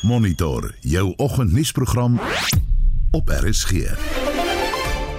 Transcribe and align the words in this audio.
Monitor 0.00 0.74
jou 0.80 1.12
oggendnuusprogram 1.16 2.20
op 3.10 3.28
RSG. 3.28 3.70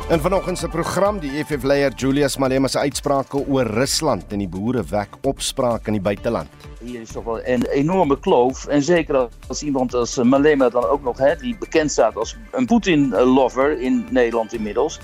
In 0.10 0.20
vanoggend 0.20 0.58
se 0.58 0.68
program 0.68 1.20
die 1.20 1.32
EFF 1.32 1.64
leier 1.64 1.94
Julius 1.96 2.38
Malema 2.38 2.68
se 2.68 2.80
uitsprake 2.80 3.48
oor 3.48 3.66
Rusland 3.68 4.24
en 4.32 4.38
die 4.38 4.48
boere 4.48 4.84
wek 4.90 5.18
opspraak 5.22 5.88
in 5.88 5.98
die 5.98 6.02
buiteland. 6.02 6.48
Hier 6.84 7.02
is 7.02 7.12
toch 7.12 7.24
wel 7.24 7.46
een 7.46 7.66
enorme 7.66 8.20
kloof. 8.20 8.66
En 8.66 8.84
zeker 8.84 9.28
als 9.48 9.64
iemand 9.64 9.94
als 9.94 10.16
Malema 10.18 10.70
dan 10.70 10.86
ook 10.86 11.04
nog, 11.04 11.18
hè, 11.18 11.36
die 11.36 11.58
bekend 11.58 11.92
staat 11.92 12.16
als 12.16 12.38
een 12.52 12.66
Poetin-lover 12.66 13.82
in 13.82 14.06
Nederland 14.10 14.54
inmiddels. 14.54 15.00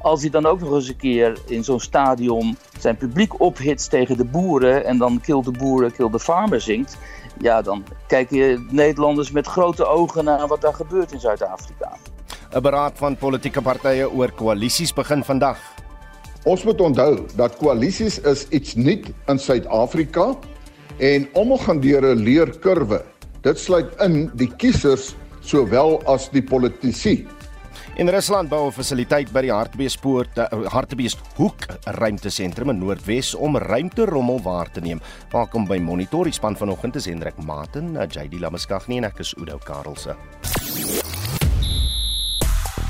Als 0.00 0.20
hij 0.20 0.30
dan 0.30 0.46
ook 0.46 0.60
nog 0.60 0.72
eens 0.72 0.88
een 0.88 0.96
keer 0.96 1.38
in 1.46 1.64
zo'n 1.64 1.80
stadion 1.80 2.56
zijn 2.78 2.96
publiek 2.96 3.40
ophitst 3.40 3.90
tegen 3.90 4.16
de 4.16 4.24
boeren 4.24 4.84
en 4.84 4.98
dan 4.98 5.20
kill 5.20 5.42
de 5.42 5.50
boeren, 5.50 5.92
kill 5.92 6.10
de 6.10 6.20
farmer 6.20 6.60
zingt. 6.60 6.96
Ja, 7.40 7.62
dan 7.62 7.84
kijken 8.06 8.66
Nederlanders 8.70 9.30
met 9.30 9.46
grote 9.46 9.84
ogen 9.86 10.24
naar 10.24 10.46
wat 10.46 10.60
daar 10.60 10.74
gebeurt 10.74 11.12
in 11.12 11.20
Zuid-Afrika. 11.20 11.96
'n 12.50 12.60
Beraad 12.60 12.92
van 12.94 13.16
politieke 13.16 13.62
partye 13.62 14.10
oor 14.10 14.32
koalisies 14.32 14.92
begin 14.92 15.24
vandag. 15.24 15.58
Ons 16.44 16.62
moet 16.62 16.80
onthou 16.80 17.26
dat 17.34 17.56
koalisies 17.56 18.20
is 18.20 18.48
iets 18.48 18.74
nuut 18.74 19.06
in 19.26 19.38
Suid-Afrika 19.38 20.34
en 20.96 21.28
almal 21.32 21.58
gaan 21.58 21.80
deur 21.80 22.02
'n 22.02 22.22
leerkurwe. 22.22 23.04
Dit 23.40 23.58
sluit 23.58 24.00
in 24.00 24.30
die 24.34 24.56
kiesers 24.56 25.14
sowel 25.40 26.02
as 26.04 26.30
die 26.30 26.42
politici. 26.42 27.26
In 27.96 28.10
Rusland 28.12 28.50
bou 28.52 28.66
'n 28.66 28.72
fasiliteit 28.76 29.30
by 29.32 29.40
die 29.40 29.52
Hartbeespoort, 29.52 30.36
uh, 30.38 30.68
Hartbeeshoek 30.68 31.64
ruimtesentrum 31.96 32.68
in 32.68 32.78
Noordwes 32.78 33.34
om 33.34 33.56
ruimterommel 33.56 34.42
waar 34.42 34.70
te 34.70 34.80
neem. 34.80 35.00
Welkom 35.32 35.64
by 35.64 35.78
Monitor, 35.78 36.24
die 36.24 36.32
span 36.32 36.56
vanoggend 36.56 36.96
is 36.96 37.06
Hendrik 37.06 37.38
Maten, 37.40 37.96
uh, 37.96 38.04
JD 38.04 38.38
Lameskagni 38.38 38.98
en 38.98 39.04
ek 39.04 39.18
is 39.18 39.32
Udo 39.38 39.56
Karelse. 39.64 40.14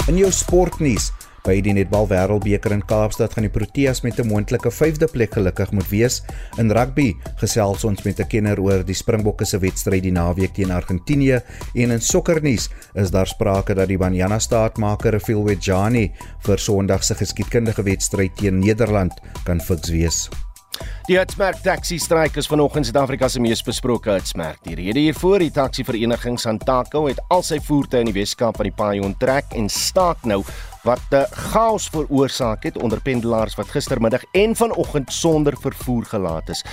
In 0.09 0.17
jou 0.17 0.33
sportnuus 0.33 1.13
By 1.47 1.61
die 1.63 1.77
netbal 1.77 2.09
wêreldbeker 2.11 2.73
in 2.75 2.81
Kaapstad 2.83 3.37
gaan 3.37 3.45
die 3.47 3.53
Proteas 3.55 4.01
met 4.03 4.19
'n 4.19 4.27
moontlike 4.27 4.71
5de 4.71 5.07
plek 5.07 5.35
gelukkig 5.39 5.71
moet 5.71 5.89
wees. 5.89 6.23
In 6.59 6.73
rugby 6.73 7.15
gesels 7.39 7.85
ons 7.85 8.03
met 8.03 8.19
'n 8.19 8.27
kenner 8.27 8.59
oor 8.61 8.83
die 8.83 8.95
Springbokke 8.95 9.45
se 9.45 9.59
wedstryd 9.59 10.03
die 10.03 10.13
naweek 10.13 10.55
teen 10.55 10.73
Argentinië 10.73 11.41
en 11.75 11.91
in 11.91 12.01
sokkernuus 12.01 12.69
is 12.95 13.11
daar 13.11 13.27
sprake 13.27 13.75
dat 13.75 13.89
die 13.89 13.99
Banyana 13.99 14.39
staatmaker 14.39 15.21
Phil 15.21 15.45
Wejani 15.45 16.13
vir 16.41 16.59
Sondag 16.59 17.05
se 17.05 17.15
geskiedkundige 17.15 17.83
wedstryd 17.83 18.37
teen 18.37 18.59
Nederland 18.59 19.13
kan 19.45 19.61
fiks 19.61 19.91
wees. 19.91 20.29
Die 21.07 21.17
Hitsmerk 21.19 21.63
taxi 21.63 21.99
stryk 21.99 22.37
is 22.37 22.49
vanoggend 22.51 22.87
Suid-Afrika 22.87 23.29
se 23.29 23.41
mees 23.41 23.63
besproke 23.63 24.11
hitsmerk. 24.11 24.59
Die 24.67 24.75
rede 24.75 24.99
hiervoor, 24.99 25.39
die 25.39 25.53
taxi 25.55 25.85
vereniging 25.85 26.39
Santaco 26.39 27.07
het 27.07 27.21
al 27.31 27.43
sy 27.47 27.61
voertuie 27.61 28.01
in 28.01 28.11
die 28.11 28.17
Weskaap 28.17 28.57
van 28.57 28.65
die 28.65 28.75
paai 28.75 29.01
onttrek 29.01 29.55
en 29.55 29.69
staak 29.69 30.25
nou 30.25 30.43
wat 30.87 31.15
chaos 31.31 31.89
veroorsaak 31.91 32.63
het 32.63 32.77
onder 32.79 33.01
pendelaars 33.03 33.57
wat 33.59 33.71
gistermiddag 33.75 34.23
en 34.33 34.57
vanoggend 34.57 35.13
sonder 35.13 35.57
vervoer 35.61 36.05
gelaat 36.05 36.49
is. 36.49 36.65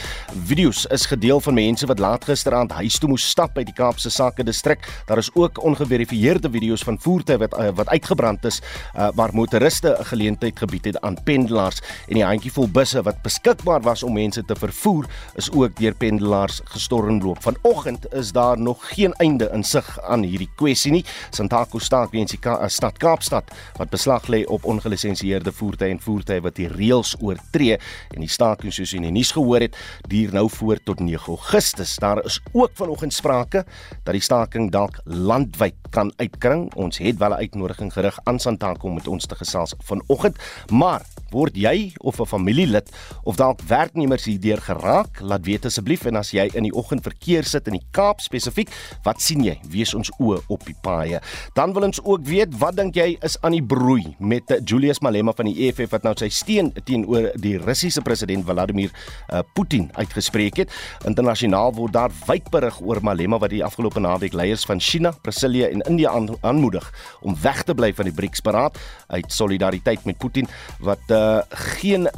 Video's 0.46 0.86
is 0.86 1.06
gedeel 1.10 1.40
van 1.42 1.54
mense 1.54 1.86
wat 1.90 2.00
laat 2.00 2.26
gisteraand 2.30 2.72
huis 2.78 3.00
toe 3.00 3.10
moes 3.10 3.26
stap 3.30 3.58
uit 3.58 3.66
die 3.66 3.74
Kaapse 3.74 4.10
Sake 4.14 4.44
distrik. 4.44 4.86
Daar 5.06 5.18
is 5.18 5.32
ook 5.34 5.64
ongeverifieerde 5.64 6.52
video's 6.54 6.84
van 6.84 7.00
voertuie 7.00 7.38
wat 7.42 7.58
uh, 7.58 7.70
wat 7.74 7.90
uitgebrand 7.90 8.46
is 8.46 8.62
uh, 8.62 9.10
waar 9.16 9.34
motoriste 9.34 9.98
'n 10.00 10.06
geleentheid 10.06 10.60
gebied 10.60 10.86
het 10.86 11.02
aan 11.02 11.18
pendelaars 11.24 11.82
en 12.08 12.14
die 12.14 12.26
handjievol 12.26 12.68
busse 12.68 13.02
wat 13.02 13.22
beskikbaar 13.22 13.82
was 13.82 14.04
om 14.04 14.14
mense 14.14 14.46
te 14.46 14.56
vervoer 14.56 15.06
is 15.36 15.52
ook 15.52 15.76
deur 15.76 15.96
pendelaars 15.96 16.62
gestormloop. 16.64 17.42
Vanoggend 17.42 18.14
is 18.14 18.32
daar 18.32 18.60
nog 18.60 18.94
geen 18.94 19.14
einde 19.14 19.50
in 19.54 19.64
sig 19.64 20.02
aan 20.02 20.24
hierdie 20.24 20.50
kwessie 20.56 20.92
nie. 20.92 21.06
Santaco 21.30 21.80
staak 21.80 22.12
weens 22.12 22.32
die 22.32 22.40
Ka 22.40 22.68
stad 22.68 22.98
Kaapstad 22.98 23.52
wat 23.78 23.90
beslag 24.04 24.28
lê 24.28 24.44
op 24.52 24.66
ongelisensieerde 24.68 25.52
voertuie 25.56 25.94
en 25.94 26.00
voertuie 26.04 26.42
wat 26.44 26.58
die 26.60 26.68
reëls 26.68 27.14
oortree 27.24 27.78
en 28.12 28.20
die 28.20 28.32
staking 28.32 28.74
soos 28.76 28.92
in 28.98 29.06
die 29.08 29.14
nuus 29.16 29.32
gehoor 29.32 29.64
het 29.64 29.78
duur 30.12 30.34
nou 30.36 30.50
voort 30.52 30.84
tot 30.84 31.00
9 31.00 31.32
Augustus. 31.32 31.96
Daar 32.04 32.20
is 32.28 32.42
ook 32.52 32.76
vanoggend 32.76 33.16
sprake 33.16 33.64
dat 34.04 34.12
die 34.12 34.24
staking 34.24 34.74
dalk 34.76 35.00
landwyd 35.08 35.80
kan 35.94 36.12
uitkring. 36.20 36.68
Ons 36.76 37.00
het 37.00 37.18
wel 37.18 37.32
'n 37.32 37.48
uitnodiging 37.48 37.94
gerig 37.94 38.20
aan 38.24 38.40
Santaco 38.40 38.88
om 38.88 38.94
met 38.94 39.08
ons 39.08 39.26
te 39.26 39.36
gesels 39.36 39.74
vanoggend, 39.80 40.36
maar 40.72 41.06
word 41.32 41.56
jy 41.56 41.94
of 41.98 42.20
'n 42.20 42.26
familielid 42.26 42.90
of 43.24 43.36
dalk 43.36 43.62
werknemers 43.62 44.26
hierdeur 44.26 44.62
geraak? 44.62 45.22
Laat 45.22 45.46
weet 45.46 45.66
asseblief 45.66 46.06
en 46.06 46.16
as 46.16 46.32
jy 46.32 46.50
in 46.54 46.64
die 46.64 46.74
oggend 46.74 47.04
verkeer 47.04 47.44
sit 47.44 47.68
in 47.68 47.74
die 47.74 47.88
Kaap 47.92 48.20
spesifiek, 48.20 48.70
wat 49.04 49.22
sien 49.22 49.44
jy? 49.44 49.60
Wees 49.70 49.94
ons 49.94 50.12
oë 50.20 50.42
op 50.48 50.66
die 50.66 50.76
paaie. 50.82 51.22
Dan 51.54 51.74
wil 51.74 51.84
ons 51.84 52.04
ook 52.04 52.26
weet 52.26 52.58
wat 52.58 52.76
dink 52.76 52.96
jy 52.96 53.18
is 53.22 53.38
aan 53.42 53.52
die 53.52 53.64
broer 53.64 53.93
roei 53.94 54.16
met 54.20 54.52
eh, 54.52 54.62
Julius 54.66 55.00
Malema 55.00 55.34
van 55.36 55.48
die 55.50 55.68
EFF 55.68 55.92
wat 55.94 56.06
nou 56.06 56.14
sy 56.18 56.30
steun 56.34 56.72
teenoor 56.88 57.30
die 57.42 57.56
Russiese 57.62 58.02
president 58.06 58.46
Vladimir 58.48 58.92
uh, 58.94 59.42
Putin 59.54 59.90
uitgespreek 59.98 60.58
het. 60.64 60.74
Internasionaal 61.08 61.74
word 61.78 61.94
daar 61.94 62.14
wyd 62.28 62.50
berig 62.54 62.80
oor 62.82 63.02
Malema 63.06 63.38
wat 63.42 63.54
die 63.54 63.64
afgelope 63.66 64.02
naweek 64.02 64.34
leiers 64.38 64.66
van 64.66 64.82
China, 64.82 65.14
Brasilië 65.22 65.68
en 65.70 65.84
India 65.90 66.12
aan, 66.14 66.30
aanmoedig 66.42 66.88
om 67.22 67.36
weg 67.42 67.64
te 67.68 67.76
bly 67.78 67.92
van 67.94 68.10
die 68.10 68.16
BRICS-beraad 68.18 68.80
uit 69.14 69.34
solidariteit 69.34 70.06
met 70.10 70.18
Putin 70.18 70.50
wat 70.84 71.14
uh, 71.14 71.42
geen 71.78 72.10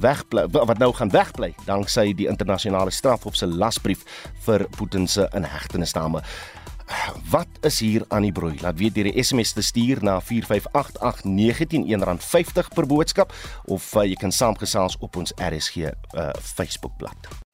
wegbly 0.00 0.46
wat 0.52 0.78
nou 0.80 0.92
gaan 0.96 1.12
wegbly 1.12 1.52
danksy 1.66 2.10
die 2.16 2.28
internasionale 2.30 2.94
straf 2.94 3.26
op 3.28 3.36
sy 3.36 3.48
lasbrief 3.50 4.06
vir 4.46 4.66
Putin 4.78 5.08
se 5.10 5.28
inhegtenisname. 5.36 6.24
Wat 7.30 7.48
is 7.60 7.80
hier 7.80 8.04
aan 8.08 8.22
die 8.26 8.32
broei? 8.32 8.56
Laat 8.60 8.78
weet 8.78 8.94
deur 8.94 9.10
die 9.10 9.22
SMS 9.22 9.52
te 9.52 9.62
stuur 9.62 10.02
na 10.02 10.20
4588919 10.20 11.86
R50 11.86 12.72
per 12.74 12.86
boodskap 12.86 13.34
of 13.64 13.94
uh, 13.94 14.02
jy 14.08 14.18
kan 14.18 14.32
saamgesels 14.34 14.98
op 14.98 15.16
ons 15.16 15.34
RSG 15.36 15.76
uh, 15.86 16.30
Facebookblad. 16.40 17.49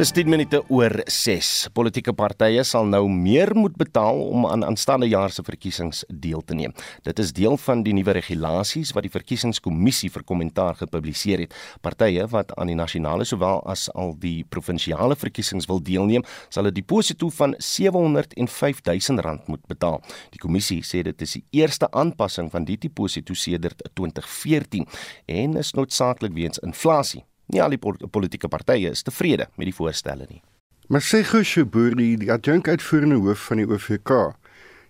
Dis 0.00 0.14
10 0.16 0.30
minute 0.32 0.62
oor 0.72 0.94
6. 1.12 1.48
Politieke 1.76 2.14
partye 2.16 2.62
sal 2.64 2.86
nou 2.88 3.02
meer 3.12 3.50
moet 3.52 3.74
betaal 3.76 4.16
om 4.32 4.46
aan 4.48 4.62
aanstaande 4.64 5.10
jaar 5.10 5.28
se 5.28 5.44
verkiesings 5.44 6.00
deel 6.08 6.40
te 6.40 6.56
neem. 6.56 6.72
Dit 7.04 7.20
is 7.20 7.34
deel 7.36 7.58
van 7.60 7.82
die 7.84 7.92
nuwe 7.92 8.14
regulasies 8.16 8.94
wat 8.96 9.04
die 9.04 9.12
verkiesingskommissie 9.12 10.08
vir 10.14 10.24
kommentaar 10.24 10.80
gepubliseer 10.80 11.44
het. 11.44 11.58
Partye 11.84 12.24
wat 12.32 12.56
aan 12.56 12.72
die 12.72 12.78
nasionale 12.80 13.28
sowel 13.28 13.60
as 13.68 13.90
al 13.92 14.16
die 14.24 14.38
provinsiale 14.48 15.20
verkiesings 15.20 15.68
wil 15.68 15.84
deelneem, 15.84 16.24
sal 16.48 16.64
'n 16.64 16.72
deposito 16.80 17.28
van 17.28 17.52
R705 17.60 18.80
000 18.88 19.38
moet 19.52 19.66
betaal. 19.68 20.00
Die 20.30 20.40
kommissie 20.40 20.80
sê 20.80 21.02
dit 21.02 21.22
is 21.22 21.32
die 21.32 21.44
eerste 21.60 21.90
aanpassing 21.92 22.50
van 22.50 22.64
die 22.64 22.78
deposito 22.78 23.34
sedert 23.34 23.82
2014 23.92 24.88
en 25.26 25.56
is 25.56 25.74
noodsaaklik 25.74 26.32
weens 26.32 26.58
inflasie. 26.58 27.26
Nie 27.50 27.62
al 27.62 27.74
die 27.74 27.80
politieke 27.82 28.48
partye 28.48 28.92
is 28.94 29.02
tevrede 29.02 29.48
met 29.56 29.66
die 29.66 29.74
voorstelle 29.74 30.26
nie. 30.28 30.42
Masego 30.90 31.42
Shiburi, 31.42 32.16
die 32.18 32.30
adjunkuitvoerende 32.32 33.18
hoof 33.22 33.44
van 33.50 33.60
die 33.62 33.66
OVK, 33.66 34.14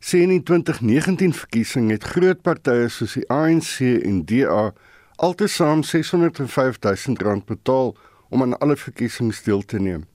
sê 0.00 0.22
in 0.24 0.32
die 0.32 0.42
2019 0.48 1.34
verkiesing 1.36 1.90
het 1.92 2.06
groot 2.14 2.40
partye 2.44 2.88
soos 2.88 3.18
die 3.18 3.26
ANC 3.28 3.80
en 3.84 4.22
DA 4.28 4.70
altesaam 5.20 5.82
R605 5.84 6.80
000 6.80 7.44
betaal 7.48 7.92
om 8.30 8.42
aan 8.42 8.56
alle 8.64 8.76
verkiesings 8.80 9.42
deel 9.44 9.62
te 9.62 9.78
neem. 9.78 10.06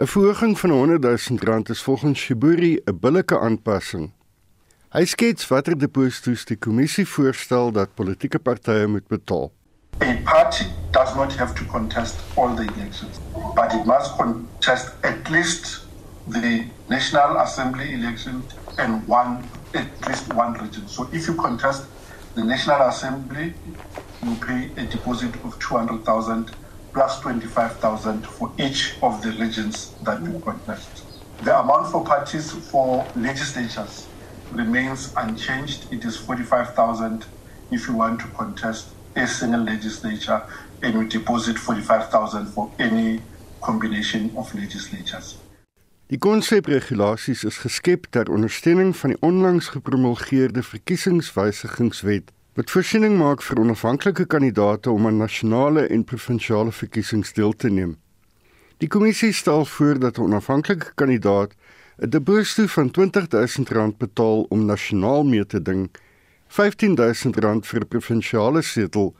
'n 0.00 0.08
Verhoging 0.08 0.56
van 0.58 0.70
R100 0.70 1.04
000 1.04 1.68
is 1.68 1.82
volgens 1.82 2.20
Shiburi 2.20 2.80
'n 2.86 2.98
billike 3.00 3.38
aanpassing. 3.38 4.12
Hy 4.90 5.04
skets 5.04 5.48
watter 5.48 5.78
deposito's 5.78 6.44
die 6.44 6.56
kommissie 6.56 7.06
voorstel 7.06 7.72
dat 7.72 7.94
politieke 7.94 8.38
partye 8.38 8.86
moet 8.86 9.06
betaal. 9.08 9.52
A 10.02 10.16
party 10.22 10.64
does 10.92 11.14
not 11.14 11.32
have 11.34 11.54
to 11.56 11.64
contest 11.66 12.18
all 12.34 12.54
the 12.54 12.62
elections, 12.62 13.20
but 13.54 13.74
it 13.74 13.84
must 13.84 14.16
contest 14.16 14.94
at 15.04 15.30
least 15.30 15.84
the 16.26 16.64
National 16.88 17.36
Assembly 17.38 17.92
election 17.92 18.42
and 18.78 19.06
one 19.06 19.46
at 19.74 20.08
least 20.08 20.32
one 20.32 20.54
region. 20.54 20.88
So 20.88 21.08
if 21.12 21.26
you 21.28 21.34
contest 21.34 21.86
the 22.34 22.42
National 22.42 22.88
Assembly, 22.88 23.52
you 24.22 24.36
pay 24.36 24.70
a 24.78 24.86
deposit 24.86 25.34
of 25.44 25.58
200,000 25.58 26.50
plus 26.94 27.20
25,000 27.20 28.26
for 28.26 28.52
each 28.58 28.94
of 29.02 29.22
the 29.22 29.32
regions 29.32 29.92
that 30.02 30.22
you 30.22 30.40
contest. 30.40 31.04
The 31.42 31.58
amount 31.60 31.92
for 31.92 32.04
parties 32.04 32.52
for 32.52 33.06
legislatures 33.14 34.08
remains 34.50 35.12
unchanged. 35.16 35.92
It 35.92 36.04
is 36.06 36.16
45,000 36.16 37.26
if 37.70 37.86
you 37.86 37.94
want 37.94 38.20
to 38.20 38.28
contest 38.28 38.88
a 39.16 39.26
single 39.26 39.64
legislature 39.64 40.42
and 40.82 40.94
we 40.98 41.06
deposit 41.06 41.58
45,000 41.58 42.46
for 42.46 42.70
any 42.78 43.20
combination 43.60 44.30
of 44.34 44.54
legislatures. 44.54 45.38
Die 46.10 46.18
konsepregulasies 46.18 47.44
is 47.44 47.60
geskep 47.62 48.08
ter 48.10 48.30
ondersteuning 48.30 48.96
van 48.96 49.12
die 49.12 49.20
onlangs 49.22 49.68
gepromulgeerde 49.68 50.62
verkiesingswysigingswet 50.62 52.32
wat 52.58 52.70
voorsiening 52.74 53.14
maak 53.18 53.44
vir 53.46 53.60
onafhanklike 53.62 54.26
kandidaate 54.26 54.90
om 54.90 55.06
aan 55.06 55.20
nasionale 55.22 55.86
en 55.86 56.02
provinsiale 56.04 56.72
verkiesings 56.74 57.32
deel 57.32 57.54
te 57.54 57.70
neem. 57.70 57.94
Die 58.82 58.88
kommissie 58.88 59.32
stel 59.32 59.64
voor 59.64 59.98
dat 60.02 60.18
'n 60.18 60.26
onafhanklike 60.26 60.92
kandidaat 60.94 61.54
'n 62.02 62.10
deposito 62.10 62.66
van 62.66 62.90
R20000 62.90 63.96
betaal 63.98 64.42
om 64.48 64.64
nasionaal 64.64 65.24
mee 65.24 65.46
te 65.46 65.62
ding, 65.62 65.90
R15000 66.50 67.66
vir 67.66 67.80
'n 67.80 67.88
provinsiale 67.88 68.62
setel 68.62 69.14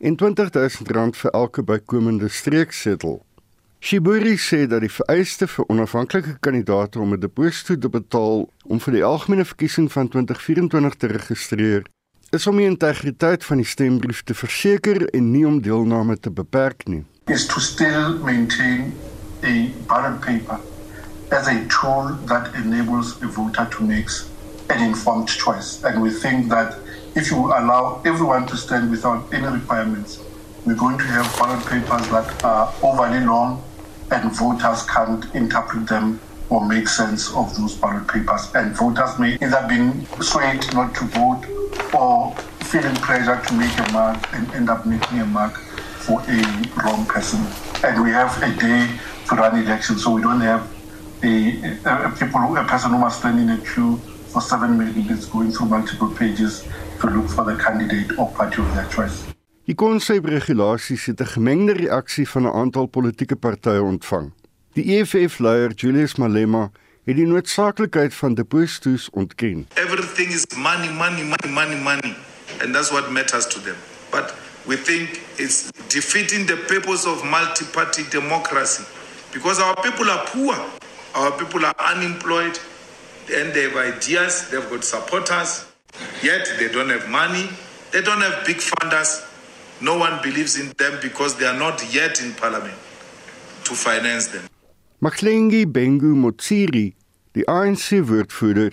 en 0.00 0.16
R20000 0.16 1.16
vir 1.16 1.30
elke 1.30 1.62
bykomende 1.62 2.28
streeksetel. 2.28 3.22
Shiburi 3.80 4.36
sê 4.36 4.66
dat 4.66 4.80
die 4.80 4.90
vereiste 4.90 5.46
vir 5.46 5.64
onafhanklike 5.68 6.36
kandidaate 6.40 6.98
om 6.98 7.12
'n 7.12 7.20
deposito 7.20 7.78
te 7.78 7.88
betaal 7.88 8.50
om 8.66 8.80
vir 8.80 8.92
die 8.94 9.04
algemene 9.04 9.44
verkiesing 9.44 9.92
van 9.92 10.08
2024 10.08 10.94
te 10.94 11.06
registreer, 11.06 11.82
is 12.30 12.46
om 12.46 12.56
die 12.56 12.66
integriteit 12.66 13.44
van 13.44 13.56
die 13.56 13.66
stembrief 13.66 14.22
te 14.22 14.34
verseker 14.34 15.06
en 15.14 15.30
nie 15.30 15.46
om 15.46 15.60
deelname 15.60 16.16
te 16.16 16.30
beperk 16.30 16.86
nie. 16.86 17.04
Is 17.26 17.46
to 17.46 17.60
still 17.60 18.18
maintain 18.24 18.92
a 19.44 19.70
ballot 19.86 20.20
paper 20.20 20.58
as 21.30 21.46
a 21.46 21.58
tool 21.68 22.16
that 22.26 22.50
enables 22.54 23.22
a 23.22 23.28
voter 23.28 23.68
to 23.68 23.84
make 23.84 24.10
an 24.72 24.82
informed 24.82 25.28
choice. 25.28 25.82
And 25.84 26.00
we 26.00 26.10
think 26.10 26.48
that 26.48 26.78
if 27.14 27.30
you 27.30 27.38
allow 27.46 28.00
everyone 28.04 28.46
to 28.46 28.56
stand 28.56 28.90
without 28.90 29.32
any 29.32 29.46
requirements, 29.46 30.22
we're 30.64 30.74
going 30.76 30.96
to 30.98 31.04
have 31.04 31.26
ballot 31.38 31.64
papers 31.66 32.08
that 32.08 32.44
are 32.44 32.72
overly 32.82 33.20
long 33.20 33.62
and 34.10 34.30
voters 34.32 34.82
can't 34.84 35.24
interpret 35.34 35.88
them 35.88 36.20
or 36.48 36.66
make 36.66 36.88
sense 36.88 37.34
of 37.34 37.54
those 37.56 37.74
ballot 37.76 38.06
papers. 38.08 38.50
And 38.54 38.74
voters 38.76 39.18
may 39.18 39.34
either 39.40 39.66
be 39.68 40.22
swayed 40.22 40.72
not 40.74 40.94
to 40.96 41.04
vote 41.04 41.44
or 41.94 42.34
feeling 42.64 42.94
pressure 42.96 43.40
to 43.40 43.54
make 43.54 43.76
a 43.78 43.92
mark 43.92 44.18
and 44.32 44.50
end 44.54 44.70
up 44.70 44.86
making 44.86 45.20
a 45.20 45.26
mark 45.26 45.56
for 46.06 46.20
a 46.28 46.42
wrong 46.84 47.04
person. 47.06 47.44
And 47.84 48.02
we 48.02 48.10
have 48.10 48.42
a 48.42 48.50
day 48.58 48.88
to 49.28 49.34
run 49.34 49.58
elections, 49.58 50.04
so 50.04 50.10
we 50.12 50.22
don't 50.22 50.40
have 50.40 50.70
a, 51.22 51.74
a, 51.84 52.08
a 52.08 52.16
people, 52.18 52.56
a 52.56 52.64
person 52.64 52.90
who 52.90 52.98
must 52.98 53.20
stand 53.20 53.40
in 53.40 53.50
a 53.50 53.58
queue 53.58 54.00
for 54.32 54.40
seven 54.40 54.76
minutes 54.76 55.28
going 55.28 55.52
through 55.52 55.68
multiple 55.68 56.08
pages 56.08 56.64
to 57.00 57.06
look 57.06 57.28
for 57.28 57.44
the 57.44 57.56
candidate 57.56 58.18
or 58.18 58.26
party 58.32 58.62
of 58.62 58.68
their 58.74 58.88
choice. 58.88 59.16
Die 59.64 59.74
konsepregulasies 59.74 61.06
het 61.06 61.20
'n 61.20 61.26
gemengde 61.26 61.72
reaksie 61.72 62.28
van 62.28 62.42
'n 62.42 62.54
aantal 62.62 62.86
politieke 62.86 63.36
partye 63.36 63.82
ontvang. 63.82 64.32
Die 64.72 64.84
EFF-leier 64.96 65.72
Julius 65.74 66.14
Malema 66.14 66.70
het 67.04 67.16
die 67.16 67.26
noodsaaklikheid 67.26 68.14
van 68.14 68.34
deposito's 68.34 69.08
ontken. 69.10 69.66
Everything 69.74 70.30
is 70.32 70.44
money, 70.56 70.90
money, 70.90 71.24
money, 71.24 71.50
money, 71.50 71.76
money, 71.82 72.14
and 72.62 72.74
that's 72.74 72.90
what 72.90 73.10
matters 73.10 73.46
to 73.46 73.60
them. 73.60 73.76
But 74.10 74.34
we 74.66 74.76
think 74.76 75.20
it's 75.36 75.70
defeating 75.88 76.46
the 76.46 76.56
purpose 76.56 77.08
of 77.08 77.24
multi-party 77.24 78.04
democracy 78.10 78.82
because 79.32 79.62
our 79.62 79.74
people 79.80 80.10
are 80.10 80.24
poor, 80.32 80.56
our 81.14 81.32
people 81.32 81.64
are 81.64 81.74
unemployed, 81.94 82.58
and 83.34 83.52
they 83.54 83.62
have 83.62 83.76
ideas, 83.76 84.48
they've 84.50 84.68
got 84.70 84.84
supporters, 84.84 85.66
yet 86.22 86.48
they 86.58 86.68
don't 86.68 86.90
have 86.90 87.08
money, 87.08 87.48
they 87.90 88.02
don't 88.02 88.20
have 88.20 88.44
big 88.46 88.58
funders. 88.58 89.28
No 89.80 89.98
one 89.98 90.20
believes 90.22 90.58
in 90.58 90.72
them 90.78 90.98
because 91.02 91.36
they 91.36 91.46
are 91.46 91.58
not 91.58 91.82
yet 91.92 92.20
in 92.20 92.32
parliament 92.34 92.76
to 93.64 93.74
finance 93.74 94.28
them. 94.28 94.42
Maklengi 95.02 95.66
Bengu 95.66 96.14
Motsiri, 96.14 96.94
die 97.34 97.44
ANC 97.48 97.98
woordvoerder 98.06 98.72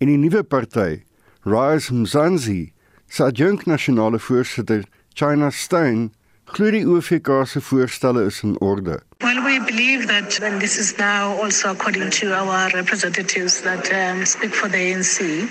en 0.00 0.08
die 0.08 0.16
nuwe 0.18 0.42
party, 0.42 1.04
Rise 1.44 1.94
Mzansi, 1.94 2.72
se 3.06 3.24
adjunk 3.24 3.66
nasionale 3.66 4.18
voorsitter, 4.18 4.84
China 5.14 5.50
Stein, 5.50 6.10
glo 6.52 6.70
die 6.70 6.86
OFK 6.86 7.28
se 7.44 7.60
voorstelle 7.60 8.24
is 8.24 8.42
in 8.42 8.60
orde. 8.60 9.02
Well, 9.18 9.42
we 9.44 9.60
believe 9.64 10.06
that, 10.06 10.40
and 10.40 10.60
this 10.60 10.78
is 10.78 10.96
now 10.96 11.42
also 11.42 11.70
according 11.70 12.10
to 12.10 12.32
our 12.32 12.70
representatives 12.70 13.60
that 13.62 13.90
um, 13.92 14.24
speak 14.24 14.54
for 14.54 14.68
the 14.68 14.78
ANC 14.78 15.48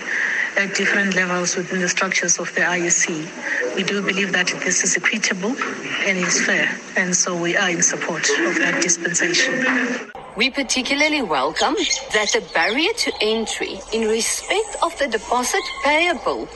at 0.57 0.75
different 0.75 1.13
levels 1.15 1.55
within 1.55 1.79
the 1.79 1.87
structures 1.87 2.39
of 2.39 2.53
the 2.55 2.61
IEC, 2.61 3.27
we 3.75 3.83
do 3.83 4.01
believe 4.01 4.31
that 4.31 4.47
this 4.63 4.83
is 4.83 4.97
equitable 4.97 5.55
and 6.05 6.17
is 6.17 6.41
fair, 6.45 6.69
and 6.95 7.15
so 7.15 7.35
we 7.35 7.55
are 7.55 7.69
in 7.69 7.81
support 7.81 8.27
of 8.47 8.55
that 8.55 8.81
dispensation. 8.81 9.53
We 10.35 10.49
particularly 10.49 11.21
welcome 11.21 11.75
that 12.13 12.29
the 12.33 12.41
barrier 12.53 12.93
to 12.93 13.11
entry 13.21 13.79
in 13.91 14.07
respect 14.07 14.77
of 14.81 14.97
the 14.97 15.07
deposit 15.07 15.63
payable 15.83 16.47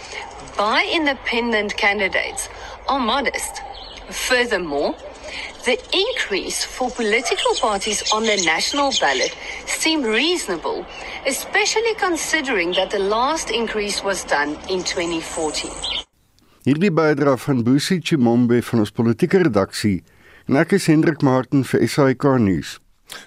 by 0.58 0.90
independent 0.94 1.76
candidates 1.78 2.50
are 2.88 3.00
modest. 3.00 3.62
Furthermore, 4.10 4.96
the 5.66 5.78
increase 5.94 6.66
for 6.66 6.90
political 6.90 7.54
parties 7.62 8.12
on 8.12 8.24
the 8.24 8.42
national 8.46 8.92
ballot 9.00 9.36
seemed 9.66 10.06
reasonable, 10.06 10.86
especially 11.28 11.94
considering 11.96 12.72
that 12.74 12.90
the 12.90 13.00
last 13.00 13.52
increase 13.52 14.04
was 14.04 14.24
done 14.24 14.58
in 14.70 14.84
2014. 14.84 15.72
Hierdie 16.66 16.92
bydra 16.94 17.38
van 17.38 17.64
Busi 17.64 18.00
Chimombe 18.02 18.62
van 18.62 18.84
ons 18.84 18.92
politieke 18.94 19.40
redaksie 19.42 20.04
en 20.46 20.60
ek 20.62 20.76
is 20.78 20.86
Hendrik 20.92 21.24
Martin 21.26 21.64
vir 21.66 21.88
SAK 21.90 22.28
nuus. 22.42 22.76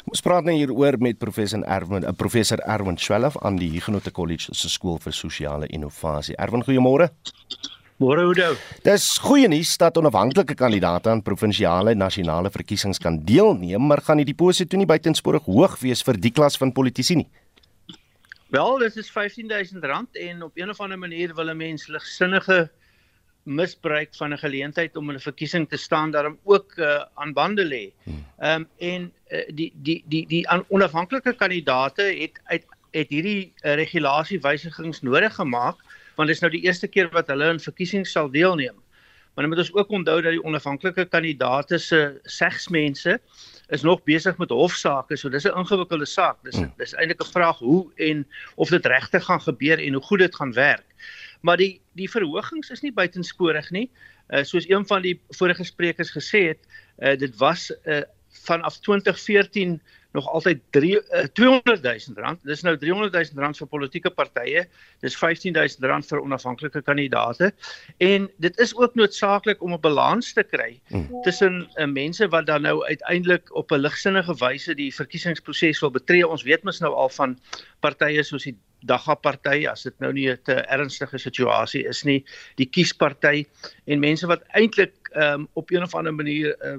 Ons 0.08 0.22
praat 0.24 0.46
nou 0.46 0.54
hieroor 0.54 0.98
met 1.02 1.18
professor 1.18 1.62
Erwin, 1.66 2.02
'n 2.02 2.08
eh, 2.08 2.16
professor 2.16 2.58
Erwin 2.66 2.96
Swelf 2.96 3.36
aan 3.42 3.56
die 3.56 3.70
Huguenot 3.70 4.10
College 4.12 4.54
se 4.54 4.68
skool 4.68 4.98
vir 4.98 5.12
sosiale 5.12 5.66
innovasie. 5.66 6.36
Erwin, 6.36 6.62
goeiemôre. 6.62 7.10
Môre 8.02 8.24
Oudo. 8.26 8.56
Dis 8.82 9.04
goeie 9.22 9.46
nuus 9.46 9.76
dat 9.78 9.94
onafhanklike 10.00 10.56
kandidaate 10.58 11.12
aan 11.12 11.20
provinsiale 11.22 11.92
en 11.94 12.00
nasionale 12.02 12.50
verkiesings 12.50 12.98
kan 12.98 13.20
deelneem, 13.22 13.86
maar 13.86 14.02
gaan 14.02 14.18
die 14.18 14.26
deposito 14.26 14.76
nie 14.76 14.88
buitensporig 14.90 15.46
hoog 15.46 15.76
wees 15.78 16.02
vir 16.02 16.18
die 16.18 16.32
klas 16.34 16.58
van 16.58 16.72
politici 16.74 17.14
nie? 17.20 17.28
Wel, 18.50 18.82
dit 18.82 18.98
is 18.98 19.12
R15000 19.14 20.18
en 20.26 20.42
op 20.42 20.58
een 20.58 20.74
of 20.74 20.80
ander 20.82 20.98
manier 20.98 21.34
wil 21.34 21.50
'n 21.50 21.56
mens 21.56 21.86
ligsinnige 21.86 22.68
misbruik 23.44 24.10
van 24.18 24.32
'n 24.32 24.42
geleentheid 24.42 24.96
om 24.96 25.10
in 25.10 25.16
'n 25.16 25.20
verkiesing 25.30 25.68
te 25.68 25.76
staan 25.76 26.10
daarom 26.10 26.38
ook 26.42 26.74
uh, 26.76 27.04
aan 27.14 27.32
bande 27.32 27.64
lê. 27.64 27.92
Hmm. 28.02 28.26
Ehm 28.38 28.60
um, 28.60 28.68
en 28.78 29.12
uh, 29.30 29.46
die 29.54 29.72
die 29.74 30.04
die 30.06 30.26
die 30.26 30.48
onafhanklike 30.68 31.34
kandidaate 31.34 32.02
het 32.02 32.40
uit 32.44 32.64
het 32.90 33.08
hierdie 33.08 33.52
uh, 33.62 33.74
regulasiewysigings 33.74 35.00
nodig 35.02 35.34
gemaak 35.34 35.76
want 36.16 36.28
dit 36.28 36.36
is 36.36 36.42
nou 36.42 36.50
die 36.52 36.64
eerste 36.64 36.88
keer 36.88 37.10
wat 37.12 37.28
hulle 37.32 37.52
in 37.54 37.60
verkiesings 37.60 38.12
sal 38.12 38.30
deelneem. 38.30 38.76
Maar 39.34 39.44
dan 39.44 39.48
moet 39.48 39.58
ons 39.64 39.72
ook 39.74 39.88
onthou 39.88 40.20
dat 40.22 40.32
die 40.36 40.44
onafhanklike 40.44 41.04
kandidaate 41.10 41.78
se 41.78 42.20
segsmense 42.22 43.20
is 43.68 43.82
nog 43.82 44.02
besig 44.06 44.36
met 44.38 44.50
hofsaake, 44.54 45.16
so 45.16 45.28
dis 45.28 45.44
'n 45.44 45.58
ingewikkelde 45.58 46.06
saak. 46.06 46.36
Dis 46.42 46.56
hmm. 46.56 46.72
dis 46.76 46.94
eintlik 46.94 47.20
'n 47.20 47.32
vraag 47.32 47.58
hoe 47.58 47.90
en 47.96 48.26
of 48.54 48.68
dit 48.68 48.86
regtig 48.86 49.24
gaan 49.24 49.40
gebeur 49.40 49.78
en 49.78 49.92
hoe 49.92 50.02
goed 50.02 50.18
dit 50.18 50.34
gaan 50.34 50.52
werk. 50.52 50.86
Maar 51.40 51.56
die 51.56 51.80
die 51.92 52.10
verhogings 52.10 52.70
is 52.70 52.80
nie 52.80 52.92
buitensporig 52.92 53.70
nie. 53.70 53.90
Uh 54.28 54.42
soos 54.42 54.68
een 54.68 54.86
van 54.86 55.02
die 55.02 55.20
vorige 55.28 55.64
sprekers 55.64 56.10
gesê 56.10 56.46
het, 56.48 56.62
uh 56.98 57.18
dit 57.18 57.36
was 57.36 57.70
uh 57.84 58.02
vanaf 58.44 58.78
2014 58.78 59.80
nog 60.14 60.28
altyd 60.30 60.60
3 60.70 60.90
uh, 60.94 61.24
200 61.32 61.82
000 61.82 61.98
rand. 62.22 62.38
Dis 62.46 62.62
nou 62.62 62.76
300 62.78 63.12
000 63.12 63.42
rand 63.42 63.58
vir 63.58 63.70
politieke 63.70 64.12
partye. 64.14 64.64
Dis 65.02 65.16
15 65.18 65.56
000 65.56 65.90
rand 65.90 66.06
vir 66.06 66.22
onafhanklike 66.22 66.82
kandidaate. 66.86 67.50
En 67.98 68.28
dit 68.42 68.58
is 68.62 68.74
ook 68.78 68.94
noodsaaklik 68.94 69.62
om 69.62 69.74
'n 69.74 69.80
balans 69.80 70.32
te 70.32 70.42
kry 70.42 70.78
hmm. 70.92 71.08
tussen 71.26 71.66
uh, 71.74 71.86
mense 71.90 72.28
wat 72.28 72.46
dan 72.46 72.62
nou 72.62 72.84
uiteindelik 72.86 73.50
op 73.54 73.72
'n 73.72 73.82
ligsinnige 73.82 74.34
wyse 74.38 74.74
die 74.74 74.94
verkiesingsproses 74.94 75.80
wil 75.80 75.90
betree. 75.90 76.28
Ons 76.28 76.46
weet 76.46 76.62
mos 76.62 76.78
nou 76.78 76.94
al 76.94 77.08
van 77.08 77.38
partye 77.80 78.22
soos 78.22 78.46
die 78.46 78.56
Dagga 78.84 79.14
party 79.14 79.64
as 79.66 79.82
dit 79.82 79.94
nou 80.00 80.12
nie 80.12 80.28
'n 80.30 80.64
ernstige 80.68 81.18
situasie 81.18 81.86
is 81.88 82.04
nie, 82.04 82.24
die 82.56 82.66
kiesparty 82.66 83.46
en 83.86 84.00
mense 84.00 84.26
wat 84.26 84.42
eintlik 84.52 84.94
um, 85.16 85.48
op 85.54 85.70
een 85.70 85.82
of 85.82 85.94
ander 85.94 86.14
manier 86.14 86.56
uh, 86.60 86.76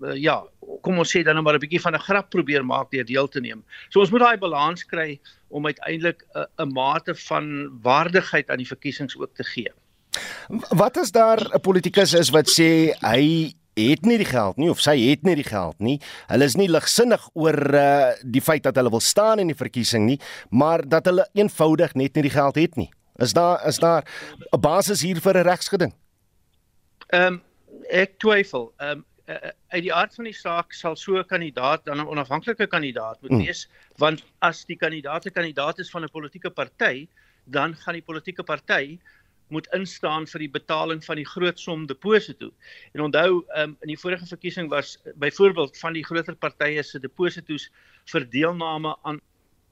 uh, 0.00 0.14
ja, 0.16 0.42
kom 0.82 0.98
ons 0.98 1.16
sê 1.16 1.22
dan 1.22 1.34
nou 1.34 1.44
maar 1.44 1.54
'n 1.54 1.60
bietjie 1.60 1.80
van 1.80 1.94
'n 1.94 2.06
grap 2.06 2.30
probeer 2.30 2.64
maak 2.64 2.90
deur 2.90 3.04
deel 3.04 3.28
te 3.28 3.40
neem. 3.40 3.64
So 3.90 4.00
ons 4.00 4.10
moet 4.10 4.20
daai 4.20 4.38
balans 4.38 4.84
kry 4.84 5.20
om 5.48 5.66
uiteindelik 5.66 6.24
'n 6.34 6.46
uh, 6.58 6.66
mate 6.66 7.14
van 7.14 7.70
waardigheid 7.82 8.50
aan 8.50 8.58
die 8.58 8.72
verkiesings 8.74 9.16
ook 9.16 9.34
te 9.34 9.44
gee. 9.44 9.72
Wat 10.70 10.96
is 10.96 11.10
daar 11.10 11.40
'n 11.40 11.60
politikus 11.60 12.14
is 12.14 12.30
wat 12.30 12.48
sê 12.48 12.94
hy 13.00 13.54
het 13.74 14.04
nie 14.06 14.18
die 14.18 14.28
geld 14.28 14.56
nie 14.56 14.70
of 14.70 14.80
sy 14.80 14.94
het 15.10 15.24
nie 15.26 15.34
die 15.34 15.46
geld 15.46 15.78
nie. 15.82 16.00
Hulle 16.30 16.44
is 16.44 16.56
nie 16.56 16.68
ligsinnig 16.70 17.22
oor 17.34 17.58
uh, 17.74 18.12
die 18.22 18.42
feit 18.42 18.62
dat 18.62 18.76
hulle 18.76 18.90
wil 18.90 19.02
staan 19.02 19.42
in 19.42 19.50
die 19.50 19.58
verkiesing 19.58 20.06
nie, 20.06 20.20
maar 20.50 20.88
dat 20.88 21.06
hulle 21.10 21.26
eenvoudig 21.34 21.94
net 21.94 22.14
nie 22.14 22.22
die 22.22 22.34
geld 22.34 22.54
het 22.54 22.76
nie. 22.76 22.90
Is 23.22 23.32
daar 23.32 23.66
is 23.66 23.78
daar 23.78 24.04
'n 24.52 24.60
basis 24.60 25.02
hier 25.02 25.20
vir 25.20 25.38
'n 25.38 25.46
regsgeding? 25.46 25.94
Ehm 27.08 27.34
um, 27.34 27.42
ek 27.90 28.18
twyfel. 28.18 28.72
Ehm 28.78 28.90
um, 28.90 29.04
uh, 29.28 29.50
uit 29.68 29.82
die 29.82 29.94
aard 29.94 30.14
van 30.14 30.24
die 30.24 30.36
saak 30.36 30.72
sal 30.72 30.96
so 30.96 31.18
'n 31.18 31.24
kandidaat 31.24 31.84
dan 31.84 32.00
'n 32.00 32.06
onafhanklike 32.06 32.66
kandidaat 32.66 33.20
moet 33.22 33.30
hmm. 33.30 33.44
wees 33.44 33.66
mm. 33.66 33.98
want 33.98 34.24
as 34.38 34.64
die 34.64 34.76
kandidaat 34.76 35.26
'n 35.26 35.36
kandidaat 35.38 35.78
is 35.78 35.90
van 35.90 36.04
'n 36.04 36.10
politieke 36.10 36.50
party 36.50 37.08
dan 37.44 37.76
gaan 37.76 37.94
die 37.94 38.08
politieke 38.10 38.42
party 38.42 38.98
moet 39.48 39.68
instaan 39.76 40.26
vir 40.26 40.44
die 40.46 40.50
betaling 40.50 41.04
van 41.04 41.20
die 41.20 41.26
groot 41.28 41.60
som 41.60 41.86
deposito. 41.86 42.50
En 42.94 43.00
onthou, 43.00 43.44
um, 43.60 43.76
in 43.84 43.92
die 43.92 43.98
vorige 44.00 44.26
verkiesing 44.26 44.70
was 44.72 44.96
byvoorbeeld 45.20 45.78
van 45.78 45.92
die 45.92 46.04
groter 46.04 46.34
partye 46.34 46.82
se 46.82 46.98
depositos 46.98 47.70
vir 48.12 48.28
deelname 48.30 48.96
aan 49.02 49.20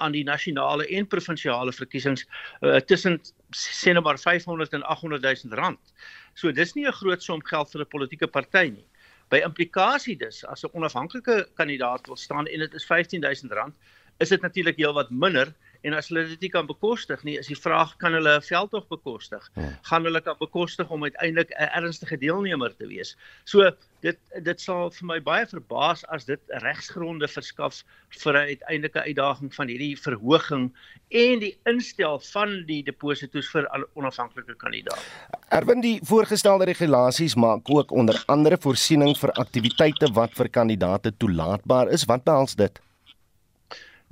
aan 0.03 0.13
die 0.13 0.25
nasionale 0.27 0.87
en 0.99 1.07
provinsiale 1.07 1.71
verkiesings 1.73 2.25
uh, 2.67 2.81
tussen 2.91 3.21
sê 3.55 3.93
nou 3.95 4.03
maar 4.03 4.19
500 4.19 4.73
en 4.75 4.83
800 4.83 5.23
000 5.23 5.55
rand. 5.55 5.93
So 6.35 6.51
dis 6.51 6.75
nie 6.75 6.87
'n 6.87 6.93
groot 6.93 7.23
som 7.23 7.45
geld 7.51 7.71
vir 7.71 7.83
'n 7.83 7.93
politieke 7.93 8.27
party 8.27 8.65
nie. 8.71 8.87
By 9.33 9.41
implikasie 9.41 10.19
dus 10.21 10.43
as 10.45 10.65
'n 10.65 10.75
onafhanklike 10.77 11.49
kandidaat 11.57 12.07
wil 12.07 12.17
staan 12.21 12.47
en 12.47 12.59
dit 12.59 12.75
is 12.75 12.85
15000 12.85 13.53
rand, 13.53 13.75
is 14.19 14.29
dit 14.29 14.41
natuurlik 14.41 14.77
heelwat 14.77 15.11
minder 15.11 15.55
en 15.83 15.95
as 15.99 16.09
hulle 16.11 16.25
dit 16.33 16.47
nie 16.47 16.51
kan 16.53 16.67
bekostig 16.67 17.23
nie, 17.27 17.37
is 17.41 17.51
die 17.51 17.59
vraag 17.59 17.97
kan 18.03 18.15
hulle 18.17 18.37
'n 18.39 18.47
veldtog 18.47 18.87
bekostig? 18.89 19.49
Ja. 19.55 19.71
Gaan 19.91 20.05
hulle 20.05 20.21
kan 20.21 20.37
bekostig 20.39 20.91
om 20.91 21.03
uiteindelik 21.03 21.51
'n 21.51 21.71
ernstige 21.79 22.19
deelnemer 22.19 22.77
te 22.77 22.87
wees? 22.87 23.17
So 23.45 23.71
dit 24.01 24.19
dit 24.43 24.61
sal 24.61 24.91
vir 24.91 25.07
my 25.07 25.21
baie 25.21 25.47
verbaas 25.47 26.05
as 26.09 26.25
dit 26.25 26.41
regsgronde 26.65 27.29
verskaf 27.29 27.83
vir 28.23 28.35
'n 28.35 28.47
uiteindelike 28.53 29.03
uitdaging 29.03 29.55
van 29.55 29.69
hierdie 29.69 29.97
verhoging 29.97 30.73
en 31.11 31.39
die 31.39 31.57
instel 31.65 32.19
van 32.33 32.65
die 32.67 32.83
depositos 32.83 33.51
vir 33.51 33.69
onafhanklike 33.95 34.55
kandidaate. 34.55 35.03
Erwin 35.51 35.81
die 35.81 36.01
voorgestelde 36.03 36.65
regulasies 36.65 37.35
maak 37.35 37.69
ook 37.71 37.91
onder 37.91 38.23
andere 38.27 38.57
voorsiening 38.59 39.17
vir 39.19 39.33
aktiwiteite 39.33 40.13
wat 40.13 40.35
vir 40.35 40.49
kandidaate 40.49 41.13
toelaatbaar 41.17 41.89
is. 41.89 42.05
Wat 42.05 42.25
behels 42.25 42.55
dit? 42.55 42.81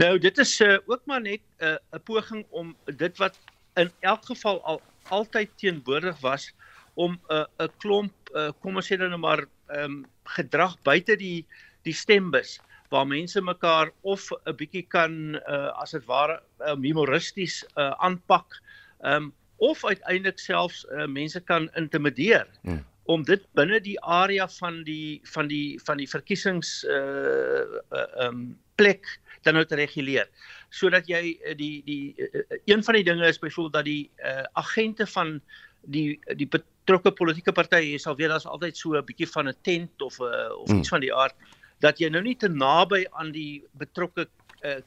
Nou 0.01 0.17
dit 0.19 0.39
is 0.39 0.53
uh, 0.65 0.79
ook 0.87 1.03
maar 1.05 1.21
net 1.21 1.41
'n 1.61 1.65
uh, 1.65 1.77
'n 1.93 2.03
poging 2.05 2.47
om 2.51 2.77
dit 2.85 3.17
wat 3.19 3.39
in 3.75 3.91
elk 4.01 4.25
geval 4.25 4.63
al 4.65 4.81
altyd 5.09 5.51
teenwoordig 5.57 6.21
was 6.21 6.55
om 6.95 7.21
'n 7.29 7.35
uh, 7.35 7.45
'n 7.59 7.73
klomp 7.77 8.13
uh, 8.35 8.49
kom 8.61 8.77
ons 8.77 8.87
sê 8.87 8.97
dan 8.97 9.11
nou 9.11 9.21
maar 9.21 9.45
ehm 9.67 9.85
um, 9.85 10.07
gedrag 10.25 10.77
buite 10.83 11.17
die 11.17 11.47
die 11.83 11.93
stembus 11.93 12.61
waar 12.89 13.07
mense 13.07 13.41
mekaar 13.41 13.91
of 14.01 14.31
'n 14.33 14.57
bietjie 14.57 14.87
kan 14.89 15.37
uh, 15.37 15.69
as 15.83 15.91
dit 15.91 16.05
ware 16.05 16.41
um, 16.59 16.83
humoristies 16.83 17.65
uh, 17.77 17.93
aanpak 17.99 18.63
ehm 19.01 19.15
um, 19.15 19.33
of 19.57 19.85
uiteindelik 19.85 20.39
selfs 20.39 20.87
uh, 20.91 21.07
mense 21.07 21.41
kan 21.41 21.69
intimideer 21.77 22.47
hmm. 22.63 22.85
om 23.05 23.23
dit 23.23 23.45
binne 23.53 23.81
die 23.81 24.01
area 24.01 24.49
van 24.49 24.85
die 24.85 25.21
van 25.25 25.47
die 25.49 25.81
van 25.85 25.97
die 25.97 26.09
verkiesings 26.09 26.85
uh 26.85 27.65
uh, 27.93 28.25
um, 28.25 28.57
plek 28.75 29.21
dan 29.43 29.55
nou 29.55 29.65
te 29.65 29.79
reguleer 29.79 30.29
sodat 30.71 31.09
jy 31.09 31.23
uh, 31.39 31.55
die 31.57 31.83
die 31.87 32.15
uh, 32.17 32.43
een 32.65 32.85
van 32.85 32.95
die 32.95 33.05
dinge 33.05 33.27
is 33.27 33.39
byvoorbeeld 33.39 33.79
dat 33.79 33.85
die 33.85 34.11
uh, 34.25 34.45
agente 34.53 35.07
van 35.07 35.41
die 35.83 36.19
die 36.37 36.49
betrokke 36.49 37.13
politieke 37.13 37.53
partye 37.53 37.99
sal 37.99 38.17
weet 38.17 38.29
daar's 38.29 38.47
altyd 38.47 38.77
so 38.77 38.97
'n 38.97 39.05
bietjie 39.05 39.29
van 39.29 39.49
'n 39.49 39.57
tent 39.63 40.03
of 40.03 40.19
'n 40.21 40.25
uh, 40.25 40.61
of 40.61 40.69
iets 40.69 40.89
hmm. 40.89 40.95
van 40.97 41.01
die 41.01 41.15
aard 41.15 41.35
dat 41.81 41.99
jy 41.99 42.09
nou 42.13 42.23
nie 42.23 42.37
te 42.37 42.49
naby 42.49 43.05
aan 43.11 43.33
die 43.33 43.63
betrokke 43.81 44.29
uh, 44.65 44.81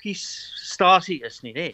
kiesstasie 0.00 1.22
is 1.24 1.40
nie 1.42 1.54
nê. 1.56 1.68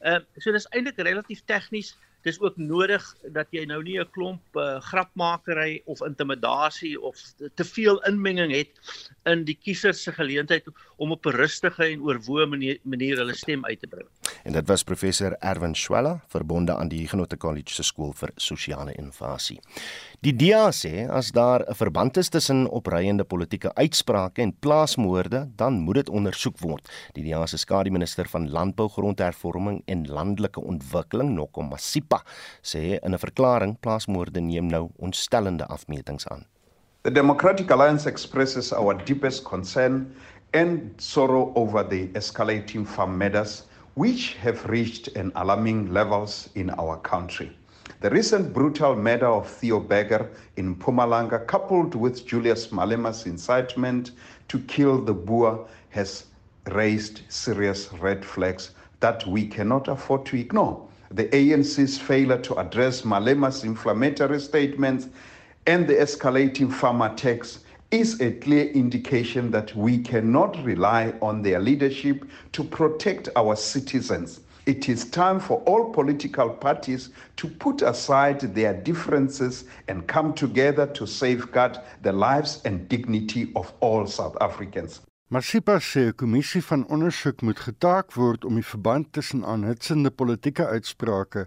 Ehm 0.00 0.22
uh, 0.22 0.40
so 0.40 0.52
dis 0.52 0.68
eintlik 0.70 1.00
relatief 1.04 1.42
tegnies 1.48 1.94
dis 2.26 2.40
ook 2.40 2.56
nodig 2.56 3.04
dat 3.32 3.48
jy 3.54 3.64
nou 3.64 3.82
nie 3.82 3.98
'n 4.00 4.10
klomp 4.16 4.56
uh, 4.56 4.80
grapmakery 4.80 5.82
of 5.86 6.02
intimidasie 6.04 7.00
of 7.00 7.16
te 7.54 7.64
veel 7.64 8.02
inmenging 8.08 8.52
het 8.52 8.72
in 9.24 9.44
die 9.44 9.56
kiesers 9.56 10.02
se 10.02 10.12
geleentheid 10.12 10.66
om 10.96 11.12
op 11.12 11.26
'n 11.26 11.36
rustige 11.36 11.84
en 11.84 12.02
oorwoë 12.02 12.46
manier, 12.46 12.78
manier 12.82 13.16
hulle 13.16 13.34
stem 13.34 13.64
uit 13.64 13.80
te 13.80 13.86
bring. 13.86 14.08
En 14.42 14.52
dit 14.52 14.66
was 14.66 14.84
professor 14.84 15.36
Erwin 15.38 15.74
Schwella 15.74 16.20
verbonde 16.28 16.74
aan 16.76 16.88
die 16.88 17.08
Genote 17.08 17.36
College 17.36 17.74
se 17.74 17.84
skool 17.84 18.12
vir 18.16 18.32
sosiale 18.40 18.94
innovasie. 18.96 19.58
Die 20.24 20.32
DA 20.32 20.70
sê 20.72 21.08
as 21.08 21.30
daar 21.36 21.64
'n 21.68 21.74
verband 21.74 22.16
is 22.16 22.28
tussen 22.28 22.68
opreiende 22.68 23.24
politieke 23.24 23.74
uitsprake 23.74 24.42
en 24.42 24.56
plaasmoorde, 24.58 25.48
dan 25.56 25.80
moet 25.80 25.94
dit 25.94 26.08
ondersoek 26.08 26.58
word. 26.58 26.88
Die 27.12 27.24
DA 27.24 27.46
se 27.46 27.56
skademinister 27.56 28.28
van 28.28 28.50
landbou, 28.50 28.88
grondhervorming 28.88 29.82
en 29.86 30.06
landelike 30.06 30.60
ontwikkeling, 30.60 31.34
Noko 31.34 31.62
Masipa, 31.62 32.22
sê 32.62 32.98
in 33.02 33.12
'n 33.14 33.18
verklaring 33.18 33.76
plaasmoorde 33.80 34.40
neem 34.40 34.66
nou 34.66 34.90
ontstellende 34.96 35.66
afmetings 35.66 36.26
aan. 36.28 36.46
The 37.02 37.10
Democratic 37.10 37.70
Alliance 37.70 38.08
expresses 38.08 38.72
our 38.72 39.04
deepest 39.04 39.42
concern 39.42 40.12
and 40.52 40.80
sorrow 40.96 41.52
over 41.54 41.88
the 41.88 42.10
escalating 42.12 42.86
farm 42.88 43.16
matters 43.16 43.64
which 44.00 44.32
have 44.36 44.64
reached 44.64 45.08
an 45.08 45.30
alarming 45.34 45.92
levels 45.92 46.48
in 46.54 46.70
our 46.70 46.96
country. 47.00 47.54
The 48.00 48.08
recent 48.08 48.54
brutal 48.54 48.96
murder 48.96 49.26
of 49.26 49.46
Theo 49.46 49.78
Berger 49.78 50.30
in 50.56 50.74
Pumalanga, 50.74 51.46
coupled 51.46 51.94
with 51.94 52.26
Julius 52.26 52.72
Malema's 52.72 53.26
incitement 53.26 54.12
to 54.48 54.58
kill 54.60 55.02
the 55.02 55.12
Boer, 55.12 55.68
has 55.90 56.24
raised 56.72 57.20
serious 57.28 57.92
red 57.92 58.24
flags 58.24 58.70
that 59.00 59.26
we 59.26 59.46
cannot 59.46 59.86
afford 59.86 60.24
to 60.26 60.38
ignore. 60.38 60.88
The 61.10 61.26
ANC's 61.26 61.98
failure 61.98 62.38
to 62.38 62.54
address 62.56 63.04
Malema's 63.04 63.64
inflammatory 63.64 64.40
statements 64.40 65.08
and 65.66 65.86
the 65.86 65.96
escalating 65.96 66.72
farm 66.72 67.02
attacks 67.02 67.64
is 67.90 68.20
a 68.20 68.30
clear 68.32 68.66
indication 68.70 69.50
that 69.50 69.74
we 69.74 69.98
cannot 69.98 70.56
rely 70.64 71.12
on 71.20 71.42
their 71.42 71.58
leadership 71.58 72.24
to 72.52 72.62
protect 72.62 73.28
our 73.34 73.56
citizens. 73.56 74.40
It 74.66 74.88
is 74.88 75.10
time 75.10 75.40
for 75.40 75.60
all 75.66 75.90
political 75.90 76.50
parties 76.50 77.10
to 77.36 77.48
put 77.48 77.82
aside 77.82 78.40
their 78.54 78.74
differences 78.74 79.64
and 79.88 80.06
come 80.06 80.34
together 80.34 80.86
to 80.86 81.06
safeguard 81.06 81.78
the 82.02 82.12
lives 82.12 82.60
and 82.64 82.88
dignity 82.88 83.50
of 83.56 83.72
all 83.80 84.06
South 84.06 84.36
Africans. 84.40 85.00
Masipa 85.32 85.78
sê 85.80 86.06
'n 86.06 86.14
kommissie 86.14 86.62
van 86.62 86.86
ondersoek 86.86 87.42
moet 87.42 87.58
getaak 87.58 88.14
word 88.14 88.44
om 88.44 88.54
die 88.54 88.66
verband 88.66 89.12
tussen 89.12 89.44
aanhitsende 89.44 90.10
politieke 90.10 90.66
uitsprake 90.66 91.46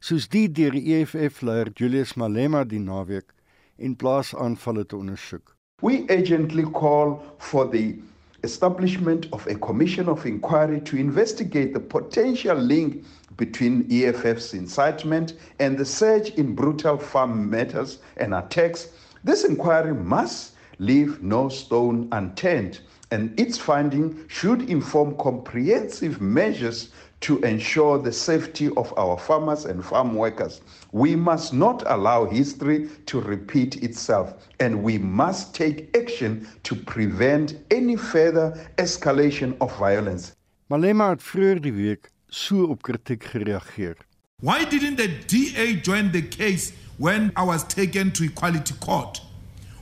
soos 0.00 0.28
die 0.28 0.48
deur 0.48 0.70
die 0.70 0.94
EFF-leier 0.94 1.70
Julius 1.74 2.14
Malema 2.14 2.64
die 2.64 2.78
naweek 2.78 3.34
en 3.78 3.96
plaasaanvalle 3.96 4.86
te 4.86 4.96
ondersoek. 4.96 5.53
We 5.80 6.06
urgently 6.08 6.62
call 6.62 7.24
for 7.38 7.66
the 7.66 7.96
establishment 8.44 9.26
of 9.32 9.44
a 9.48 9.56
commission 9.56 10.08
of 10.08 10.24
inquiry 10.24 10.80
to 10.82 10.96
investigate 10.96 11.74
the 11.74 11.80
potential 11.80 12.56
link 12.56 13.04
between 13.36 13.88
EFF's 13.90 14.54
incitement 14.54 15.34
and 15.58 15.76
the 15.76 15.84
surge 15.84 16.30
in 16.34 16.54
brutal 16.54 16.96
farm 16.96 17.50
matters 17.50 17.98
and 18.16 18.34
attacks. 18.34 18.90
This 19.24 19.44
inquiry 19.44 19.94
must 19.94 20.52
leave 20.78 21.22
no 21.22 21.48
stone 21.48 22.08
unturned, 22.12 22.78
and 23.10 23.38
its 23.38 23.58
finding 23.58 24.28
should 24.28 24.70
inform 24.70 25.16
comprehensive 25.16 26.20
measures 26.20 26.90
to 27.20 27.38
ensure 27.40 27.98
the 27.98 28.12
safety 28.12 28.68
of 28.76 28.92
our 28.98 29.18
farmers 29.18 29.64
and 29.64 29.84
farm 29.84 30.14
workers. 30.14 30.60
We 30.92 31.16
must 31.16 31.52
not 31.52 31.82
allow 31.86 32.26
history 32.26 32.88
to 33.06 33.20
repeat 33.20 33.82
itself, 33.82 34.34
and 34.60 34.82
we 34.82 34.98
must 34.98 35.54
take 35.54 35.96
action 35.96 36.46
to 36.64 36.74
prevent 36.74 37.56
any 37.70 37.96
further 37.96 38.52
escalation 38.76 39.56
of 39.60 39.76
violence. 39.78 40.32
Malema 40.70 41.08
het 41.08 41.22
vroeër 41.22 41.60
die 41.60 41.72
week 41.72 42.10
so 42.28 42.64
op 42.72 42.82
kritiek 42.82 43.24
gereageer. 43.24 43.96
Why 44.40 44.64
didn't 44.64 44.96
the 44.96 45.08
DA 45.26 45.80
join 45.80 46.10
the 46.10 46.22
case 46.22 46.72
when 46.98 47.32
I 47.36 47.44
was 47.44 47.64
taken 47.64 48.10
to 48.12 48.24
equality 48.24 48.74
court? 48.80 49.22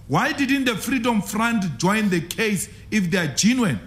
Why 0.09 0.33
didn't 0.33 0.65
the 0.65 0.77
Freedom 0.77 1.23
Front 1.23 1.79
join 1.79 2.11
the 2.11 2.21
case 2.21 2.69
if 2.91 3.11
they 3.11 3.19
are 3.19 3.35
genuine? 3.35 3.81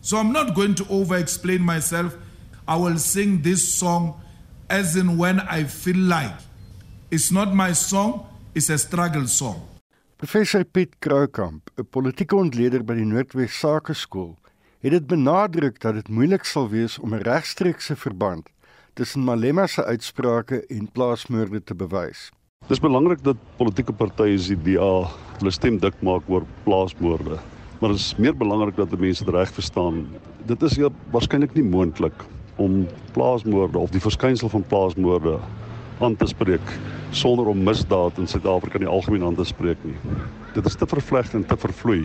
So 0.00 0.16
I'm 0.16 0.32
not 0.32 0.54
going 0.54 0.74
to 0.76 0.86
over 0.88 1.16
explain 1.16 1.60
myself. 1.62 2.16
I 2.70 2.76
will 2.76 2.98
sing 2.98 3.42
this 3.42 3.62
song 3.78 4.14
as 4.68 4.94
in 4.94 5.18
when 5.18 5.40
I 5.40 5.64
feel 5.64 5.98
like. 5.98 6.38
It's 7.10 7.32
not 7.32 7.52
my 7.52 7.72
song, 7.72 8.30
it's 8.54 8.70
a 8.70 8.78
struggle 8.78 9.26
song. 9.26 9.66
Professor 10.18 10.62
Piet 10.62 10.92
Kroukamp, 11.02 11.66
'n 11.74 11.88
politieke 11.90 12.36
ontleder 12.36 12.84
by 12.86 12.94
die 12.94 13.08
Noordwes 13.10 13.58
Sakeskool, 13.58 14.38
het 14.78 14.92
dit 14.92 15.06
benadruk 15.06 15.80
dat 15.80 15.94
dit 15.98 16.08
moeilik 16.08 16.46
sal 16.46 16.70
wees 16.70 16.98
om 16.98 17.14
'n 17.14 17.26
regstreekse 17.26 17.96
verband 17.96 18.46
tussen 18.94 19.24
Malema 19.24 19.66
se 19.66 19.84
uitsprake 19.84 20.66
en 20.70 20.92
plaasmoorde 20.92 21.64
te 21.64 21.74
bewys. 21.74 22.30
Dis 22.68 22.80
belangrik 22.80 23.24
dat 23.24 23.36
politieke 23.56 23.92
partye 23.92 24.38
se 24.38 24.54
DA 24.54 25.10
hulle 25.38 25.50
stem 25.50 25.78
dik 25.78 26.02
maak 26.02 26.22
oor 26.28 26.46
plaasmoorde. 26.64 27.38
Maar 27.80 27.90
dit 27.90 27.98
is 27.98 28.16
meer 28.16 28.36
belangrik 28.36 28.76
dat 28.76 28.90
die 28.90 28.98
mense 28.98 29.24
dit 29.24 29.34
reg 29.34 29.52
verstaan. 29.52 30.06
Dit 30.46 30.62
is 30.62 30.78
waarskynlik 31.10 31.54
nie 31.54 31.64
moontlik 31.64 32.14
om 32.60 32.84
plaasmoorde 33.16 33.78
of 33.80 33.92
die 33.94 34.02
verskynsel 34.04 34.52
van 34.52 34.64
plaasmoorde 34.68 35.38
aan 36.00 36.16
te 36.16 36.28
spreek 36.28 36.74
sonder 37.10 37.48
om 37.50 37.62
misdaad 37.66 38.18
in 38.20 38.28
Suid-Afrika 38.30 38.78
in 38.78 38.86
die 38.86 38.92
algemeen 38.92 39.24
aan 39.26 39.38
te 39.38 39.44
spreek 39.48 39.80
nie. 39.84 39.96
Dit 40.54 40.66
is 40.68 40.76
te 40.76 40.86
vervleg 40.88 41.32
en 41.34 41.44
te 41.46 41.56
vervloei. 41.56 42.04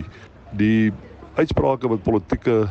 Die 0.56 0.92
uitsprake 1.36 1.88
wat 1.92 2.04
politieke 2.06 2.64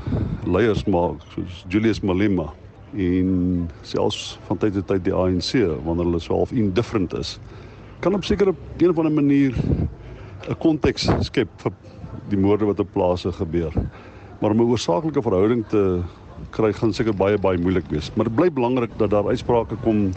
leiers 0.50 0.86
maak 0.90 1.22
soos 1.34 1.64
Julius 1.70 2.02
Malema 2.02 2.50
en 2.96 3.70
selfs 3.86 4.36
van 4.48 4.58
tyd 4.58 4.74
tot 4.80 4.88
tyd 4.94 5.06
die 5.06 5.14
ANC 5.14 5.54
wanneer 5.86 6.10
hulle 6.10 6.22
so 6.24 6.38
half 6.40 6.54
indifferent 6.56 7.14
is 7.20 7.36
kan 8.06 8.14
op 8.14 8.24
sekere 8.24 8.54
een 8.78 8.90
of 8.90 8.98
ander 8.98 9.14
manier 9.14 9.54
'n 10.50 10.58
konteks 10.58 11.08
skep 11.20 11.50
vir 11.58 11.72
die 12.30 12.38
moorde 12.38 12.66
wat 12.66 12.80
op 12.80 12.92
plase 12.92 13.32
gebeur. 13.32 13.74
Maar 14.40 14.52
om 14.52 14.62
'n 14.62 14.70
oorsaaklike 14.70 15.22
verhouding 15.22 15.68
te 15.68 16.02
kry 16.56 16.72
gaan 16.74 16.94
seker 16.94 17.16
baie 17.16 17.38
baie 17.42 17.60
moeilik 17.62 17.88
wees. 17.94 18.12
Maar 18.16 18.30
dit 18.30 18.36
bly 18.36 18.50
belangrik 18.52 18.98
dat 18.98 19.14
daar 19.14 19.28
uitsprake 19.28 19.78
kom 19.84 20.10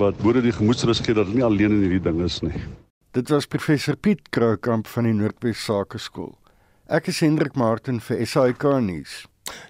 wat 0.00 0.18
boere 0.22 0.42
die 0.42 0.54
gemoedsrus 0.54 1.02
gee 1.04 1.14
dat 1.14 1.26
hulle 1.26 1.40
nie 1.40 1.46
alleen 1.46 1.76
in 1.76 1.82
hierdie 1.86 2.04
ding 2.06 2.22
is 2.24 2.40
nie. 2.42 2.54
Dit 3.16 3.28
was 3.28 3.46
professor 3.46 3.96
Piet 3.96 4.28
Kroukamp 4.30 4.86
van 4.86 5.08
die 5.08 5.14
Noordwes 5.16 5.64
Sakeskool. 5.64 6.36
Ek 6.86 7.10
is 7.10 7.20
Hendrik 7.20 7.56
Martin 7.58 8.00
vir 8.02 8.22
SAK 8.26 8.64
nuus. 8.82 9.24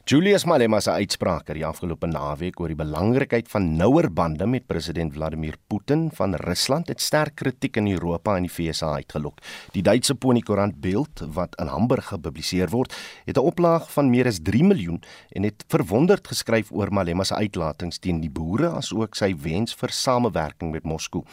Julius 0.04 0.44
Malema 0.44 0.80
se 0.80 0.90
uitsprake 0.90 1.54
die 1.54 1.64
afgelope 1.66 2.08
naweek 2.10 2.60
oor 2.60 2.72
die 2.72 2.78
belangrikheid 2.78 3.48
van 3.52 3.68
nouer 3.78 4.08
bande 4.12 4.46
met 4.46 4.66
president 4.66 5.12
Vladimir 5.14 5.54
Putin 5.70 6.08
van 6.16 6.34
Rusland 6.34 6.88
het 6.88 7.00
sterk 7.00 7.36
kritiek 7.36 7.76
in 7.76 7.90
Europa 7.92 8.36
en 8.36 8.48
die 8.48 8.52
VSA 8.52 8.94
uitgelok. 9.00 9.38
Die 9.72 9.82
Duitse 9.82 10.14
Ponykoerant 10.14 10.80
Bild 10.80 11.22
wat 11.34 11.54
in 11.60 11.70
Hamburg 11.70 12.10
gepubliseer 12.10 12.70
word, 12.70 12.94
het 13.24 13.36
'n 13.36 13.46
oplaag 13.46 13.90
van 13.92 14.10
meer 14.10 14.26
as 14.26 14.40
3 14.42 14.64
miljoen 14.64 15.02
en 15.30 15.42
het 15.42 15.64
verwonderd 15.68 16.26
geskryf 16.26 16.72
oor 16.72 16.92
Malema 16.92 17.24
se 17.24 17.34
uitlatings 17.34 17.98
teen 17.98 18.20
die 18.20 18.30
boere 18.30 18.68
asook 18.68 19.14
sy 19.14 19.34
wens 19.36 19.74
vir 19.74 19.88
samewerking 19.88 20.72
met 20.72 20.84
Moskou. 20.84 21.24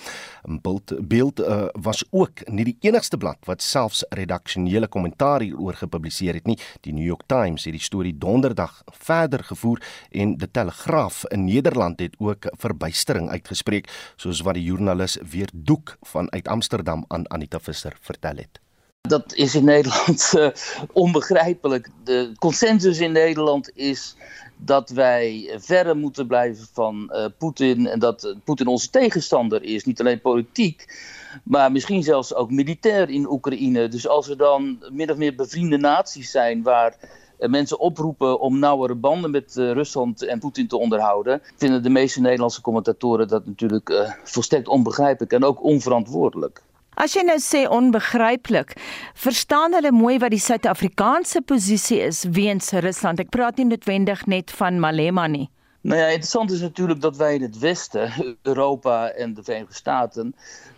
Bild 0.61 0.93
Bild 1.07 1.39
uh, 1.39 1.67
was 1.73 2.03
ook 2.11 2.49
nie 2.49 2.63
die 2.63 2.77
enigste 2.81 3.17
blad 3.17 3.37
wat 3.45 3.61
selfs 3.61 4.03
redaksionele 4.09 4.87
kommentaar 4.87 5.41
hieroor 5.41 5.73
gepubliseer 5.73 6.33
het 6.33 6.45
nie. 6.45 6.57
Die 6.81 6.93
New 6.93 7.05
York 7.05 7.25
Times 7.27 7.65
het 7.65 7.73
die 7.73 7.83
storie 7.83 8.15
donderdag 8.37 8.81
verder 8.85 9.43
gevoer 9.43 9.81
en 10.11 10.35
die 10.37 10.51
Telegraaf 10.51 11.25
in 11.27 11.45
Nederland 11.45 11.99
het 11.99 12.15
ook 12.17 12.45
verbuistering 12.57 13.29
uitgespreek 13.29 13.89
soos 14.15 14.41
wat 14.45 14.53
die 14.53 14.63
joernalis 14.63 15.17
weer 15.31 15.49
doek 15.53 15.97
van 16.01 16.31
uit 16.31 16.47
Amsterdam 16.47 17.05
aan 17.07 17.29
Anita 17.31 17.59
Visser 17.59 17.97
vertel. 18.01 18.37
Dat 19.01 19.33
is 19.33 19.55
in 19.55 19.63
Nederland 19.63 20.33
uh, 20.35 20.49
onbegrijpelijk. 20.93 21.89
De 22.03 22.31
consensus 22.39 22.99
in 22.99 23.11
Nederland 23.11 23.71
is 23.73 24.15
dat 24.57 24.89
wij 24.89 25.55
verder 25.57 25.97
moeten 25.97 26.27
blijven 26.27 26.67
van 26.73 27.11
uh, 27.13 27.25
Poetin 27.37 27.87
en 27.87 27.99
dat 27.99 28.35
Poetin 28.43 28.67
onze 28.67 28.89
tegenstander 28.89 29.63
is, 29.63 29.85
niet 29.85 29.99
alleen 29.99 30.21
politiek, 30.21 30.85
maar 31.43 31.71
misschien 31.71 32.03
zelfs 32.03 32.33
ook 32.33 32.51
militair 32.51 33.09
in 33.09 33.29
Oekraïne. 33.29 33.87
Dus 33.87 34.07
als 34.07 34.27
we 34.27 34.35
dan 34.35 34.83
min 34.91 35.11
of 35.11 35.17
meer 35.17 35.35
bevriende 35.35 35.77
naties 35.77 36.31
zijn 36.31 36.63
waar 36.63 36.95
mensen 37.37 37.79
oproepen 37.79 38.39
om 38.39 38.59
nauwere 38.59 38.95
banden 38.95 39.31
met 39.31 39.53
Rusland 39.55 40.25
en 40.25 40.39
Poetin 40.39 40.67
te 40.67 40.77
onderhouden, 40.77 41.41
vinden 41.55 41.83
de 41.83 41.89
meeste 41.89 42.21
Nederlandse 42.21 42.61
commentatoren 42.61 43.27
dat 43.27 43.45
natuurlijk 43.45 44.15
volstrekt 44.23 44.67
onbegrijpelijk 44.67 45.31
en 45.31 45.43
ook 45.43 45.63
onverantwoordelijk. 45.63 46.61
As 46.97 47.13
jy 47.13 47.21
nou 47.21 47.37
sê 47.37 47.67
onbegryplik, 47.69 48.71
verstaan 49.13 49.73
hulle 49.77 49.91
mooi 49.91 50.17
wat 50.17 50.33
die 50.33 50.39
Suid-Afrikaanse 50.41 51.41
posisie 51.45 51.99
is 51.99 52.23
weens 52.23 52.71
Rusland. 52.71 53.19
Ek 53.21 53.29
praat 53.29 53.61
nie 53.61 53.67
noodwendig 53.69 54.25
net 54.25 54.49
van 54.51 54.79
Malema 54.81 55.27
nie. 55.29 55.45
Nou 55.81 55.99
ja, 55.99 56.07
interessant 56.07 56.51
is 56.51 56.61
natuurlijk 56.61 57.01
dat 57.01 57.17
wij 57.17 57.35
in 57.35 57.41
het 57.41 57.59
Westen, 57.59 58.11
Europa 58.41 59.09
en 59.09 59.33
de 59.33 59.43
Verenigde 59.43 59.73
Staten, 59.73 60.35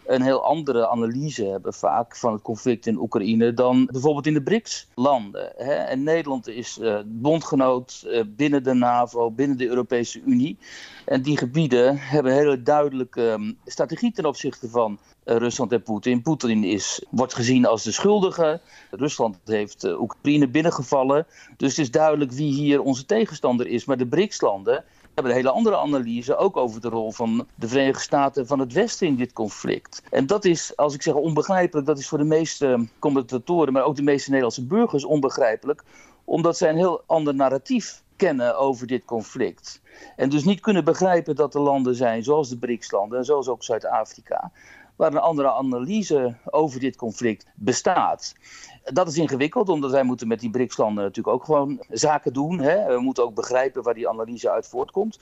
een 0.09 0.21
heel 0.21 0.43
andere 0.43 0.87
analyse 0.87 1.45
hebben 1.45 1.73
vaak 1.73 2.15
van 2.15 2.33
het 2.33 2.41
conflict 2.41 2.85
in 2.85 2.97
Oekraïne 2.97 3.53
dan 3.53 3.85
bijvoorbeeld 3.91 4.27
in 4.27 4.33
de 4.33 4.41
BRICS-landen. 4.41 5.57
En 5.87 6.03
Nederland 6.03 6.47
is 6.47 6.77
uh, 6.81 6.99
bondgenoot 7.05 8.03
uh, 8.05 8.23
binnen 8.27 8.63
de 8.63 8.73
NAVO, 8.73 9.31
binnen 9.31 9.57
de 9.57 9.67
Europese 9.67 10.21
Unie. 10.25 10.57
En 11.05 11.21
die 11.21 11.37
gebieden 11.37 11.97
hebben 11.97 12.31
een 12.31 12.37
hele 12.37 12.61
duidelijke 12.61 13.21
um, 13.21 13.57
strategie 13.65 14.11
ten 14.11 14.25
opzichte 14.25 14.69
van 14.69 14.99
uh, 15.25 15.35
Rusland 15.35 15.71
en 15.71 15.83
Poetin. 15.83 16.21
Poetin 16.21 16.63
is, 16.63 17.05
wordt 17.09 17.33
gezien 17.33 17.65
als 17.65 17.83
de 17.83 17.91
schuldige. 17.91 18.61
Rusland 18.91 19.37
heeft 19.45 19.83
Oekraïne 19.83 20.47
binnengevallen. 20.47 21.27
Dus 21.57 21.69
het 21.69 21.85
is 21.85 21.91
duidelijk 21.91 22.31
wie 22.31 22.53
hier 22.53 22.81
onze 22.81 23.05
tegenstander 23.05 23.67
is. 23.67 23.85
Maar 23.85 23.97
de 23.97 24.07
BRICS-landen 24.07 24.83
hebben 25.19 25.37
een 25.37 25.45
hele 25.45 25.57
andere 25.57 25.77
analyse, 25.77 26.35
ook 26.35 26.57
over 26.57 26.81
de 26.81 26.89
rol 26.89 27.11
van 27.11 27.47
de 27.55 27.67
Verenigde 27.67 28.01
Staten 28.01 28.47
van 28.47 28.59
het 28.59 28.73
Westen 28.73 29.07
in 29.07 29.15
dit 29.15 29.33
conflict. 29.33 30.01
En 30.09 30.27
dat 30.27 30.45
is, 30.45 30.75
als 30.77 30.93
ik 30.93 31.01
zeg 31.01 31.13
onbegrijpelijk, 31.13 31.87
dat 31.87 31.97
is 31.97 32.07
voor 32.07 32.17
de 32.17 32.23
meeste 32.23 32.87
commentatoren, 32.99 33.73
maar 33.73 33.83
ook 33.83 33.95
de 33.95 34.01
meeste 34.01 34.29
Nederlandse 34.29 34.65
burgers 34.65 35.05
onbegrijpelijk, 35.05 35.83
omdat 36.25 36.57
zij 36.57 36.69
een 36.69 36.75
heel 36.75 37.03
ander 37.05 37.35
narratief 37.35 38.03
kennen 38.15 38.57
over 38.57 38.87
dit 38.87 39.05
conflict. 39.05 39.81
En 40.15 40.29
dus 40.29 40.43
niet 40.43 40.59
kunnen 40.59 40.83
begrijpen 40.83 41.35
dat 41.35 41.55
er 41.55 41.61
landen 41.61 41.95
zijn, 41.95 42.23
zoals 42.23 42.49
de 42.49 42.57
BRICS-landen 42.57 43.17
en 43.17 43.25
zoals 43.25 43.47
ook 43.47 43.63
Zuid-Afrika, 43.63 44.51
waar 44.95 45.11
een 45.11 45.19
andere 45.19 45.51
analyse 45.51 46.35
over 46.45 46.79
dit 46.79 46.95
conflict 46.95 47.45
bestaat. 47.55 48.35
Dat 48.93 49.07
is 49.07 49.17
ingewikkeld, 49.17 49.69
omdat 49.69 49.91
wij 49.91 50.03
moeten 50.03 50.27
met 50.27 50.39
die 50.39 50.49
BRICS-landen 50.49 51.03
natuurlijk 51.03 51.35
ook 51.35 51.43
gewoon 51.43 51.83
zaken 51.89 52.33
doen. 52.33 52.59
Hè? 52.59 52.95
We 52.95 52.99
moeten 52.99 53.23
ook 53.23 53.35
begrijpen 53.35 53.83
waar 53.83 53.93
die 53.93 54.09
analyse 54.09 54.49
uit 54.49 54.67
voortkomt. 54.67 55.19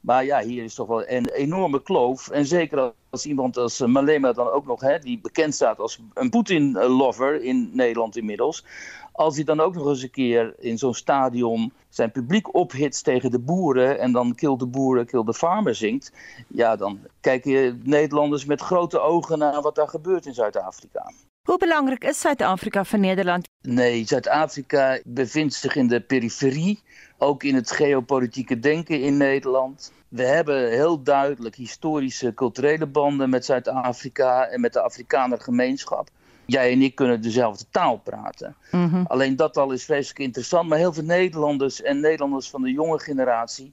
Maar 0.00 0.24
ja, 0.24 0.40
hier 0.40 0.64
is 0.64 0.74
toch 0.74 0.86
wel 0.86 1.08
een 1.08 1.28
enorme 1.28 1.82
kloof. 1.82 2.28
En 2.28 2.46
zeker 2.46 2.92
als 3.10 3.26
iemand 3.26 3.56
als 3.56 3.80
Malema 3.80 4.32
dan 4.32 4.48
ook 4.48 4.66
nog, 4.66 4.80
hè, 4.80 4.98
die 4.98 5.20
bekend 5.20 5.54
staat 5.54 5.78
als 5.78 6.00
een 6.14 6.30
Poetin-lover 6.30 7.42
in 7.42 7.70
Nederland 7.72 8.16
inmiddels. 8.16 8.64
Als 9.12 9.34
hij 9.34 9.44
dan 9.44 9.60
ook 9.60 9.74
nog 9.74 9.86
eens 9.86 10.02
een 10.02 10.10
keer 10.10 10.54
in 10.58 10.78
zo'n 10.78 10.94
stadion 10.94 11.72
zijn 11.88 12.12
publiek 12.12 12.54
ophitst 12.54 13.04
tegen 13.04 13.30
de 13.30 13.38
boeren 13.38 13.98
en 13.98 14.12
dan 14.12 14.34
kill 14.34 14.56
de 14.56 14.66
boeren, 14.66 15.06
kill 15.06 15.24
de 15.24 15.34
farmer 15.34 15.74
zingt. 15.74 16.12
Ja, 16.46 16.76
dan 16.76 16.98
kijken 17.20 17.80
Nederlanders 17.84 18.44
met 18.44 18.60
grote 18.60 19.00
ogen 19.00 19.38
naar 19.38 19.62
wat 19.62 19.74
daar 19.74 19.88
gebeurt 19.88 20.26
in 20.26 20.34
Zuid-Afrika. 20.34 21.12
Hoe 21.42 21.58
belangrijk 21.58 22.04
is 22.04 22.20
Zuid-Afrika 22.20 22.84
voor 22.84 22.98
Nederland? 22.98 23.48
Nee, 23.62 24.04
Zuid-Afrika 24.06 25.00
bevindt 25.04 25.54
zich 25.54 25.76
in 25.76 25.86
de 25.86 26.00
periferie, 26.00 26.82
ook 27.18 27.42
in 27.42 27.54
het 27.54 27.70
geopolitieke 27.70 28.58
denken 28.58 29.00
in 29.00 29.16
Nederland. 29.16 29.92
We 30.08 30.22
hebben 30.22 30.70
heel 30.70 31.02
duidelijk 31.02 31.54
historische 31.54 32.34
culturele 32.34 32.86
banden 32.86 33.30
met 33.30 33.44
Zuid-Afrika 33.44 34.46
en 34.46 34.60
met 34.60 34.72
de 34.72 34.80
Afrikaner 34.80 35.40
gemeenschap. 35.40 36.08
Jij 36.46 36.72
en 36.72 36.82
ik 36.82 36.94
kunnen 36.94 37.22
dezelfde 37.22 37.64
taal 37.70 37.96
praten. 37.96 38.56
Mm 38.70 38.88
-hmm. 38.88 39.04
Alleen 39.06 39.36
dat 39.36 39.56
al 39.56 39.72
is 39.72 39.84
vreselijk 39.84 40.18
interessant. 40.18 40.68
Maar 40.68 40.78
heel 40.78 40.92
veel 40.92 41.04
Nederlanders 41.04 41.82
en 41.82 42.00
Nederlanders 42.00 42.50
van 42.50 42.62
de 42.62 42.72
jonge 42.72 42.98
generatie 42.98 43.72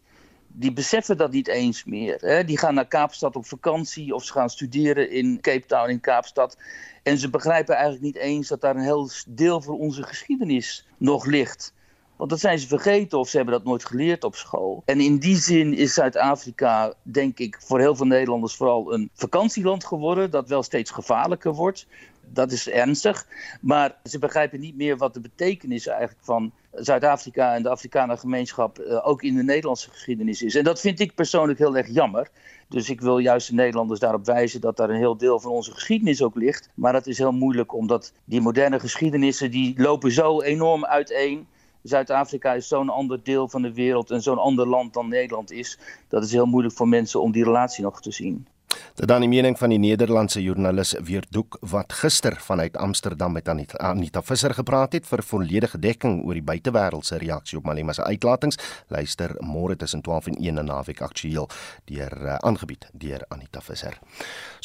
die 0.60 0.74
beseffen 0.74 1.18
dat 1.18 1.32
niet 1.32 1.48
eens 1.48 1.84
meer. 1.84 2.18
Hè? 2.20 2.44
Die 2.44 2.58
gaan 2.58 2.74
naar 2.74 2.88
Kaapstad 2.88 3.36
op 3.36 3.46
vakantie 3.46 4.16
of 4.16 4.24
ze 4.24 4.32
gaan 4.32 4.50
studeren 4.50 5.12
in 5.12 5.42
Cape 5.42 5.66
Town 5.66 5.90
in 5.90 6.00
Kaapstad. 6.00 6.58
En 7.04 7.18
ze 7.18 7.30
begrijpen 7.30 7.76
eigenlijk 7.76 8.04
niet 8.04 8.16
eens 8.16 8.48
dat 8.48 8.62
daar 8.62 8.76
een 8.76 8.82
heel 8.82 9.10
deel 9.28 9.62
van 9.62 9.76
onze 9.76 10.04
geschiedenis 10.04 10.88
nog 10.98 11.26
ligt. 11.26 11.74
Want 12.16 12.30
dat 12.30 12.40
zijn 12.40 12.60
ze 12.60 12.68
vergeten 12.68 13.20
of 13.20 13.30
ze 13.30 13.36
hebben 13.38 13.56
dat 13.56 13.64
nooit 13.64 13.86
geleerd 13.86 14.24
op 14.24 14.36
school. 14.36 14.82
En 14.86 15.00
in 15.00 15.18
die 15.18 15.36
zin 15.36 15.74
is 15.74 15.94
Zuid-Afrika, 15.94 16.94
denk 17.02 17.40
ik, 17.40 17.58
voor 17.60 17.80
heel 17.80 17.96
veel 17.96 18.06
Nederlanders 18.06 18.56
vooral 18.56 18.94
een 18.94 19.10
vakantieland 19.14 19.86
geworden. 19.86 20.32
Dat 20.32 20.50
wel 20.50 20.64
steeds 20.64 20.92
gevaarlijker 20.92 21.54
wordt. 21.54 21.88
Dat 22.34 22.52
is 22.52 22.70
ernstig. 22.70 23.28
Maar 23.62 23.96
ze 24.04 24.20
begrijpen 24.20 24.60
niet 24.60 24.76
meer 24.76 24.98
wat 24.98 25.14
de 25.14 25.22
betekenis 25.22 25.88
eigenlijk 25.88 26.20
van 26.22 26.52
Zuid-Afrika 26.80 27.56
en 27.56 27.64
de 27.64 27.70
Afrikaner 27.70 28.18
gemeenschap 28.18 28.80
uh, 28.80 29.08
ook 29.08 29.22
in 29.24 29.36
de 29.36 29.44
Nederlandse 29.44 29.90
geschiedenis 29.90 30.42
is. 30.42 30.56
En 30.56 30.64
dat 30.64 30.80
vind 30.80 31.00
ik 31.00 31.16
persoonlijk 31.16 31.60
heel 31.60 31.78
erg 31.78 31.88
jammer. 31.88 32.30
Dus 32.70 32.90
ik 32.90 33.02
wil 33.02 33.18
juist 33.18 33.48
de 33.48 33.54
Nederlanders 33.54 34.00
daarop 34.00 34.26
wijzen 34.26 34.62
dat 34.62 34.78
daar 34.78 34.90
een 34.90 34.96
heel 34.96 35.18
deel 35.18 35.40
van 35.40 35.52
onze 35.52 35.72
geschiedenis 35.72 36.22
ook 36.24 36.36
ligt. 36.36 36.70
Maar 36.74 36.94
dat 36.94 37.08
is 37.08 37.18
heel 37.18 37.32
moeilijk 37.32 37.74
omdat 37.74 38.14
die 38.26 38.42
moderne 38.42 38.80
geschiedenissen 38.80 39.52
die 39.52 39.82
lopen 39.82 40.12
zo 40.12 40.42
enorm 40.42 40.86
uiteen. 40.86 41.48
Zuid-Afrika 41.82 42.54
is 42.54 42.68
zo'n 42.68 42.90
ander 42.90 43.24
deel 43.24 43.48
van 43.48 43.62
de 43.62 43.74
wereld 43.74 44.12
en 44.12 44.22
zo'n 44.22 44.38
ander 44.38 44.68
land 44.68 44.94
dan 44.94 45.08
Nederland 45.08 45.52
is. 45.52 45.80
Dat 46.08 46.24
is 46.24 46.32
heel 46.32 46.46
moeilijk 46.46 46.76
voor 46.76 46.88
mensen 46.88 47.22
om 47.22 47.32
die 47.32 47.44
relatie 47.44 47.84
nog 47.84 48.02
te 48.02 48.12
zien. 48.12 48.48
Dit 48.98 49.12
dan 49.12 49.22
die 49.22 49.30
mening 49.30 49.54
van 49.60 49.70
die 49.70 49.78
Nederlandse 49.78 50.42
joernalis 50.42 50.96
Weerdoek 51.06 51.60
wat 51.70 51.94
gister 51.94 52.34
vanuit 52.42 52.78
Amsterdam 52.82 53.36
met 53.38 53.50
Anita, 53.50 53.78
Anita 53.92 54.24
Visser 54.26 54.56
gepraat 54.58 54.96
het 54.98 55.06
vir 55.06 55.22
volledige 55.22 55.78
dekking 55.78 56.24
oor 56.26 56.34
die 56.34 56.42
buitewêreld 56.42 57.06
se 57.06 57.20
reaksie 57.22 57.60
op 57.60 57.68
Malema 57.70 57.94
se 57.94 58.02
uitlatings. 58.02 58.58
Luister 58.90 59.36
môre 59.46 59.76
tussen 59.78 60.02
12 60.02 60.32
en 60.32 60.40
1 60.42 60.62
in 60.64 60.66
naweek 60.66 61.04
aktueel 61.06 61.46
deur 61.92 62.16
uh, 62.24 62.40
aangebied 62.42 62.88
deur 62.98 63.22
Anita 63.30 63.62
Visser. 63.62 64.00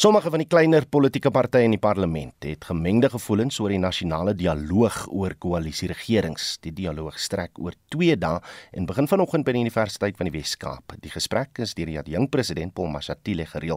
Sommige 0.00 0.32
van 0.32 0.40
die 0.40 0.48
kleiner 0.48 0.88
politieke 0.88 1.30
partye 1.30 1.68
in 1.68 1.76
die 1.76 1.82
parlement 1.82 2.48
het 2.48 2.64
gemengde 2.70 3.12
gevoelens 3.12 3.60
oor 3.60 3.76
die 3.76 3.82
nasionale 3.84 4.32
dialoog 4.32 5.10
oor 5.12 5.36
koalisieregerings. 5.36 6.56
Die 6.64 6.72
dialoog 6.72 7.20
strek 7.20 7.60
oor 7.60 7.76
2 7.92 8.16
dae 8.16 8.40
en 8.72 8.88
begin 8.88 9.12
vanoggend 9.12 9.44
by 9.44 9.52
die 9.58 9.66
Universiteit 9.68 10.16
van 10.16 10.32
die 10.32 10.38
Wes-Kaap. 10.40 10.96
Die 11.04 11.12
gesprek 11.12 11.60
is 11.60 11.76
deur 11.76 11.92
die 11.92 12.00
adjunk 12.00 12.32
president 12.32 12.72
Paul 12.72 12.88
Mashatile 12.96 13.44
gereël. 13.52 13.76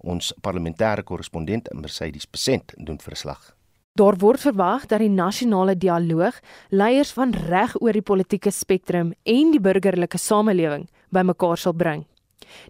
Ons 0.00 0.32
parlementêre 0.42 1.04
korrespondent 1.04 1.68
Mercedes 1.74 2.26
Besent 2.26 2.74
doen 2.76 2.98
verslag. 2.98 3.56
Daar 3.96 4.16
word 4.20 4.42
verwag 4.44 4.82
dat 4.90 5.00
die 5.00 5.08
nasionale 5.08 5.72
dialoog 5.76 6.36
leiers 6.68 7.14
van 7.16 7.30
reg 7.32 7.72
oor 7.80 7.96
die 7.96 8.04
politieke 8.04 8.50
spektrum 8.52 9.14
en 9.24 9.54
die 9.54 9.60
burgerlike 9.62 10.18
samelewing 10.20 10.84
bymekaar 11.16 11.56
sal 11.56 11.72
bring. 11.72 12.02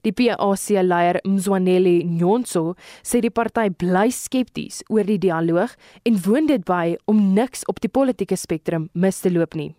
Die 0.06 0.12
PAC-leier 0.12 1.18
Mzwaneli 1.26 2.04
Nyonso 2.06 2.76
sê 3.02 3.20
die 3.24 3.32
party 3.34 3.68
bly 3.74 4.06
skepties 4.14 4.84
oor 4.88 5.02
die 5.08 5.18
dialoog 5.18 5.74
en 6.06 6.20
woon 6.26 6.46
dit 6.46 6.62
by 6.68 6.94
om 7.10 7.34
niks 7.34 7.66
op 7.66 7.82
die 7.82 7.90
politieke 7.90 8.38
spektrum 8.38 8.86
mis 8.94 9.18
te 9.20 9.32
loop 9.34 9.58
nie. 9.58 9.72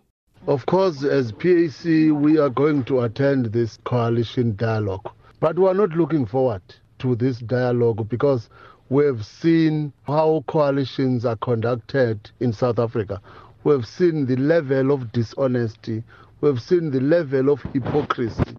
Of 0.46 0.66
course, 0.66 1.02
as 1.02 1.32
PAC, 1.32 2.12
we 2.12 2.36
are 2.38 2.50
going 2.50 2.84
to 2.84 3.00
attend 3.00 3.52
this 3.52 3.78
coalition 3.84 4.54
dialogue. 4.56 5.10
But 5.40 5.58
we 5.58 5.66
are 5.68 5.74
not 5.74 5.96
looking 5.96 6.26
forward 6.26 6.76
to 6.98 7.14
this 7.16 7.38
dialogue 7.38 8.08
because 8.08 8.48
we've 8.88 9.24
seen 9.24 9.92
how 10.04 10.44
coalitions 10.46 11.24
are 11.24 11.36
conducted 11.36 12.30
in 12.40 12.52
South 12.52 12.78
Africa. 12.78 13.20
We've 13.64 13.86
seen 13.86 14.26
the 14.26 14.36
level 14.36 14.92
of 14.92 15.12
dishonesty. 15.12 16.02
We've 16.40 16.60
seen 16.60 16.90
the 16.90 17.00
level 17.00 17.50
of 17.50 17.60
hypocrisy. 17.72 18.56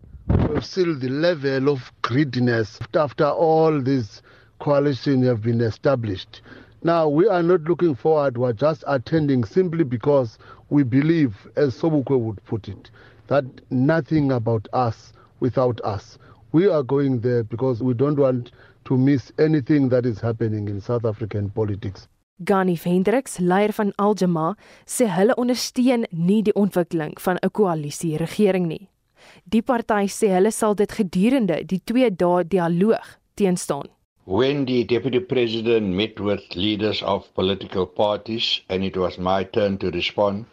We've 0.49 0.65
seen 0.65 0.99
the 0.99 1.09
level 1.09 1.69
of 1.69 1.91
greediness 2.01 2.79
after 2.93 3.25
all 3.25 3.81
these 3.81 4.21
coalitions 4.59 5.25
have 5.25 5.41
been 5.41 5.61
established. 5.61 6.41
Now, 6.83 7.09
we 7.09 7.27
are 7.27 7.43
not 7.43 7.61
looking 7.63 7.95
forward, 7.95 8.37
we're 8.37 8.53
just 8.53 8.83
attending 8.87 9.43
simply 9.43 9.83
because 9.83 10.37
we 10.69 10.83
believe, 10.83 11.35
as 11.55 11.75
Sobukwe 11.79 12.19
would 12.19 12.43
put 12.45 12.69
it, 12.69 12.89
that 13.27 13.43
nothing 13.69 14.31
about 14.31 14.67
us 14.71 15.11
without 15.39 15.81
us. 15.83 16.17
We 16.51 16.67
are 16.67 16.81
going 16.81 17.19
there 17.21 17.43
because 17.43 17.83
we 17.83 17.93
don't 17.93 18.17
want 18.17 18.51
to 18.85 18.97
miss 18.97 19.31
anything 19.37 19.89
that 19.89 20.05
is 20.05 20.19
happening 20.19 20.67
in 20.67 20.81
South 20.81 21.05
African 21.05 21.51
politics. 21.51 22.07
Gani 22.43 22.75
Hendriks, 22.75 23.37
leier 23.39 23.73
van 23.73 23.91
Aljama, 23.97 24.55
sê 24.87 25.05
hulle 25.13 25.35
ondersteun 25.37 26.07
nie 26.09 26.39
die 26.41 26.55
ontwikkeling 26.55 27.13
van 27.21 27.37
'n 27.43 27.51
koalisie 27.51 28.17
regering 28.17 28.65
nie. 28.67 28.89
Die 29.45 29.61
party 29.61 30.07
sê 30.07 30.31
hulle 30.33 30.51
sal 30.51 30.73
dit 30.75 30.91
gedurende 30.91 31.63
die 31.67 31.81
2 31.85 32.09
dae 32.15 32.43
dialoog 32.43 33.05
teenstaan. 33.35 33.87
When 34.25 34.65
the 34.65 34.83
deputy 34.85 35.19
president 35.19 35.93
met 35.93 36.19
with 36.19 36.55
leaders 36.55 37.03
of 37.03 37.33
political 37.33 37.85
parties 37.85 38.61
and 38.69 38.83
it 38.83 38.97
was 38.97 39.17
my 39.17 39.43
turn 39.43 39.77
to 39.77 39.91
respond, 39.91 40.45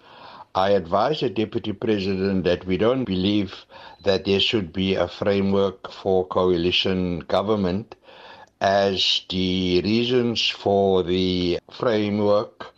I 0.57 0.71
advised 0.71 1.21
the 1.21 1.29
deputy 1.29 1.75
president 1.75 2.45
that 2.45 2.64
we 2.64 2.79
don't 2.79 3.05
believe 3.05 3.66
that 4.05 4.25
there 4.25 4.40
should 4.40 4.73
be 4.73 4.95
a 4.95 5.07
framework 5.07 5.92
for 5.92 6.27
coalition 6.27 7.19
government 7.21 7.95
as 8.59 9.21
the 9.29 9.83
reasons 9.83 10.49
for 10.49 11.03
the 11.03 11.59
framework 11.71 12.75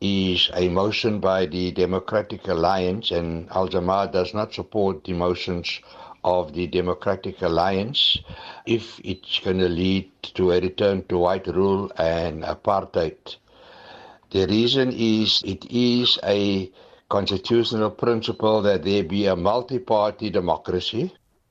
is 0.00 0.50
a 0.52 0.68
motion 0.68 1.20
by 1.20 1.46
the 1.46 1.70
Democratic 1.70 2.48
Alliance 2.48 3.12
and 3.12 3.48
Al 3.52 3.68
Jamaa 3.68 4.10
does 4.10 4.34
not 4.34 4.52
support 4.52 5.04
the 5.04 5.12
motions 5.12 5.78
of 6.24 6.52
the 6.54 6.66
Democratic 6.66 7.40
Alliance 7.40 8.18
if 8.66 9.00
it's 9.04 9.38
going 9.38 9.60
to 9.60 9.68
lead 9.68 10.10
to 10.34 10.50
a 10.50 10.60
return 10.60 11.04
to 11.04 11.18
white 11.18 11.46
rule 11.46 11.88
and 11.96 12.42
apartheid. 12.42 13.36
The 14.30 14.48
reason 14.48 14.90
is 14.92 15.40
it 15.46 15.64
is 15.70 16.18
a 16.24 16.68
constitutional 17.12 17.90
principle 17.90 18.62
that 18.62 18.82
there 18.82 19.04
be 19.04 19.26
a 19.28 19.36
multi-party 19.36 20.30
democracy. 20.30 21.10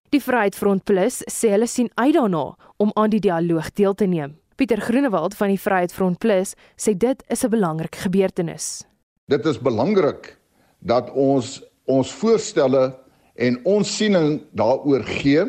Die 0.10 0.20
Vryheidsfront 0.20 0.84
Plus 0.90 1.22
sê 1.30 1.54
hulle 1.54 1.70
sien 1.70 1.88
uit 2.02 2.16
daarna 2.18 2.50
om 2.82 2.90
aan 3.00 3.14
die 3.14 3.22
dialoog 3.22 3.70
deel 3.78 3.94
te 3.96 4.10
neem. 4.10 4.34
Pieter 4.58 4.82
Groenewald 4.82 5.38
van 5.38 5.54
die 5.54 5.62
Vryheidsfront 5.62 6.20
Plus 6.20 6.56
sê 6.76 6.96
dit 6.98 7.24
is 7.30 7.46
'n 7.46 7.54
belangrike 7.54 8.02
gebeurtenis. 8.08 8.84
Dit 9.30 9.46
is 9.46 9.62
belangrik 9.62 10.38
dat 10.80 11.12
ons 11.14 11.62
ons 11.86 12.12
voorstelle 12.12 12.96
en 13.36 13.60
ons 13.66 13.98
siening 13.98 14.42
daaroor 14.52 15.04
gee. 15.04 15.46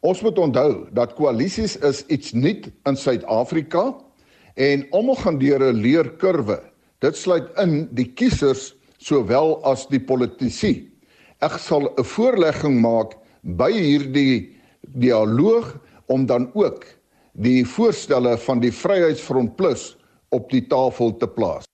Ons 0.00 0.22
moet 0.22 0.38
onthou 0.38 0.86
dat 0.92 1.14
koalisies 1.14 1.76
is 1.76 2.06
iets 2.06 2.32
nuut 2.32 2.70
in 2.84 2.96
Suid-Afrika 2.96 3.94
en 4.54 4.86
almal 4.90 5.16
gaan 5.16 5.38
deur 5.38 5.60
'n 5.72 5.80
leerkurwe. 5.80 6.60
Dit 6.98 7.16
sluit 7.16 7.48
in 7.58 7.88
die 7.90 8.12
kiesers 8.12 8.77
sowel 8.98 9.58
as 9.64 9.86
die 9.88 10.00
politici. 10.00 10.90
Ek 11.40 11.58
sal 11.58 11.88
'n 11.96 12.04
voorlegging 12.04 12.80
maak 12.80 13.16
by 13.42 13.70
hierdie 13.72 14.56
dialoog 14.82 15.78
om 16.06 16.26
dan 16.26 16.50
ook 16.54 16.84
die 17.32 17.64
voorstelle 17.64 18.36
van 18.38 18.60
die 18.60 18.72
Vryheidsfront 18.72 19.56
Plus 19.56 19.96
op 20.28 20.50
die 20.50 20.66
tafel 20.66 21.16
te 21.16 21.28
plaas. 21.28 21.64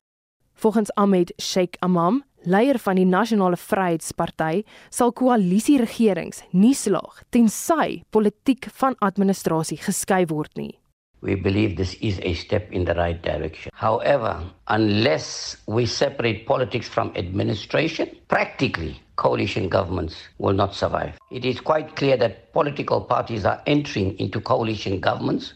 Volgens 0.54 0.92
Ahmed 0.94 1.32
Sheikh 1.40 1.76
Amam, 1.80 2.22
leier 2.42 2.78
van 2.78 2.96
die 2.96 3.06
Nasionale 3.06 3.56
Vryheidsparty, 3.56 4.62
sal 4.90 5.12
koalisieregerings 5.12 6.42
nie 6.52 6.74
slaag 6.74 7.22
tensy 7.30 8.02
politiek 8.10 8.68
van 8.78 8.94
administrasie 8.98 9.78
geskei 9.80 10.24
word 10.26 10.54
nie. 10.56 10.84
We 11.24 11.37
believe 11.37 11.78
this 11.78 11.94
is 12.02 12.20
a 12.22 12.34
step 12.34 12.70
in 12.70 12.84
the 12.84 12.92
right 12.92 13.20
direction. 13.22 13.70
However, 13.72 14.44
unless 14.68 15.56
we 15.66 15.87
separate 15.87 16.46
politics 16.46 16.87
from 16.87 17.12
administration, 17.16 18.14
practically 18.28 19.00
coalition 19.16 19.70
governments 19.70 20.16
will 20.37 20.52
not 20.52 20.74
survive. 20.74 21.16
It 21.30 21.46
is 21.46 21.60
quite 21.60 21.96
clear 21.96 22.18
that 22.18 22.52
political 22.52 23.00
parties 23.00 23.46
are 23.46 23.62
entering 23.66 24.18
into 24.18 24.38
coalition 24.38 25.00
governments 25.00 25.54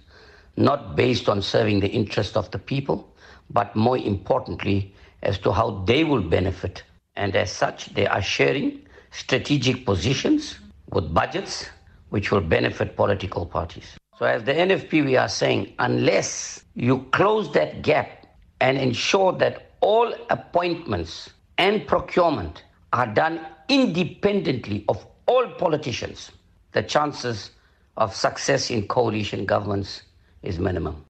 not 0.57 0.97
based 0.97 1.29
on 1.29 1.43
serving 1.43 1.81
the 1.81 1.89
interest 1.91 2.39
of 2.39 2.51
the 2.51 2.59
people, 2.59 3.07
but 3.51 3.77
more 3.77 3.99
importantly, 3.99 4.95
as 5.23 5.37
to 5.41 5.53
how 5.53 5.85
they 5.87 6.03
will 6.03 6.23
benefit. 6.23 6.83
And 7.15 7.37
as 7.37 7.53
such, 7.53 7.93
they 7.93 8.07
are 8.07 8.23
sharing 8.23 8.81
strategic 9.11 9.85
positions 9.85 10.61
with 10.91 11.13
budgets 11.13 11.67
which 12.09 12.33
will 12.33 12.41
benefit 12.41 12.97
political 12.97 13.45
parties. 13.45 13.99
So, 14.19 14.27
as 14.27 14.43
the 14.43 14.53
NFP, 14.53 15.05
we 15.05 15.17
are 15.17 15.29
saying, 15.29 15.75
unless 15.79 16.65
you 16.75 17.07
close 17.13 17.53
that 17.53 17.83
gap 17.83 18.27
and 18.61 18.77
ensure 18.77 19.33
that 19.39 19.71
all 19.81 20.13
appointments 20.31 21.31
and 21.57 21.87
procurement 21.87 22.65
are 22.93 23.07
done 23.07 23.39
independently 23.69 24.85
of 24.89 25.07
all 25.27 25.47
politicians, 25.57 26.33
the 26.73 26.83
chances 26.83 27.53
of 27.97 28.13
success 28.13 28.71
in 28.71 28.89
coalition 28.89 29.47
governments 29.47 30.03
is 30.43 30.59
minimum. 30.59 31.05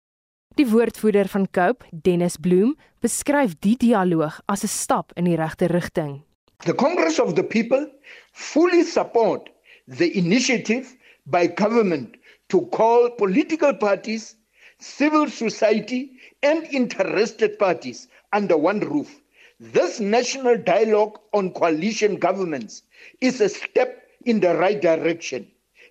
Die 0.55 0.65
woordvoerder 0.65 1.27
van 1.29 1.45
Cope, 1.51 1.85
Dennis 1.91 2.39
Bloem, 2.39 2.73
beskryf 3.03 3.53
die 3.59 3.75
dialoog 3.77 4.39
as 4.47 4.63
'n 4.63 4.67
stap 4.67 5.11
in 5.15 5.25
die 5.25 5.35
regte 5.35 5.67
rigting. 5.67 6.23
The 6.65 6.73
Congress 6.73 7.19
of 7.19 7.35
the 7.35 7.43
People 7.43 7.85
fully 8.31 8.83
support 8.83 9.49
the 9.85 10.09
initiative 10.17 10.95
by 11.25 11.47
government 11.47 12.17
to 12.49 12.61
call 12.67 13.09
political 13.11 13.73
parties, 13.73 14.35
civil 14.79 15.29
society 15.29 16.11
and 16.43 16.63
interested 16.65 17.57
parties 17.57 18.07
under 18.33 18.57
one 18.57 18.79
roof. 18.79 19.21
This 19.59 19.99
national 19.99 20.57
dialogue 20.57 21.19
on 21.33 21.51
coalition 21.51 22.17
governments 22.17 22.83
is 23.21 23.39
a 23.41 23.49
step 23.49 24.07
in 24.25 24.41
the 24.41 24.55
right 24.55 24.81
direction 24.81 25.47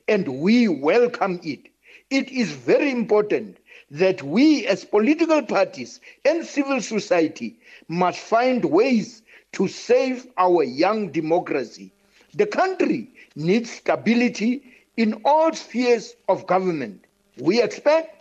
and 0.07 0.29
we 0.41 0.69
welcome 0.69 1.41
it. 1.43 1.69
It 2.11 2.31
is 2.31 2.53
very 2.53 2.91
important 2.91 3.57
that 3.91 4.23
we 4.23 4.67
as 4.67 4.85
political 4.85 5.43
parties 5.43 6.01
and 6.25 6.45
civil 6.45 6.81
society 6.81 7.59
must 7.89 8.19
find 8.19 8.65
ways 8.65 9.23
to 9.53 9.69
save 9.69 10.27
our 10.37 10.63
young 10.63 11.11
democracy. 11.11 11.93
The 12.35 12.47
country 12.47 13.09
needs 13.37 13.71
stability 13.71 14.74
in 14.95 15.19
all 15.23 15.53
spheres 15.53 16.15
of 16.27 16.47
government. 16.47 17.05
We 17.37 17.63
expect 17.63 18.15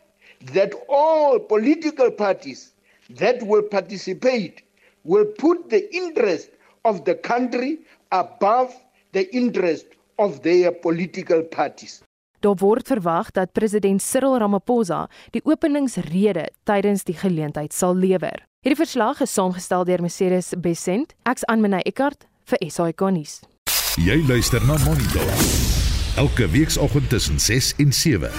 that 0.53 0.73
all 0.87 1.39
political 1.39 2.11
parties 2.11 2.73
that 3.17 3.43
will 3.43 3.63
participate 3.63 4.63
will 5.03 5.25
put 5.25 5.69
the 5.69 5.89
interest 5.95 6.49
of 6.83 7.03
the 7.05 7.15
country 7.15 7.79
above 8.11 8.73
the 9.11 9.29
interest 9.35 9.85
of 10.17 10.41
their 10.41 10.71
political 10.71 11.43
parties. 11.43 12.01
Daar 12.39 12.55
word 12.59 12.87
verwag 12.87 13.31
dat 13.31 13.51
president 13.51 14.01
Cyril 14.01 14.37
Ramaphosa 14.37 15.07
die 15.31 15.41
openingsrede 15.47 16.49
tydens 16.67 17.03
die 17.07 17.15
geleentheid 17.15 17.73
sal 17.73 17.95
lewer. 17.95 18.43
Hierdie 18.63 18.79
verslag 18.79 19.21
is 19.23 19.31
saamgestel 19.31 19.87
deur 19.87 20.03
Mercedes 20.03 20.51
Besent, 20.59 21.15
ek's 21.23 21.47
Anmina 21.47 21.79
Eckart 21.87 22.27
vir 22.51 22.59
SAK 22.67 23.07
nuus. 23.15 23.39
Jy 23.95 24.23
luister 24.27 24.63
na 24.67 24.75
Monitor. 24.83 25.62
Elke 26.15 26.49
weekoggend 26.49 27.09
tussen 27.09 27.39
6 27.39 27.73
en 27.77 27.93
7. 27.93 28.31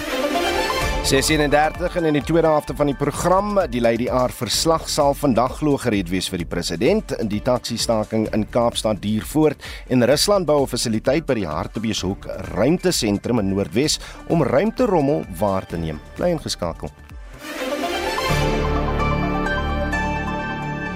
6:31 1.03 1.95
en 1.95 2.05
in 2.05 2.13
die 2.13 2.23
tweede 2.23 2.47
helfte 2.47 2.75
van 2.75 2.85
die 2.85 2.95
program, 2.95 3.59
die 3.69 3.81
Lady 3.81 4.07
Aar 4.09 4.31
verslag 4.31 4.89
sal 4.89 5.13
vandag 5.13 5.57
glo 5.57 5.77
gered 5.77 6.09
wees 6.09 6.29
vir 6.31 6.39
die 6.41 6.47
president 6.47 7.11
in 7.19 7.27
die 7.27 7.41
taksiestaking 7.43 8.29
in 8.33 8.47
Kaapstad 8.49 9.01
duur 9.03 9.27
voort 9.27 9.65
en 9.87 10.05
Rusland 10.05 10.45
bou 10.45 10.61
'n 10.63 10.67
fasiliteit 10.67 11.25
by 11.25 11.33
die 11.33 11.47
Hartbeeshoek 11.47 12.25
ruimtesentrum 12.55 13.39
in 13.39 13.49
Noordwes 13.49 13.99
om 14.27 14.43
ruimterommel 14.43 15.25
waar 15.37 15.65
te 15.65 15.77
neem. 15.77 15.99
Bly 16.15 16.29
ingeskakel. 16.29 16.89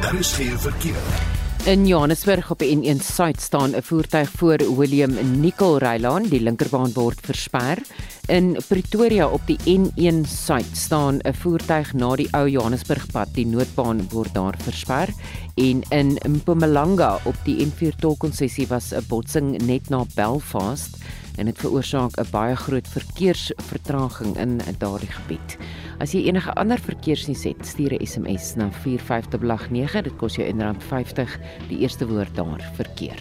Daar 0.02 0.16
is 0.20 0.32
geen 0.34 0.60
verkeer. 0.60 1.29
In 1.66 1.88
Johannesburg 1.88 2.52
op 2.52 2.60
die 2.60 2.72
N1 2.72 3.02
Suid 3.04 3.42
staan 3.42 3.76
'n 3.76 3.82
voertuig 3.82 4.30
voor 4.32 4.58
William 4.78 5.40
Nicol 5.40 5.78
Rylaan, 5.78 6.24
die 6.24 6.42
linkerbaan 6.42 6.94
word 6.94 7.20
versper. 7.22 7.78
In 8.28 8.58
Pretoria 8.68 9.28
op 9.28 9.42
die 9.46 9.58
N1 9.66 10.26
Suid 10.28 10.72
staan 10.74 11.20
'n 11.20 11.34
voertuig 11.34 11.94
na 11.94 12.16
die 12.16 12.28
ou 12.32 12.50
Johannesburgpad, 12.50 13.34
die 13.34 13.46
noodbaan 13.46 14.10
word 14.10 14.34
daar 14.34 14.56
versper. 14.58 15.10
En 15.56 15.84
in 15.90 16.18
Mpumalanga 16.28 17.20
op 17.24 17.36
die 17.44 17.66
N4 17.66 17.96
tolkonsessie 18.00 18.68
was 18.68 18.94
'n 18.94 19.04
botsing 19.08 19.66
net 19.66 19.90
na 19.90 20.06
Belfast 20.16 20.98
en 21.40 21.46
dit 21.46 21.58
veroorsaak 21.58 22.20
'n 22.20 22.28
baie 22.32 22.56
groot 22.56 22.88
verkeersvertraging 22.88 24.38
in 24.38 24.62
daardie 24.78 25.12
gebied. 25.12 25.58
As 26.00 26.12
jy 26.12 26.28
enige 26.28 26.54
ander 26.54 26.80
verkeersnuus 26.80 27.44
het, 27.44 27.66
stuur 27.66 27.94
'n 27.94 28.06
SMS 28.06 28.56
na 28.56 28.72
45889. 28.72 30.04
Dit 30.04 30.16
kos 30.18 30.36
jou 30.36 30.48
R1.50 30.48 31.40
die 31.68 31.80
eerste 31.80 32.08
woord 32.08 32.36
daar 32.36 32.72
verkeer. 32.76 33.20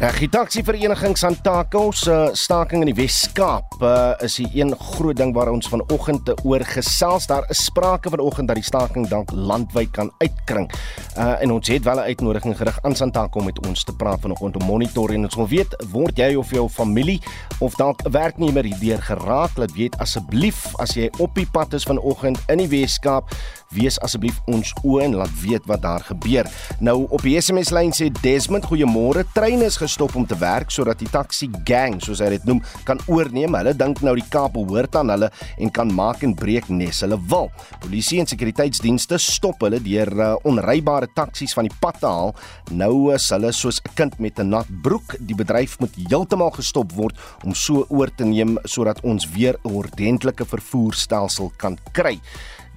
Reg, 0.00 0.16
die 0.16 0.30
taksivereniging 0.32 1.12
Santaco 1.20 1.90
se 1.92 2.30
staking 2.32 2.80
in 2.80 2.88
die 2.88 2.94
Wes-Kaap 2.96 3.82
uh, 3.84 4.14
is 4.24 4.38
die 4.38 4.46
een 4.56 4.72
groot 4.94 5.18
ding 5.18 5.34
waar 5.36 5.50
ons 5.52 5.68
vanoggend 5.68 6.30
oor 6.40 6.64
gesels. 6.64 7.26
Daar 7.28 7.44
is 7.52 7.66
sprake 7.66 8.08
vanoggend 8.08 8.48
dat 8.48 8.56
die 8.56 8.64
staking 8.64 9.10
dalk 9.10 9.28
landwyd 9.36 9.92
kan 9.92 10.08
uitkring. 10.22 10.70
Uh, 11.18 11.34
en 11.44 11.52
ons 11.52 11.68
het 11.68 11.84
wel 11.84 12.00
'n 12.00 12.08
uitnodiging 12.16 12.56
gerig 12.56 12.78
aan 12.80 12.96
Santaco 12.96 13.44
om 13.44 13.44
met 13.44 13.60
ons 13.66 13.84
te 13.84 13.92
praat 13.92 14.24
vanoggend 14.24 14.56
om 14.56 14.64
monitor 14.64 15.12
en 15.12 15.28
ons 15.28 15.36
wil 15.36 15.48
weet, 15.48 15.76
word 15.92 16.16
jy 16.16 16.32
of 16.34 16.50
jou 16.50 16.68
familie 16.68 17.20
of 17.60 17.76
dalk 17.76 18.00
'n 18.00 18.10
werknemer 18.10 18.64
hierdeur 18.64 19.02
geraak? 19.02 19.52
Laat 19.56 19.76
weet 19.76 19.98
asseblief 19.98 20.72
as 20.80 20.96
jy 20.96 21.10
op 21.18 21.34
die 21.34 21.48
pad 21.52 21.74
is 21.74 21.84
vanoggend 21.84 22.40
in 22.48 22.56
die 22.56 22.68
Wes-Kaap 22.68 23.28
wees 23.76 23.98
asseblief 24.02 24.40
ons 24.50 24.72
oë 24.82 25.04
en 25.04 25.16
laat 25.20 25.34
weet 25.42 25.66
wat 25.70 25.82
daar 25.84 26.02
gebeur. 26.08 26.48
Nou 26.82 27.04
op 27.14 27.22
die 27.22 27.36
SMS 27.40 27.70
lyn 27.74 27.92
sê 27.94 28.08
Desmond, 28.20 28.66
goeiemôre. 28.66 29.22
Treine 29.34 29.68
is 29.68 29.78
gestop 29.80 30.16
om 30.18 30.26
te 30.26 30.38
werk 30.40 30.72
sodat 30.74 30.98
die 31.02 31.10
taxi 31.10 31.50
gang, 31.68 32.00
soos 32.02 32.22
hy 32.24 32.32
dit 32.34 32.48
noem, 32.48 32.62
kan 32.88 33.00
oorneem. 33.06 33.54
Hulle 33.54 33.74
dink 33.78 34.02
nou 34.06 34.16
die 34.18 34.26
Kaap 34.30 34.54
behoort 34.56 34.96
aan 34.98 35.12
hulle 35.14 35.30
en 35.58 35.72
kan 35.74 35.90
maak 35.94 36.24
en 36.26 36.34
breek 36.38 36.68
nes 36.72 37.02
hulle 37.04 37.18
wil. 37.30 37.50
Polisie 37.82 38.20
en 38.22 38.30
sekuriteitsdienste 38.30 39.18
stop 39.22 39.62
hulle 39.66 39.80
deur 39.82 40.10
uh, 40.18 40.32
onrybare 40.46 41.10
taksies 41.14 41.54
van 41.56 41.68
die 41.68 41.76
pad 41.82 42.00
te 42.02 42.10
haal. 42.10 42.34
Nou 42.74 43.10
is 43.14 43.28
hulle 43.34 43.52
soos 43.54 43.80
'n 43.80 43.94
kind 43.94 44.18
met 44.18 44.38
'n 44.38 44.50
nat 44.50 44.66
broek. 44.82 45.16
Die 45.20 45.34
bedryf 45.34 45.78
moet 45.80 45.94
heeltemal 45.94 46.50
gestop 46.50 46.92
word 46.92 47.16
om 47.44 47.54
so 47.54 47.86
oor 47.88 48.10
te 48.10 48.24
neem 48.24 48.58
sodat 48.64 49.00
ons 49.04 49.30
weer 49.30 49.54
'n 49.64 49.70
ordentlike 49.70 50.44
vervoerstelsel 50.44 51.52
kan 51.56 51.78
kry. 51.92 52.20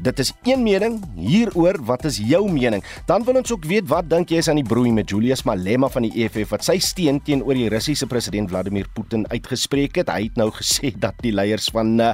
Dit 0.02 0.20
is 0.20 0.32
een 0.44 0.64
mening 0.66 0.96
hieroor, 1.16 1.78
wat 1.86 2.06
is 2.10 2.18
jou 2.18 2.42
mening? 2.52 2.82
Dan 3.06 3.24
wil 3.24 3.38
ons 3.38 3.52
ook 3.54 3.66
weet 3.70 3.86
wat 3.92 4.10
dink 4.10 4.32
jy 4.34 4.40
is 4.42 4.50
aan 4.50 4.58
die 4.58 4.66
broei 4.66 4.90
met 4.92 5.12
Julius 5.14 5.44
Malema 5.46 5.90
van 5.94 6.08
die 6.08 6.24
EFF 6.24 6.50
wat 6.56 6.66
sy 6.66 6.80
steun 6.82 7.22
teenoor 7.22 7.54
die 7.54 7.70
Russiese 7.70 8.10
president 8.10 8.50
Vladimir 8.50 8.90
Putin 8.98 9.28
uitgespreek 9.30 10.02
het. 10.02 10.10
Hy 10.10 10.32
het 10.32 10.40
nou 10.42 10.50
gesê 10.60 10.96
dat 10.98 11.20
die 11.22 11.34
leiers 11.36 11.70
van 11.74 11.94
uh, 12.02 12.10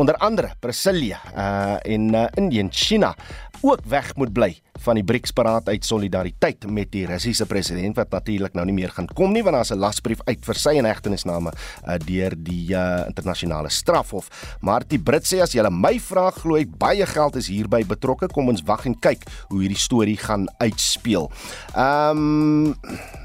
onder 0.00 0.16
andere 0.24 0.54
Brasilia 0.64 1.20
uh, 1.34 1.76
en 1.84 2.08
uh, 2.14 2.24
Indië 2.40 2.64
en 2.64 2.72
China 2.72 3.12
ook 3.62 3.84
weg 3.88 4.14
moet 4.16 4.32
bly 4.32 4.50
van 4.80 4.96
die 4.96 5.04
BRICS-beraad 5.04 5.68
uit 5.68 5.84
solidariteit 5.84 6.64
met 6.70 6.90
die 6.92 7.04
Russiese 7.08 7.46
president 7.46 7.98
wat 7.98 8.10
natuurlik 8.14 8.54
nou 8.56 8.64
nie 8.68 8.76
meer 8.76 8.92
gaan 8.94 9.08
kom 9.16 9.32
nie 9.32 9.42
want 9.44 9.56
daar's 9.56 9.72
'n 9.72 9.78
lasbrief 9.78 10.20
uit 10.24 10.44
vir 10.44 10.54
sy 10.54 10.76
inhegtenisname 10.80 11.52
uh, 11.52 11.96
deur 12.04 12.34
die 12.36 12.72
uh, 12.74 13.04
internasionale 13.06 13.68
strafhof. 13.68 14.56
Maar 14.60 14.82
die 14.88 14.98
Brit 14.98 15.24
sê 15.24 15.40
as 15.42 15.52
jy 15.52 15.62
my 15.70 15.98
vra 16.00 16.30
glo 16.30 16.56
ek 16.56 16.78
baie 16.78 17.06
geld 17.06 17.36
is 17.36 17.48
hierby 17.48 17.84
betrokke. 17.84 18.28
Kom 18.28 18.48
ons 18.48 18.62
wag 18.62 18.86
en 18.86 18.98
kyk 18.98 19.22
hoe 19.48 19.60
hierdie 19.60 19.78
storie 19.78 20.16
gaan 20.16 20.48
uitspeel. 20.58 21.30
Ehm 21.74 22.18
um, 22.18 22.74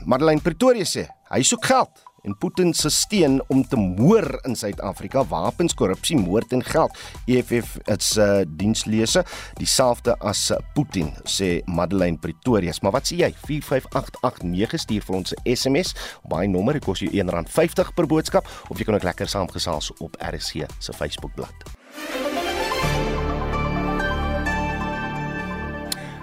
Madeleine 0.06 0.42
Pretoria 0.42 0.86
sê 0.86 1.08
hy 1.32 1.42
soek 1.44 1.66
geld 1.66 2.05
en 2.26 2.38
Putin 2.38 2.74
se 2.74 2.90
steun 2.90 3.40
om 3.54 3.64
te 3.68 3.78
moor 3.80 4.28
in 4.44 4.56
Suid-Afrika 4.58 5.24
wapens, 5.30 5.74
korrupsie, 5.74 6.18
moord 6.18 6.54
en 6.54 6.64
geld. 6.66 6.98
EFF 7.26 7.78
is 7.86 8.18
'n 8.18 8.22
uh, 8.22 8.44
dienslese, 8.48 9.26
dieselfde 9.58 10.18
as 10.20 10.52
uh, 10.52 10.58
Putin, 10.74 11.14
sê 11.24 11.62
Madeleine 11.66 12.18
Pretorius. 12.18 12.82
Maar 12.82 12.92
wat 12.92 13.08
sê 13.08 13.16
jy? 13.16 13.32
45889 13.46 14.80
stuur 14.80 15.02
vir 15.02 15.16
ons 15.16 15.34
'n 15.34 15.56
SMS 15.56 15.94
daai 16.30 16.48
nommer, 16.48 16.74
dit 16.74 16.86
kos 16.86 17.00
jou 17.00 17.12
R1.50 17.12 17.94
per 17.96 18.08
boodskap 18.08 18.50
of 18.70 18.78
jy 18.78 18.88
kan 18.88 18.98
ook 18.98 19.08
lekker 19.08 19.28
saamgesels 19.28 19.94
op 20.00 20.18
RSC 20.20 20.66
se 20.80 20.94
Facebookblad. 20.94 21.54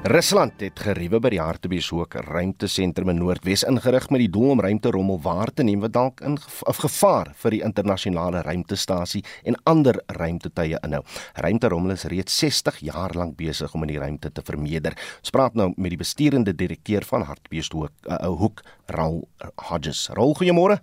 Rusland 0.03 0.59
het 0.59 0.81
geriewe 0.83 1.21
by 1.23 1.31
die 1.31 1.39
Hartbeespoort 1.39 2.17
ruimtesentrum 2.27 3.13
in 3.13 3.21
Noordwes 3.23 3.63
ingerig 3.71 4.09
met 4.11 4.25
die 4.25 4.33
doel 4.35 4.57
om 4.57 4.63
ruimterommel 4.65 5.21
waar 5.23 5.53
te 5.55 5.63
neem 5.63 5.85
wat 5.85 5.95
dalk 5.95 6.25
in 6.27 6.35
gevaar 6.43 7.31
vir 7.45 7.55
die 7.55 7.61
internasionale 7.63 8.43
ruimtestasie 8.43 9.23
en 9.47 9.61
ander 9.71 10.01
ruimtetuie 10.19 10.81
inhou. 10.83 11.05
Ruimterommel 11.47 11.95
is 11.95 12.09
reeds 12.11 12.35
60 12.43 12.83
jaar 12.83 13.15
lank 13.15 13.39
besig 13.39 13.79
om 13.79 13.87
in 13.87 13.95
die 13.95 14.03
ruimte 14.03 14.35
te 14.35 14.43
vermeerder. 14.43 14.99
Ons 15.23 15.31
praat 15.39 15.55
nou 15.55 15.71
met 15.77 15.95
die 15.95 16.03
besturende 16.03 16.51
direkteur 16.51 17.07
van 17.07 17.23
Hartbeespoort, 17.31 17.95
uh, 18.09 18.19
uh, 18.19 18.35
Hoek 18.43 18.67
Raul 18.91 19.23
Hodges. 19.71 20.09
Raul, 20.19 20.35
goeiemôre. 20.35 20.83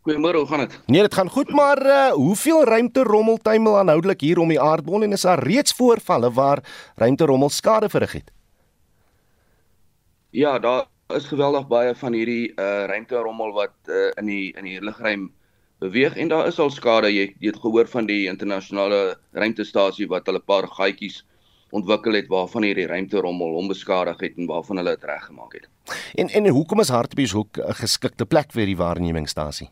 Goeiemôre, 0.00 0.38
hoe 0.40 0.46
gaan 0.48 0.62
dit? 0.64 0.80
Nee, 0.86 1.02
dit 1.04 1.14
gaan 1.14 1.28
goed, 1.28 1.50
maar 1.52 1.86
uh, 1.86 2.12
hoeveel 2.12 2.64
ruimte 2.64 3.02
rommel 3.02 3.36
tuimel 3.36 3.78
aanhoudelik 3.78 4.20
hier 4.20 4.38
om 4.38 4.48
die 4.48 4.60
aardbol 4.60 5.02
en 5.02 5.12
is 5.12 5.26
daar 5.28 5.42
reeds 5.44 5.74
voorvalle 5.76 6.30
waar 6.32 6.62
ruimte 6.96 7.24
rommel 7.24 7.50
skade 7.52 7.88
verrig 7.88 8.12
het? 8.12 8.30
Ja, 10.30 10.58
daar 10.58 10.86
is 11.14 11.26
geweldig 11.28 11.66
baie 11.68 11.92
van 11.94 12.16
hierdie 12.16 12.52
uh 12.56 12.86
ruimte 12.88 13.18
rommel 13.20 13.52
wat 13.52 13.74
uh, 13.88 14.08
in 14.16 14.30
die 14.30 14.54
in 14.56 14.64
die 14.64 14.80
lugruim 14.80 15.26
beweeg 15.84 16.16
en 16.16 16.30
daar 16.32 16.46
is 16.46 16.58
al 16.58 16.70
skade. 16.70 17.10
Jy, 17.12 17.34
jy 17.36 17.50
het 17.52 17.58
gehoor 17.60 17.88
van 17.88 18.08
die 18.08 18.24
internasionale 18.30 19.18
ruimtestasie 19.36 20.08
wat 20.08 20.30
hulle 20.30 20.40
'n 20.40 20.48
paar 20.48 20.68
gaatjies 20.68 21.26
ontwikkel 21.70 22.16
het 22.16 22.28
waarvan 22.28 22.62
hierdie 22.62 22.86
ruimte 22.86 23.20
rommel 23.20 23.52
onbeskadig 23.54 24.20
het 24.20 24.38
en 24.38 24.46
waarvan 24.46 24.80
hulle 24.80 24.96
dit 24.96 25.04
reggemaak 25.04 25.52
het. 25.52 25.68
En 26.14 26.28
en 26.28 26.48
hoekom 26.48 26.80
is 26.80 26.88
Hartbeespoort 26.88 27.58
'n 27.58 27.74
geskikte 27.82 28.24
plek 28.24 28.52
vir 28.52 28.66
die 28.66 28.76
waarnemingsstasie? 28.76 29.68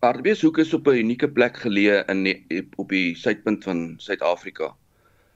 Hartbeespoort 0.00 0.58
is 0.58 0.72
op 0.74 0.86
'n 0.88 0.96
unieke 0.96 1.28
plek 1.28 1.58
geleë 1.60 1.96
in 2.08 2.22
die, 2.24 2.68
op 2.80 2.88
die 2.88 3.16
suidpunt 3.16 3.64
van 3.64 3.80
Suid-Afrika. 4.00 4.76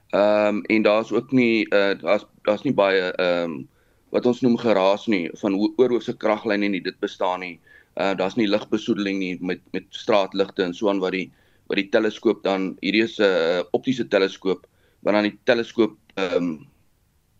Ehm 0.09 0.47
um, 0.47 0.61
en 0.63 0.81
daar's 0.81 1.11
ook 1.11 1.31
nie 1.31 1.67
uh 1.69 1.93
daar's 2.01 2.25
daar's 2.41 2.63
nie 2.63 2.73
baie 2.73 3.11
ehm 3.11 3.51
um, 3.51 3.67
wat 4.09 4.25
ons 4.25 4.41
noem 4.41 4.57
geraas 4.57 5.05
nie 5.07 5.29
van 5.41 5.57
oorhoofse 5.77 6.17
kraglyne 6.17 6.67
nie 6.67 6.81
dit 6.81 6.99
bestaan 6.99 7.39
nie. 7.39 7.59
Uh 7.93 8.15
daar's 8.17 8.35
nie 8.35 8.47
ligbesoedeling 8.47 9.19
nie 9.19 9.37
met 9.41 9.61
met 9.71 9.85
straatligte 9.89 10.63
en 10.63 10.73
so 10.73 10.89
aan 10.89 10.99
wat 10.99 11.11
die 11.11 11.31
wat 11.67 11.77
die 11.77 11.89
teleskoop 11.89 12.43
dan 12.43 12.77
hierdie 12.81 13.03
is 13.03 13.19
'n 13.19 13.23
uh, 13.23 13.63
optiese 13.71 14.07
teleskoop 14.07 14.65
wat 14.99 15.13
dan 15.13 15.29
die 15.29 15.39
teleskoop 15.43 15.97
ehm 16.15 16.35
um, 16.35 16.67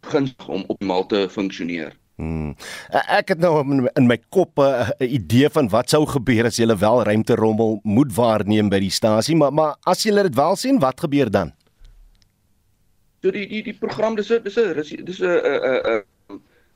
gunstig 0.02 0.48
om 0.48 0.64
optimaal 0.68 1.06
te 1.06 1.30
funksioneer. 1.30 1.98
Hmm. 2.16 2.54
Ek 3.12 3.34
het 3.34 3.42
nou 3.44 3.60
in 3.68 4.08
my 4.08 4.18
kop 4.32 4.60
'n 4.60 4.94
idee 5.04 5.50
van 5.50 5.68
wat 5.70 5.90
sou 5.90 6.06
gebeur 6.06 6.46
as 6.46 6.58
jy 6.58 6.66
wel 6.66 7.04
ruimte 7.04 7.36
rommel 7.36 7.80
moet 7.84 8.14
waarneem 8.16 8.70
by 8.70 8.80
die 8.80 8.92
stasie, 8.92 9.36
maar 9.36 9.54
maar 9.54 9.76
as 9.84 10.04
jy 10.04 10.24
dit 10.24 10.36
wel 10.36 10.56
sien, 10.56 10.80
wat 10.80 11.00
gebeur 11.00 11.30
dan? 11.30 11.52
So 13.22 13.32
die 13.32 13.48
die 13.48 13.64
die 13.64 13.74
program 13.74 14.16
dis 14.16 14.32
'n 14.32 14.44
dis 14.44 14.58
'n 14.58 15.06
dis 15.06 15.20
'n 15.20 15.26
'n 15.26 16.04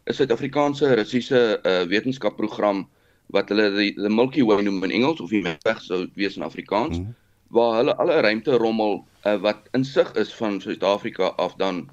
'n 0.09 0.13
Suid-Afrikaanse 0.13 0.95
Russiese 0.95 1.59
uh, 1.63 1.83
wetenskapprogram 1.85 2.87
wat 3.29 3.49
hulle 3.49 3.69
die, 3.75 3.93
die 3.93 4.09
Milky 4.09 4.43
Way 4.43 4.63
noem 4.65 4.83
in 4.83 4.91
Engels 4.91 5.21
of 5.21 5.29
die 5.29 5.41
Melkweg 5.45 5.81
sou 5.85 6.07
wees 6.15 6.37
in 6.39 6.43
Afrikaans 6.43 6.97
hmm. 6.97 7.13
waar 7.53 7.77
hulle 7.77 7.95
alle 7.95 8.21
ruimte 8.25 8.57
rommel 8.57 9.05
uh, 9.25 9.35
wat 9.43 9.69
insig 9.77 10.09
is 10.17 10.33
van 10.33 10.57
Suid-Afrika 10.61 11.33
af 11.37 11.53
dan 11.61 11.89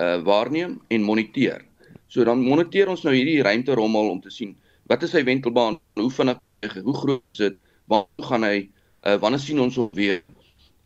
uh, 0.00 0.18
waarneem 0.26 0.80
en 0.88 1.02
moniteer. 1.02 1.62
So 2.12 2.26
dan 2.28 2.44
moniteer 2.44 2.90
ons 2.92 3.06
nou 3.06 3.14
hierdie 3.16 3.40
ruimte 3.44 3.72
rommel 3.78 4.10
om 4.12 4.20
te 4.20 4.30
sien 4.32 4.52
wat 4.90 5.04
is 5.06 5.14
sy 5.14 5.22
wentelbaan, 5.24 5.78
hoe 5.96 6.10
vinnig, 6.12 6.40
hoe 6.84 6.96
groot 6.96 7.22
is 7.32 7.40
dit, 7.40 7.58
waar 7.88 8.04
gaan 8.28 8.44
hy, 8.44 8.56
uh, 9.06 9.16
wanneer 9.22 9.40
sien 9.40 9.60
ons 9.62 9.78
hom 9.80 9.88
weer? 9.96 10.20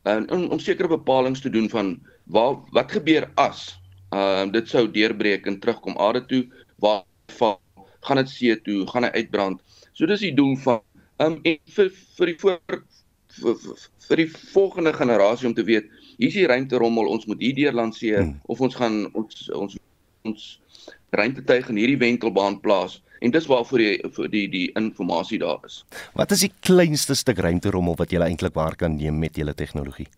En 0.07 0.29
om, 0.31 0.45
om 0.55 0.61
sekere 0.63 0.93
bepalinge 0.93 1.43
te 1.43 1.51
doen 1.51 1.67
van 1.73 1.97
waar 2.31 2.61
wat 2.77 2.95
gebeur 2.95 3.29
as 3.43 3.69
uh 4.15 4.47
dit 4.55 4.69
sou 4.71 4.85
deurbreek 4.91 5.49
en 5.51 5.59
terugkom 5.59 5.97
aarde 5.99 6.23
toe, 6.31 6.43
waar 6.83 7.03
val, 7.39 7.59
gaan 8.07 8.21
dit 8.23 8.31
see 8.31 8.55
toe, 8.69 8.85
gaan 8.93 9.09
hy 9.09 9.11
uitbrand. 9.17 9.63
So 9.99 10.07
dis 10.07 10.23
die 10.23 10.35
doel 10.37 10.55
van 10.63 10.83
um 11.25 11.41
en 11.43 11.59
vir 11.79 11.91
vir 11.91 12.31
die 12.31 12.37
voor 12.45 12.61
vir, 13.41 13.59
vir 14.07 14.23
die 14.23 14.29
volgende 14.55 14.93
generasie 14.95 15.51
om 15.51 15.57
te 15.57 15.67
weet, 15.67 15.91
hier 16.21 16.31
is 16.31 16.39
die 16.39 16.47
ruimte 16.47 16.79
rommel, 16.79 17.11
ons 17.11 17.27
moet 17.27 17.43
hier 17.43 17.59
deur 17.59 17.75
lanseer 17.83 18.23
hmm. 18.23 18.39
of 18.47 18.63
ons 18.63 18.79
gaan 18.79 19.03
ons 19.19 19.49
ons 19.51 19.79
ons 20.27 20.47
ruimtetuig 21.17 21.69
in 21.73 21.81
hierdie 21.81 21.99
wentelbaan 22.01 22.61
plaas 22.61 23.01
en 23.25 23.33
dis 23.33 23.49
waarvoor 23.49 23.83
die 23.83 24.13
vir 24.17 24.29
die 24.33 24.45
die 24.53 24.67
inligting 24.77 25.41
daar 25.41 25.65
is. 25.65 25.83
Wat 26.15 26.31
is 26.37 26.45
die 26.45 26.53
kleinste 26.61 27.15
stuk 27.15 27.39
ruimterommel 27.39 27.97
wat 27.97 28.13
jy 28.13 28.21
eintlik 28.21 28.55
waar 28.55 28.77
kan 28.77 28.97
neem 28.97 29.19
met 29.19 29.37
julle 29.37 29.55
tegnologie? 29.55 30.09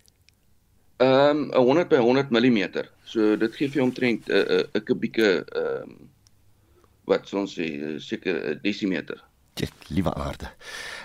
Ehm 0.98 1.48
um, 1.54 1.66
100 1.70 1.88
by 1.88 1.96
100 2.02 2.30
mm. 2.30 2.84
So 3.04 3.36
dit 3.36 3.54
gee 3.56 3.68
vir 3.68 3.80
jou 3.80 3.86
omtrent 3.86 4.28
'n 4.28 4.32
uh, 4.32 4.58
'n 4.58 4.66
uh, 4.74 4.84
kubieke 4.84 5.44
ehm 5.46 5.82
um, 5.82 6.08
wat 7.04 7.32
ons 7.34 7.54
sê 7.54 7.98
seker 7.98 8.58
desimeter. 8.62 9.22
Dit 9.54 9.72
liewe 9.88 10.14
aarde. 10.14 10.50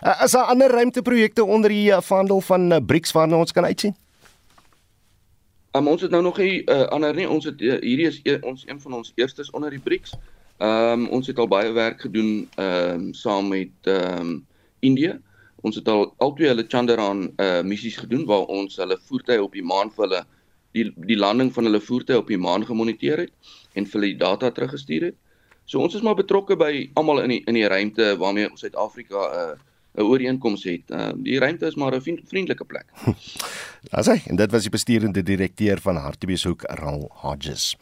Uh, 0.01 0.23
is 0.23 0.31
daar 0.31 0.51
ander 0.51 0.71
ruimteprojekte 0.71 1.45
onder 1.45 1.69
die 1.69 1.91
uh, 1.91 2.01
vaandel 2.01 2.41
van 2.41 2.71
uh, 2.71 2.77
BRICS 2.85 3.11
waarna 3.11 3.37
ons 3.37 3.51
kan 3.51 3.65
uitsien? 3.65 3.95
Um, 5.75 5.87
ons 5.87 6.01
het 6.01 6.11
nou 6.11 6.21
nog 6.21 6.37
'n 6.37 6.61
uh, 6.65 6.81
ander 6.81 7.15
nie. 7.15 7.29
Ons 7.29 7.45
het 7.45 7.61
uh, 7.61 7.79
hierdie 7.81 8.05
is 8.05 8.19
e 8.23 8.37
ons 8.41 8.63
een 8.67 8.81
van 8.81 8.93
ons 8.93 9.11
eerstes 9.15 9.49
onder 9.49 9.69
die 9.69 9.79
BRICS. 9.79 10.13
Ehm 10.57 11.01
um, 11.01 11.07
ons 11.07 11.27
het 11.27 11.39
al 11.39 11.47
baie 11.47 11.71
werk 11.71 12.01
gedoen 12.01 12.49
ehm 12.55 12.89
um, 12.93 13.13
saam 13.13 13.47
met 13.47 13.71
ehm 13.81 14.19
um, 14.19 14.45
Indië. 14.79 15.19
Ons 15.61 15.75
het 15.75 15.87
al 15.87 16.13
albei 16.17 16.47
hulle 16.47 16.65
Chandrayaan 16.67 17.33
uh 17.37 17.61
missies 17.61 17.97
gedoen 17.97 18.25
waar 18.25 18.45
ons 18.45 18.75
hulle 18.75 18.99
voertuie 19.07 19.43
op 19.43 19.53
die 19.53 19.63
maan 19.63 19.91
vir 19.91 20.03
hulle 20.05 20.25
die 20.71 20.93
die 20.95 21.17
landing 21.17 21.53
van 21.53 21.63
hulle 21.63 21.81
voertuie 21.81 22.17
op 22.17 22.27
die 22.27 22.37
maan 22.37 22.65
gemoniteer 22.65 23.17
het 23.17 23.31
en 23.73 23.85
vir 23.85 23.99
hulle 23.99 24.11
die 24.13 24.23
data 24.25 24.51
teruggestuur 24.51 25.01
het. 25.01 25.15
So 25.65 25.79
ons 25.79 25.95
is 25.95 26.01
maar 26.01 26.15
betrokke 26.15 26.55
by 26.55 26.89
almal 26.93 27.23
in 27.23 27.29
die 27.29 27.43
in 27.47 27.53
die 27.53 27.67
ruimte 27.67 28.17
waarmee 28.17 28.49
Suid-Afrika 28.53 29.17
'n 29.17 29.33
uh, 29.41 29.59
'n 29.93 30.01
ooreenkoms 30.01 30.63
het. 30.63 30.81
Uh, 30.87 31.09
die 31.15 31.39
ruimte 31.39 31.65
is 31.65 31.75
maar 31.75 31.95
'n 31.95 32.01
vriendelike 32.01 32.65
plek. 32.65 32.85
Daar's 33.91 34.07
hy 34.07 34.21
en 34.27 34.35
dit 34.35 34.51
was 34.51 34.61
die 34.61 34.71
besturende 34.71 35.23
direkteur 35.23 35.79
van 35.79 35.95
Hartbeeshoek, 35.95 36.61
Ral 36.61 37.09
Hodges. 37.21 37.75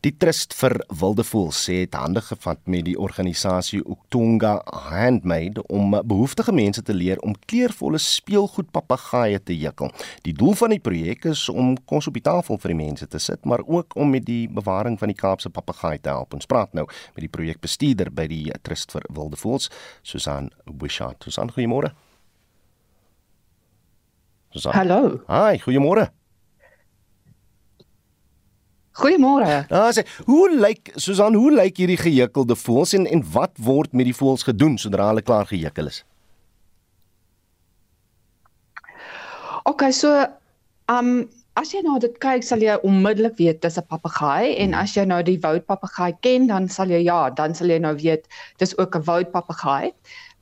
Die 0.00 0.14
Trust 0.16 0.54
vir 0.56 0.78
Wilde 0.96 1.26
Voëls 1.28 1.58
sê 1.66 1.82
het 1.82 1.96
hande 1.98 2.22
gevat 2.24 2.60
met 2.72 2.86
die 2.86 2.94
organisasie 2.96 3.82
Uktunga 3.82 4.54
Handmade 4.88 5.60
om 5.68 5.92
behoeftige 5.92 6.54
mense 6.56 6.80
te 6.88 6.94
leer 6.96 7.20
om 7.20 7.34
kleurvolle 7.52 7.98
speelgoed 8.00 8.70
papegaaie 8.72 9.36
te 9.44 9.52
jekkel. 9.52 9.90
Die 10.24 10.32
doel 10.32 10.54
van 10.56 10.72
die 10.72 10.80
projek 10.80 11.26
is 11.28 11.42
om 11.52 11.74
kos 11.84 12.08
op 12.08 12.16
die 12.16 12.24
tafel 12.24 12.56
vir 12.62 12.72
die 12.72 12.78
mense 12.78 13.08
te 13.12 13.20
sit, 13.20 13.44
maar 13.44 13.60
ook 13.66 13.92
om 14.00 14.14
met 14.16 14.24
die 14.24 14.46
bewaring 14.48 14.96
van 15.02 15.12
die 15.12 15.18
Kaapse 15.18 15.52
papegaai 15.52 15.98
te 16.00 16.08
help. 16.08 16.32
Ons 16.32 16.48
praat 16.48 16.72
nou 16.72 16.86
met 16.88 17.20
die 17.26 17.32
projekbestuurder 17.34 18.08
by 18.08 18.24
die 18.30 18.46
Trust 18.64 18.96
vir 18.96 19.04
Wilde 19.12 19.36
Voëls, 19.36 19.68
Susan 20.00 20.48
Wishart. 20.80 21.28
Susan, 21.28 21.52
goeiemôre. 21.52 21.92
Susan. 24.56 24.72
Hallo. 24.72 25.20
Hi, 25.28 25.60
goeiemôre. 25.60 26.08
Goeiemôre. 28.98 29.66
Ah, 29.70 29.90
sê, 29.94 30.02
hoe 30.26 30.50
lyk 30.50 30.90
Susan, 30.96 31.34
hoe 31.38 31.52
lyk 31.54 31.78
hierdie 31.78 31.98
gehekkelde 32.00 32.56
voëls 32.58 32.94
en 32.98 33.06
en 33.06 33.22
wat 33.32 33.52
word 33.62 33.92
met 33.94 34.08
die 34.08 34.16
voëls 34.16 34.42
gedoen 34.48 34.78
sodra 34.82 35.12
hulle 35.12 35.22
klaar 35.22 35.46
gehekkel 35.46 35.86
is? 35.92 36.02
OK, 39.70 39.90
so 39.94 40.10
um 40.90 41.28
as 41.58 41.74
jy 41.74 41.82
nou 41.84 41.98
dit 42.02 42.14
kyk, 42.22 42.42
sal 42.46 42.62
jy 42.64 42.76
onmiddellik 42.86 43.36
weet 43.38 43.60
dis 43.62 43.78
'n 43.78 43.86
papegaai 43.86 44.56
en 44.64 44.74
as 44.74 44.96
jy 44.96 45.04
nou 45.04 45.22
die 45.22 45.38
woudpapegaai 45.38 46.12
ken, 46.26 46.46
dan 46.46 46.68
sal 46.68 46.90
jy 46.90 47.02
ja, 47.04 47.30
dan 47.30 47.54
sal 47.54 47.68
jy 47.68 47.78
nou 47.78 47.94
weet 47.94 48.26
dis 48.58 48.76
ook 48.78 48.96
'n 48.96 49.06
woudpapegaai. 49.06 49.92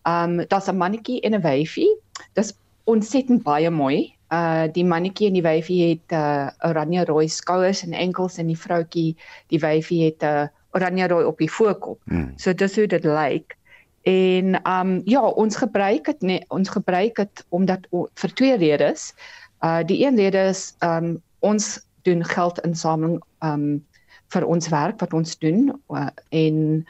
Um 0.07 0.41
daar's 0.49 0.69
'n 0.69 0.77
mannetjie 0.77 1.21
en 1.21 1.35
'n 1.35 1.43
wyfie. 1.43 1.91
Dis 2.35 2.55
ontsettend 2.87 3.43
baie 3.43 3.71
mooi. 3.71 4.18
Uh 4.29 4.67
die 4.73 4.85
mannetjie 4.85 5.31
en 5.31 5.39
die 5.39 5.45
wyfie 5.45 5.81
het 5.89 6.13
uh 6.13 6.49
oranje 6.69 7.05
rooi 7.05 7.29
skouers 7.29 7.83
en 7.87 7.93
enkels 7.97 8.39
en 8.39 8.47
die 8.47 8.59
vroutjie, 8.59 9.17
die 9.49 9.61
wyfie 9.61 10.05
het 10.05 10.23
'n 10.23 10.27
uh, 10.27 10.47
oranje 10.77 11.09
rooi 11.09 11.25
op 11.25 11.39
die 11.39 11.51
voorkop. 11.51 12.01
Hmm. 12.05 12.33
So 12.37 12.53
dis 12.53 12.77
hoe 12.77 12.87
dit 12.87 13.05
lyk. 13.05 13.57
En 14.03 14.61
um 14.69 15.01
ja, 15.05 15.23
ons 15.23 15.57
gebruik 15.57 16.05
dit 16.05 16.21
nee, 16.21 16.45
ons 16.49 16.69
gebruik 16.69 17.17
dit 17.17 17.45
omdat 17.49 17.89
vir 18.15 18.35
twee 18.35 18.57
redes. 18.57 19.15
Uh 19.65 19.81
die 19.85 20.07
een 20.07 20.17
rede 20.17 20.39
is 20.39 20.75
um 20.81 21.23
ons 21.39 21.81
doen 22.03 22.25
geldinsameling 22.25 23.23
um 23.43 23.87
vir 24.35 24.45
ons 24.45 24.69
werk 24.69 25.01
wat 25.01 25.15
ons 25.17 25.39
doen 25.41 25.69
uh, 25.95 26.09
en 26.29 26.85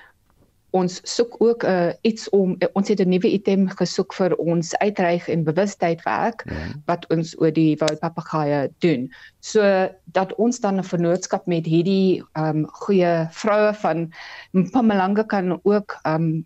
ons 0.70 1.00
soek 1.09 1.37
ook 1.40 1.64
uh, 1.64 1.92
iets 2.02 2.28
om 2.37 2.57
uh, 2.59 2.68
ons 2.72 2.88
het 2.88 3.00
'n 3.00 3.09
nuwe 3.09 3.31
item 3.33 3.68
gesoek 3.68 4.12
vir 4.14 4.37
ons 4.37 4.74
uitreik 4.76 5.28
en 5.28 5.44
bewustheid 5.44 6.02
werk 6.02 6.44
ja. 6.44 6.66
wat 6.87 7.07
ons 7.11 7.35
oor 7.40 7.52
die 7.52 7.76
woudpapegaaie 7.76 8.68
doen. 8.78 9.09
So 9.40 9.88
dat 10.04 10.35
ons 10.35 10.61
dan 10.61 10.78
'n 10.78 10.85
vennootskap 10.85 11.46
met 11.46 11.66
hierdie 11.66 12.22
um 12.37 12.66
goeie 12.66 13.26
vroue 13.31 13.74
van 13.74 14.12
Mpumalanga 14.52 15.22
kan 15.22 15.61
ook 15.62 15.98
um 16.04 16.44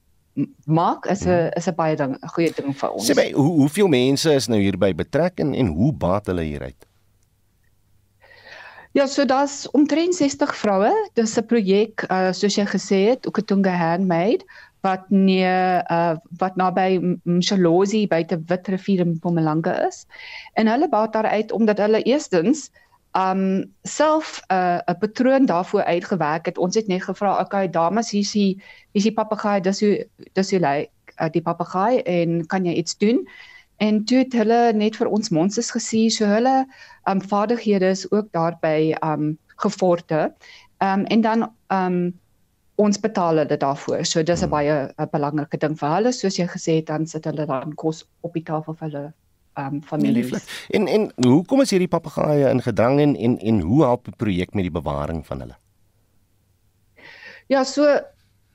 maak 0.64 1.06
is 1.06 1.24
'n 1.24 1.28
ja. 1.28 1.50
is 1.54 1.66
'n 1.66 1.74
baie 1.74 1.96
ding 1.96 2.14
'n 2.14 2.28
goeie 2.28 2.52
ding 2.54 2.76
vir 2.76 2.90
ons. 2.90 3.10
Sê 3.10 3.14
my 3.14 3.32
hoe 3.32 3.52
hoeveel 3.58 3.88
mense 3.88 4.32
is 4.32 4.48
nou 4.48 4.60
hierby 4.60 4.94
betrek 4.94 5.40
en 5.40 5.54
en 5.54 5.66
hoe 5.66 5.92
baat 5.92 6.26
hulle 6.26 6.42
hieruit? 6.42 6.86
Ja, 8.92 9.06
so 9.06 9.24
daar's 9.24 9.70
omtrent 9.70 10.14
60 10.14 10.56
vroue. 10.56 10.92
Dis 11.14 11.38
'n 11.38 11.46
projek 11.46 12.04
uh 12.10 12.32
soos 12.32 12.56
jy 12.56 12.66
gesê 12.66 12.98
het, 13.08 13.26
Okatunga 13.26 13.72
Handmade 13.72 14.44
wat 14.82 15.08
nee 15.08 15.48
uh 15.96 16.16
wat 16.38 16.56
naby 16.56 17.00
Mshalozi 17.24 18.06
die 18.06 18.36
Witrivier 18.46 19.00
in 19.00 19.14
Mpumalanga 19.16 19.86
is. 19.88 20.06
En 20.54 20.66
hulle 20.66 20.88
baat 20.88 21.12
daaruit 21.12 21.52
omdat 21.52 21.78
hulle 21.78 22.02
eerstens 22.02 22.70
um 23.12 23.72
self 23.82 24.40
'n 24.48 24.54
uh, 24.54 24.78
'n 24.86 24.98
patroon 24.98 25.46
daarvoor 25.46 25.84
uitgewerk 25.84 26.46
het. 26.46 26.58
Ons 26.58 26.74
het 26.74 26.86
net 26.86 27.02
gevra, 27.02 27.40
okay, 27.40 27.70
dames, 27.70 28.10
hier 28.10 28.56
is 28.92 29.02
die 29.02 29.12
papegaai, 29.12 29.60
dis 29.60 29.80
hoe 29.80 30.06
dis 30.32 30.50
hoe 30.50 30.60
lyk 30.60 30.90
uh, 31.20 31.30
die 31.30 31.42
papegaai 31.42 32.02
en 32.02 32.46
kan 32.46 32.64
jy 32.64 32.72
iets 32.72 32.96
doen? 32.98 33.28
En 33.82 34.04
toe 34.04 34.18
het 34.22 34.34
hulle 34.38 34.60
net 34.78 34.96
vir 35.00 35.10
ons 35.10 35.32
monsters 35.34 35.72
gesien, 35.74 36.10
so 36.14 36.28
hulle 36.30 36.56
um 37.10 37.22
vaardighede 37.22 37.88
is 37.90 38.04
ook 38.10 38.28
daarby 38.36 38.92
um 39.02 39.32
gevorder. 39.64 40.30
Um 40.78 41.06
en 41.10 41.24
dan 41.24 41.48
um 41.74 41.96
ons 42.82 43.00
betaal 43.00 43.42
hulle 43.42 43.56
daarvoor. 43.56 44.04
So 44.06 44.22
dis 44.22 44.40
'n 44.40 44.44
hmm. 44.44 44.54
baie 44.54 44.76
'n 44.98 45.08
belangrike 45.10 45.58
ding 45.58 45.74
vir 45.78 45.88
hulle, 45.96 46.12
soos 46.12 46.38
jy 46.38 46.46
gesê 46.46 46.78
het, 46.78 46.86
dan 46.86 47.06
sit 47.06 47.24
hulle 47.24 47.46
dan 47.46 47.74
kos 47.74 48.04
op 48.20 48.32
die 48.32 48.42
tafel 48.42 48.74
vir 48.74 48.88
hulle 48.88 49.12
um 49.58 49.82
families. 49.82 50.46
En 50.70 50.86
en 50.86 51.12
hoe 51.26 51.44
kom 51.44 51.60
as 51.60 51.70
hierdie 51.70 51.88
papegaaie 51.88 52.50
in 52.50 52.62
gedrang 52.62 53.00
en 53.00 53.16
en 53.16 53.38
en 53.38 53.60
hoe 53.60 53.82
help 53.82 54.04
die 54.04 54.16
projek 54.16 54.54
met 54.54 54.64
die 54.64 54.78
bewaring 54.80 55.26
van 55.26 55.40
hulle? 55.40 55.56
Ja, 57.46 57.64
so 57.64 58.00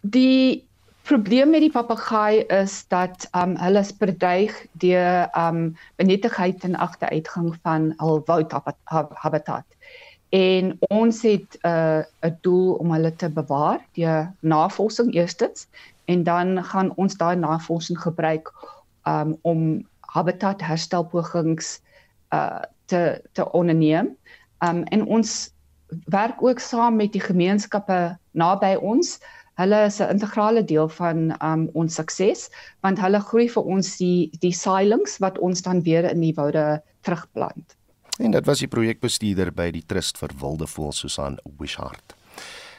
die 0.02 0.67
probleem 1.08 1.50
met 1.50 1.64
die 1.64 1.72
papegaai 1.72 2.44
is 2.52 2.82
dat 2.92 3.28
um 3.32 3.56
hulle 3.60 3.80
is 3.80 3.94
bedreig 3.96 4.54
deur 4.84 5.30
um 5.40 5.76
benetigheid 5.96 6.64
en 6.68 6.76
agteruitgang 6.76 7.54
van 7.64 7.94
hul 8.02 8.20
woudhabitat. 8.28 9.66
En 10.36 10.76
ons 10.92 11.22
het 11.24 11.58
'n 11.62 11.68
uh, 11.68 12.04
'n 12.28 12.38
doel 12.42 12.74
om 12.74 12.92
hulle 12.92 13.16
te 13.16 13.30
bewaar 13.30 13.80
deur 13.94 14.34
navorsing 14.40 15.14
eerstens 15.14 15.68
en 16.06 16.24
dan 16.24 16.64
gaan 16.64 16.92
ons 16.96 17.18
daai 17.18 17.36
navorsing 17.36 18.00
gebruik 18.00 18.52
um 19.04 19.38
om 19.42 19.88
habitat 20.00 20.62
herstelpogings 20.62 21.80
uh 22.34 22.62
te 22.86 23.22
te 23.32 23.52
onderneem. 23.52 24.18
Um 24.60 24.84
en 24.84 25.06
ons 25.06 25.52
werk 26.06 26.44
ook 26.44 26.60
saam 26.60 26.96
met 26.96 27.12
die 27.12 27.22
gemeenskappe 27.22 28.18
naby 28.32 28.76
ons 28.76 29.20
hulle 29.58 29.86
is 29.86 30.00
'n 30.02 30.12
integrale 30.14 30.64
deel 30.64 30.90
van 30.90 31.34
um, 31.42 31.70
ons 31.74 31.96
sukses 31.96 32.50
want 32.86 33.00
hulle 33.00 33.22
groei 33.30 33.48
vir 33.50 33.64
ons 33.64 33.98
die 33.98 34.30
die 34.42 34.54
sailings 34.54 35.18
wat 35.20 35.38
ons 35.40 35.62
dan 35.62 35.82
weer 35.82 36.10
in 36.12 36.22
die 36.22 36.34
woude 36.34 36.82
terugplant. 37.02 37.76
En 38.20 38.32
dit 38.32 38.46
was 38.46 38.60
die 38.60 38.68
projekbestuurder 38.68 39.52
by 39.54 39.72
die 39.72 39.86
Trust 39.86 40.18
vir 40.18 40.34
Wilde 40.42 40.68
Voëls 40.68 41.04
Susan 41.06 41.38
Wishart. 41.60 42.17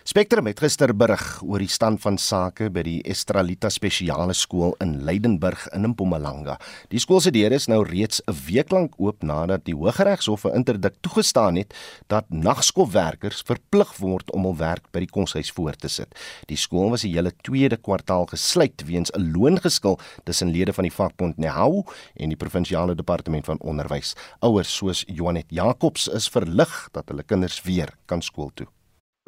Spectrum 0.08 0.46
het 0.48 0.62
gister 0.64 0.94
berig 0.96 1.22
oor 1.44 1.60
die 1.60 1.68
stand 1.68 2.00
van 2.00 2.14
sake 2.16 2.70
by 2.72 2.80
die 2.86 3.00
Estralita 3.12 3.68
Spesiale 3.68 4.32
Skool 4.32 4.70
in 4.80 4.94
Leidenburg 5.04 5.66
in 5.76 5.84
Mpumalanga. 5.90 6.54
Die 6.88 7.00
skool 7.02 7.20
se 7.20 7.28
deure 7.34 7.58
is 7.60 7.66
nou 7.68 7.82
reeds 7.84 8.22
'n 8.24 8.32
week 8.46 8.72
lank 8.72 8.94
oop 8.96 9.22
nadat 9.22 9.66
die 9.66 9.74
Hooggeregshof 9.74 10.46
'n 10.46 10.56
interdik 10.56 10.94
toegestaan 11.02 11.56
het 11.56 11.74
dat 12.08 12.24
nagskoolwerkers 12.30 13.42
verplig 13.44 13.92
word 13.98 14.32
om 14.32 14.44
hul 14.44 14.56
werk 14.56 14.90
by 14.92 15.00
die 15.00 15.12
koshuis 15.12 15.52
voort 15.52 15.80
te 15.80 15.88
sit. 15.88 16.08
Die 16.46 16.56
skool 16.56 16.88
was 16.88 17.02
die 17.02 17.12
hele 17.12 17.32
tweede 17.42 17.76
kwartaal 17.76 18.26
gesluit 18.26 18.86
weens 18.86 19.10
'n 19.12 19.32
loongeskil 19.32 19.98
tussen 20.24 20.48
lede 20.48 20.72
van 20.72 20.84
die 20.84 20.96
vakbond 20.96 21.36
Nehau 21.36 21.84
en 22.16 22.28
die 22.30 22.36
provinsiale 22.36 22.94
departement 22.94 23.44
van 23.44 23.60
onderwys. 23.60 24.14
Ouers 24.40 24.74
soos 24.76 25.04
Joanet 25.06 25.50
Jacobs 25.50 26.08
is 26.08 26.28
verlig 26.28 26.88
dat 26.92 27.08
hulle 27.08 27.22
kinders 27.22 27.62
weer 27.62 27.92
kan 28.06 28.22
skool 28.22 28.50
toe 28.54 28.68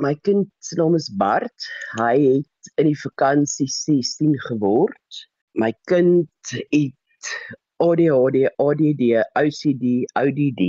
my 0.01 0.14
kind 0.24 0.48
se 0.64 0.76
naam 0.80 0.94
is 0.96 1.09
Bart. 1.20 1.66
Hy 2.01 2.16
het 2.16 2.72
in 2.80 2.88
die 2.88 2.98
vakansie 3.03 3.68
16 3.68 4.32
geword. 4.48 5.20
My 5.61 5.72
kind 5.90 6.53
het 6.72 7.32
ADHD, 7.80 8.46
ADD, 8.61 9.05
OCD, 9.40 9.86
ODD 10.20 10.62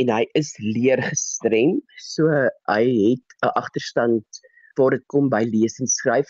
en 0.00 0.12
hy 0.12 0.22
is 0.38 0.52
leergestrem. 0.64 1.76
So 2.12 2.28
hy 2.70 2.84
het 2.88 3.36
'n 3.44 3.52
agterstand 3.60 4.40
voor 4.76 4.96
dit 4.96 5.04
kom 5.12 5.28
by 5.28 5.44
lees 5.44 5.80
en 5.80 5.86
skryf. 5.86 6.28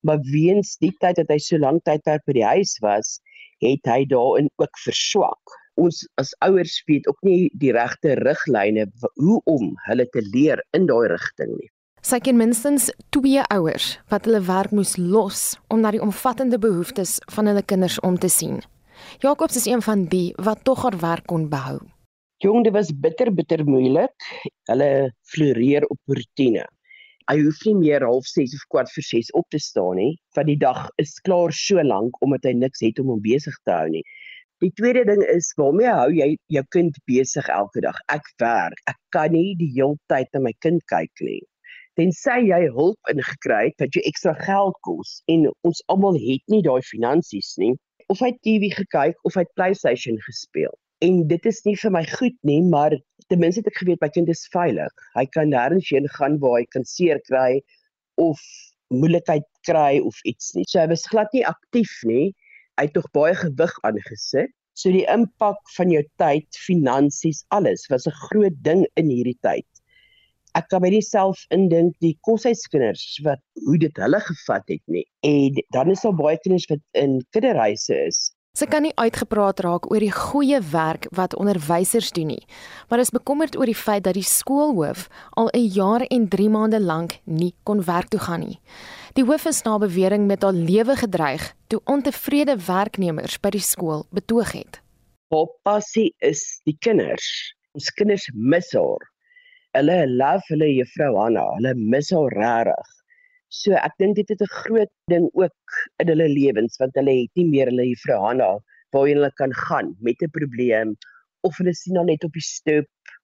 Maar 0.00 0.20
weens 0.32 0.76
die 0.80 0.94
tyd 1.00 1.16
dat 1.16 1.28
hy 1.28 1.38
so 1.38 1.58
lank 1.58 1.84
tyd 1.84 2.04
daar 2.04 2.22
by 2.26 2.32
die 2.32 2.46
huis 2.46 2.78
was, 2.80 3.20
het 3.60 3.84
hy 3.86 4.04
daarin 4.08 4.48
ook 4.56 4.78
verswak. 4.84 5.58
Ons 5.76 6.02
as 6.20 6.34
ouers 6.40 6.82
weet 6.86 7.06
ook 7.08 7.20
nie 7.22 7.50
die 7.54 7.72
regte 7.72 8.16
riglyne 8.20 8.88
hoe 9.14 9.40
om 9.44 9.76
hulle 9.86 10.08
te 10.12 10.20
leer 10.34 10.60
in 10.72 10.86
daai 10.86 11.08
rigting 11.08 11.54
nie. 11.56 11.70
Sy 12.02 12.18
ken 12.18 12.34
minstens 12.34 12.88
2 13.14 13.44
ouers 13.54 13.84
wat 14.10 14.24
hulle 14.26 14.40
werk 14.48 14.72
moes 14.74 14.96
los 14.98 15.42
om 15.70 15.84
na 15.84 15.92
die 15.94 16.00
omvattende 16.02 16.58
behoeftes 16.58 17.20
van 17.30 17.46
hulle 17.46 17.62
kinders 17.62 18.00
om 18.02 18.16
te 18.18 18.26
sien. 18.26 18.56
Jacobs 19.22 19.60
is 19.60 19.68
een 19.70 19.84
van 19.86 20.02
die 20.10 20.32
wat 20.48 20.64
tog 20.66 20.82
haar 20.82 20.96
werk 20.98 21.28
kon 21.30 21.44
behou. 21.52 21.76
Jong, 22.42 22.64
dit 22.66 22.74
was 22.74 22.90
bitter 23.04 23.30
bitter 23.30 23.62
moeilik. 23.62 24.26
Hulle 24.66 24.88
floreer 25.30 25.86
op 25.94 26.16
rotine. 26.18 26.64
Hy 27.30 27.36
hoef 27.38 27.62
nie 27.68 27.76
meer 27.84 28.02
half 28.02 28.26
6 28.26 28.56
of 28.58 28.66
kwart 28.74 28.90
vir 28.96 29.06
6 29.06 29.30
op 29.38 29.46
te 29.54 29.62
staan 29.62 29.94
nie, 30.02 30.16
want 30.34 30.50
die 30.50 30.58
dag 30.58 30.82
is 30.98 31.14
klaar 31.22 31.54
so 31.54 31.86
lank 31.86 32.18
omdat 32.26 32.50
hy 32.50 32.56
niks 32.64 32.82
het 32.82 32.98
om 32.98 33.14
hom 33.14 33.22
besig 33.22 33.54
te 33.62 33.76
hou 33.76 33.86
nie. 33.94 34.02
Die 34.62 34.72
tweede 34.74 35.06
ding 35.06 35.22
is, 35.30 35.54
waarmee 35.54 35.94
hou 35.94 36.10
jy 36.18 36.32
jou 36.50 36.66
kind 36.74 36.98
besig 37.06 37.46
elke 37.46 37.86
dag? 37.86 38.02
Ek 38.10 38.26
werk. 38.42 38.82
Ek 38.90 38.98
kan 39.14 39.30
nie 39.38 39.54
die 39.62 39.70
hele 39.78 39.94
tyd 40.10 40.34
na 40.34 40.42
my 40.50 40.54
kind 40.66 40.82
kyk 40.90 41.26
nie. 41.30 41.38
Tensy 42.00 42.38
jy 42.48 42.60
hulp 42.76 43.12
ingekry 43.12 43.64
het 43.68 43.82
wat 43.84 43.96
jou 43.96 44.04
ekstra 44.08 44.32
geld 44.46 44.78
kos 44.86 45.18
en 45.32 45.48
ons 45.68 45.82
almal 45.92 46.16
het 46.20 46.44
nie 46.54 46.62
daai 46.64 46.80
finansies 46.88 47.54
nie. 47.58 47.74
Of 48.08 48.20
hy 48.24 48.32
TV 48.44 48.72
gekyk 48.76 49.18
of 49.28 49.36
hy 49.36 49.44
PlayStation 49.56 50.16
gespeel 50.28 50.72
en 51.02 51.22
dit 51.30 51.46
is 51.50 51.60
nie 51.66 51.74
vir 51.82 51.92
my 51.94 52.02
goed 52.06 52.36
nie, 52.46 52.60
maar 52.62 52.94
ten 53.30 53.40
minste 53.42 53.62
het 53.62 53.70
ek 53.72 53.80
geweet 53.80 54.02
my 54.04 54.08
kind 54.14 54.30
is 54.30 54.44
veilig. 54.54 55.06
Hy 55.16 55.24
kan 55.34 55.50
nêrens 55.50 55.90
heen 55.90 56.06
gaan 56.16 56.38
waar 56.42 56.60
hy 56.60 56.66
kan 56.74 56.86
seer 56.86 57.20
kry 57.26 57.58
of 58.22 58.40
moeilikheid 58.94 59.46
kry 59.66 59.98
of 60.04 60.18
iets 60.28 60.52
nie. 60.56 60.66
So 60.68 60.80
hy 60.82 60.88
was 60.92 61.06
glad 61.10 61.32
nie 61.34 61.44
aktief 61.48 61.92
nie. 62.08 62.30
Hy 62.78 62.86
het 62.88 62.94
tog 62.96 63.08
baie 63.16 63.34
gewig 63.38 63.74
aangesit. 63.88 64.52
So 64.78 64.92
die 64.94 65.04
impak 65.12 65.58
van 65.76 65.90
jou 65.92 66.00
tyd, 66.20 66.46
finansies, 66.66 67.42
alles 67.52 67.84
was 67.92 68.06
'n 68.06 68.16
groot 68.28 68.56
ding 68.64 68.86
in 68.96 69.10
hierdie 69.10 69.38
tyd. 69.42 69.68
Ek 70.58 70.68
kan 70.68 70.84
nie 70.84 71.02
self 71.02 71.46
indink 71.50 71.96
die 72.04 72.18
koshuiskinders 72.28 73.06
wat 73.24 73.40
hoe 73.66 73.78
dit 73.78 73.96
hulle 73.96 74.20
gevat 74.20 74.68
het 74.68 74.82
nie. 74.86 75.06
En 75.24 75.62
dan 75.72 75.90
is 75.90 76.04
daar 76.04 76.16
baie 76.16 76.38
kinders 76.44 76.68
wat 76.70 76.82
in 76.92 77.20
kinderhuise 77.32 77.96
is 78.06 78.30
Sy 78.52 78.66
kan 78.68 78.84
nie 78.84 78.92
uitgepraat 79.00 79.62
raak 79.64 79.86
oor 79.88 80.04
die 80.04 80.12
goeie 80.12 80.58
werk 80.74 81.06
wat 81.16 81.32
onderwysers 81.40 82.10
doen 82.12 82.34
nie, 82.34 82.42
maar 82.90 83.00
is 83.00 83.12
bekommerd 83.14 83.54
oor 83.56 83.70
die 83.70 83.78
feit 83.82 84.04
dat 84.04 84.18
die 84.18 84.26
skoolhoof 84.28 85.06
al 85.40 85.48
'n 85.56 85.70
jaar 85.72 86.04
en 86.04 86.26
3 86.28 86.48
maande 86.52 86.80
lank 86.80 87.16
nie 87.24 87.54
kon 87.64 87.80
werk 87.80 88.12
toe 88.12 88.20
gaan 88.20 88.44
nie. 88.44 88.60
Die 89.16 89.24
hoof 89.24 89.46
is 89.46 89.62
na 89.64 89.78
bewering 89.78 90.26
met 90.26 90.42
haar 90.42 90.52
lewe 90.52 90.96
gedreig 90.96 91.54
toe 91.68 91.80
ontevrede 91.84 92.56
werknemers 92.66 93.40
by 93.40 93.50
die 93.50 93.64
skool 93.64 94.04
betoog 94.10 94.52
het. 94.52 94.82
Haar 95.32 95.48
passie 95.62 96.14
is 96.18 96.60
die 96.64 96.76
kinders. 96.78 97.54
Ons 97.72 97.88
kinders 97.90 98.28
mis 98.34 98.72
haar. 98.72 99.11
Hulle 99.76 99.94
love 100.06 100.44
hulle 100.52 100.66
juffrou 100.68 101.14
Hanna. 101.16 101.42
Hulle 101.56 101.70
mis 101.92 102.10
haar 102.12 102.34
regtig. 102.38 102.88
So 103.58 103.76
ek 103.78 103.94
dink 104.02 104.18
dit 104.18 104.32
het 104.32 104.42
'n 104.44 104.50
groot 104.54 104.90
ding 105.12 105.28
ook 105.42 105.76
in 106.02 106.10
hulle 106.12 106.26
lewens 106.28 106.76
want 106.80 106.98
hulle 107.00 107.14
het 107.20 107.40
nie 107.40 107.46
meer 107.52 107.70
hulle 107.70 107.86
juffrou 107.88 108.18
Hanna 108.24 108.48
waar 108.92 109.06
hulle 109.08 109.30
kan 109.40 109.54
gaan 109.60 109.94
met 110.08 110.20
'n 110.26 110.34
probleem 110.36 110.92
of 111.48 111.56
hulle 111.56 111.72
sien 111.78 111.96
haar 111.96 112.04
net 112.10 112.24
op 112.28 112.36
die 112.36 112.44
stoep. 112.48 113.14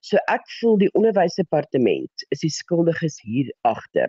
So 0.00 0.16
ek 0.36 0.46
voel 0.60 0.78
die 0.84 0.92
onderwysdepartement 1.00 2.26
is 2.36 2.46
die 2.46 2.54
skuldiges 2.60 3.18
hier 3.26 3.50
agter. 3.72 4.08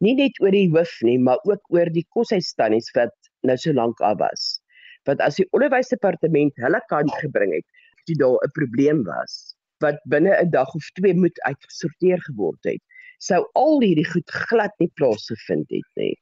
Nie 0.00 0.16
net 0.18 0.42
oor 0.42 0.50
die 0.50 0.66
hoof 0.74 0.96
nie, 1.06 1.18
maar 1.18 1.38
ook 1.44 1.62
oor 1.70 1.86
die 1.86 2.06
koshuisstannies 2.16 2.90
wat 2.98 3.14
nou 3.46 3.56
so 3.56 3.72
lank 3.72 4.00
af 4.00 4.18
was. 4.18 4.60
Want 5.06 5.20
as 5.20 5.36
die 5.36 5.46
onderwysdepartement 5.52 6.52
hulle 6.66 6.82
kant 6.88 7.14
gebring 7.22 7.54
het, 7.54 7.66
het 8.08 8.18
daar 8.18 8.42
'n 8.42 8.54
probleem 8.58 9.04
was 9.04 9.49
wat 9.80 10.00
binne 10.04 10.36
'n 10.36 10.50
dag 10.50 10.74
of 10.74 10.90
twee 10.98 11.14
moet 11.14 11.40
uitgesorteer 11.42 12.20
geword 12.22 12.64
het 12.64 12.82
sou 13.20 13.44
al 13.58 13.80
hierdie 13.84 14.08
goed 14.08 14.32
glad 14.48 14.74
nie 14.80 14.90
plaasgevind 14.96 15.68
het 15.68 15.88
nie. 16.00 16.16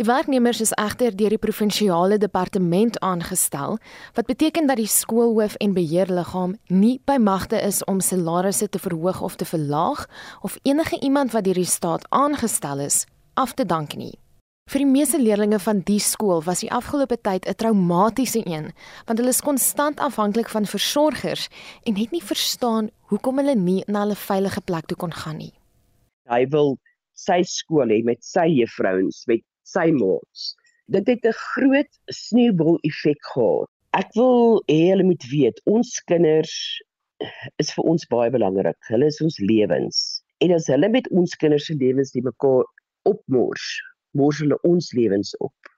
Die 0.00 0.06
werknemers 0.08 0.62
is 0.64 0.72
egter 0.80 1.12
deur 1.12 1.34
die 1.34 1.40
provinsiale 1.40 2.16
departement 2.18 2.96
aangestel, 3.04 3.76
wat 4.16 4.26
beteken 4.26 4.66
dat 4.66 4.80
die 4.80 4.88
skoolhoof 4.88 5.58
en 5.60 5.76
beheerliggaam 5.76 6.56
nie 6.72 6.96
by 7.04 7.18
magte 7.20 7.60
is 7.60 7.82
om 7.84 8.00
salarisse 8.00 8.68
te 8.72 8.80
verhoog 8.80 9.20
of 9.20 9.36
te 9.36 9.44
verlaag 9.44 10.06
of 10.40 10.56
enige 10.62 11.00
iemand 11.00 11.36
wat 11.36 11.44
deur 11.44 11.60
die 11.60 11.68
staat 11.68 12.08
aangestel 12.08 12.80
is 12.88 13.04
af 13.34 13.52
te 13.52 13.66
dank 13.66 13.94
nie. 13.96 14.21
Vir 14.72 14.86
die 14.86 14.88
meeste 14.88 15.18
leerders 15.20 15.66
van 15.66 15.82
die 15.84 15.98
skool 16.00 16.38
was 16.46 16.62
die 16.64 16.70
afgelope 16.72 17.18
tyd 17.20 17.44
'n 17.44 17.58
traumatiese 17.60 18.40
een, 18.40 18.70
want 19.06 19.18
hulle 19.20 19.34
is 19.36 19.44
konstant 19.44 19.98
afhanklik 20.00 20.48
van 20.48 20.64
versorgers 20.64 21.50
en 21.84 21.98
het 22.00 22.10
nie 22.10 22.22
verstaan 22.24 22.88
hoekom 23.12 23.36
hulle 23.36 23.54
nie 23.54 23.84
na 23.86 24.06
'n 24.06 24.16
veilige 24.16 24.62
plek 24.64 24.86
toe 24.86 24.96
kon 24.96 25.12
gaan 25.12 25.36
nie. 25.36 25.52
Hy 26.24 26.46
wil 26.46 26.78
sy 27.12 27.42
skool 27.42 27.92
hê 27.92 28.00
met 28.02 28.24
sy 28.24 28.46
juffrouens, 28.48 29.26
met 29.26 29.44
sy 29.62 29.92
maats. 29.92 30.56
Dit 30.88 31.06
het 31.06 31.20
'n 31.26 31.36
groot 31.52 31.92
sneeubol 32.08 32.78
effek 32.88 33.20
gehad. 33.34 33.68
Ek 33.92 34.08
wil 34.14 34.62
hê 34.72 34.88
hulle 34.88 35.04
moet 35.04 35.24
weet, 35.28 35.60
ons 35.66 36.00
kinders 36.00 36.80
is 37.58 37.74
vir 37.74 37.84
ons 37.84 38.06
baie 38.06 38.30
belangrik. 38.30 38.80
Hulle 38.88 39.06
is 39.06 39.20
ons 39.20 39.38
lewens. 39.38 40.22
En 40.40 40.50
as 40.52 40.66
hulle 40.66 40.88
met 40.88 41.08
ons 41.10 41.36
kinders 41.36 41.66
se 41.66 41.74
lewens 41.74 42.10
die 42.12 42.24
mekaar 42.24 42.64
opmors, 43.02 43.82
mors 44.18 44.40
hulle 44.42 44.58
ons 44.68 44.92
lewens 44.96 45.32
op. 45.38 45.72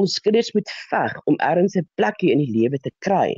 Ons 0.00 0.18
kinders 0.22 0.50
moet 0.54 0.70
veg 0.90 1.12
om 1.30 1.36
ergens 1.48 1.76
'n 1.78 1.88
plekjie 1.98 2.32
in 2.34 2.40
die 2.42 2.54
lewe 2.54 2.78
te 2.78 2.90
kry. 3.06 3.34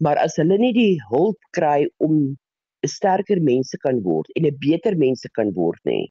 Maar 0.00 0.18
as 0.22 0.36
hulle 0.38 0.58
nie 0.58 0.72
die 0.72 0.98
hulp 1.10 1.38
kry 1.58 1.88
om 1.98 2.14
'n 2.84 2.88
sterker 2.88 3.40
mense 3.42 3.78
kan 3.84 4.02
word 4.02 4.30
en 4.36 4.46
'n 4.46 4.58
beter 4.60 4.96
mense 4.96 5.28
kan 5.34 5.50
word 5.54 5.80
nê. 5.84 6.06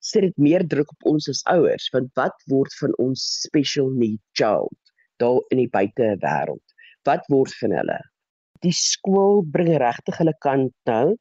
Sit 0.00 0.22
dit 0.22 0.36
meer 0.38 0.62
druk 0.62 0.90
op 0.92 1.08
ons 1.12 1.28
as 1.28 1.42
ouers 1.50 1.88
want 1.92 2.10
wat 2.14 2.36
word 2.52 2.72
van 2.80 2.92
ons 2.98 3.20
special 3.46 3.90
need 3.90 4.20
child 4.38 4.78
daar 5.18 5.40
in 5.50 5.58
die 5.58 5.72
buite 5.78 6.14
wêreld? 6.22 6.66
Wat 7.04 7.26
word 7.28 7.52
van 7.60 7.72
hulle? 7.72 7.98
Die 8.62 8.74
skool 8.74 9.42
bring 9.54 9.72
regtig 9.82 10.18
hulle 10.18 10.34
kant 10.40 10.74
nou. 10.90 11.16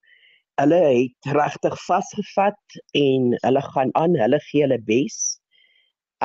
Hulle 0.61 0.81
het 0.85 1.31
regtig 1.35 1.75
vasgevat 1.87 2.77
en 2.93 3.33
hulle 3.41 3.63
gaan 3.73 3.91
aan, 3.99 4.15
hulle 4.15 4.39
gee 4.51 4.63
hulle 4.63 4.79
bes. 4.79 5.39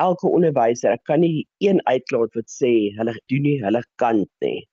Elke 0.01 0.29
onderwyser, 0.33 0.95
ek 0.97 1.03
kan 1.05 1.21
nie 1.21 1.45
een 1.61 1.77
uitlaat 1.85 2.33
wat 2.37 2.49
sê 2.49 2.71
hulle 2.97 3.13
doen 3.29 3.43
nie 3.45 3.57
hulle 3.61 3.81
kant 4.01 4.29
nie. 4.41 4.63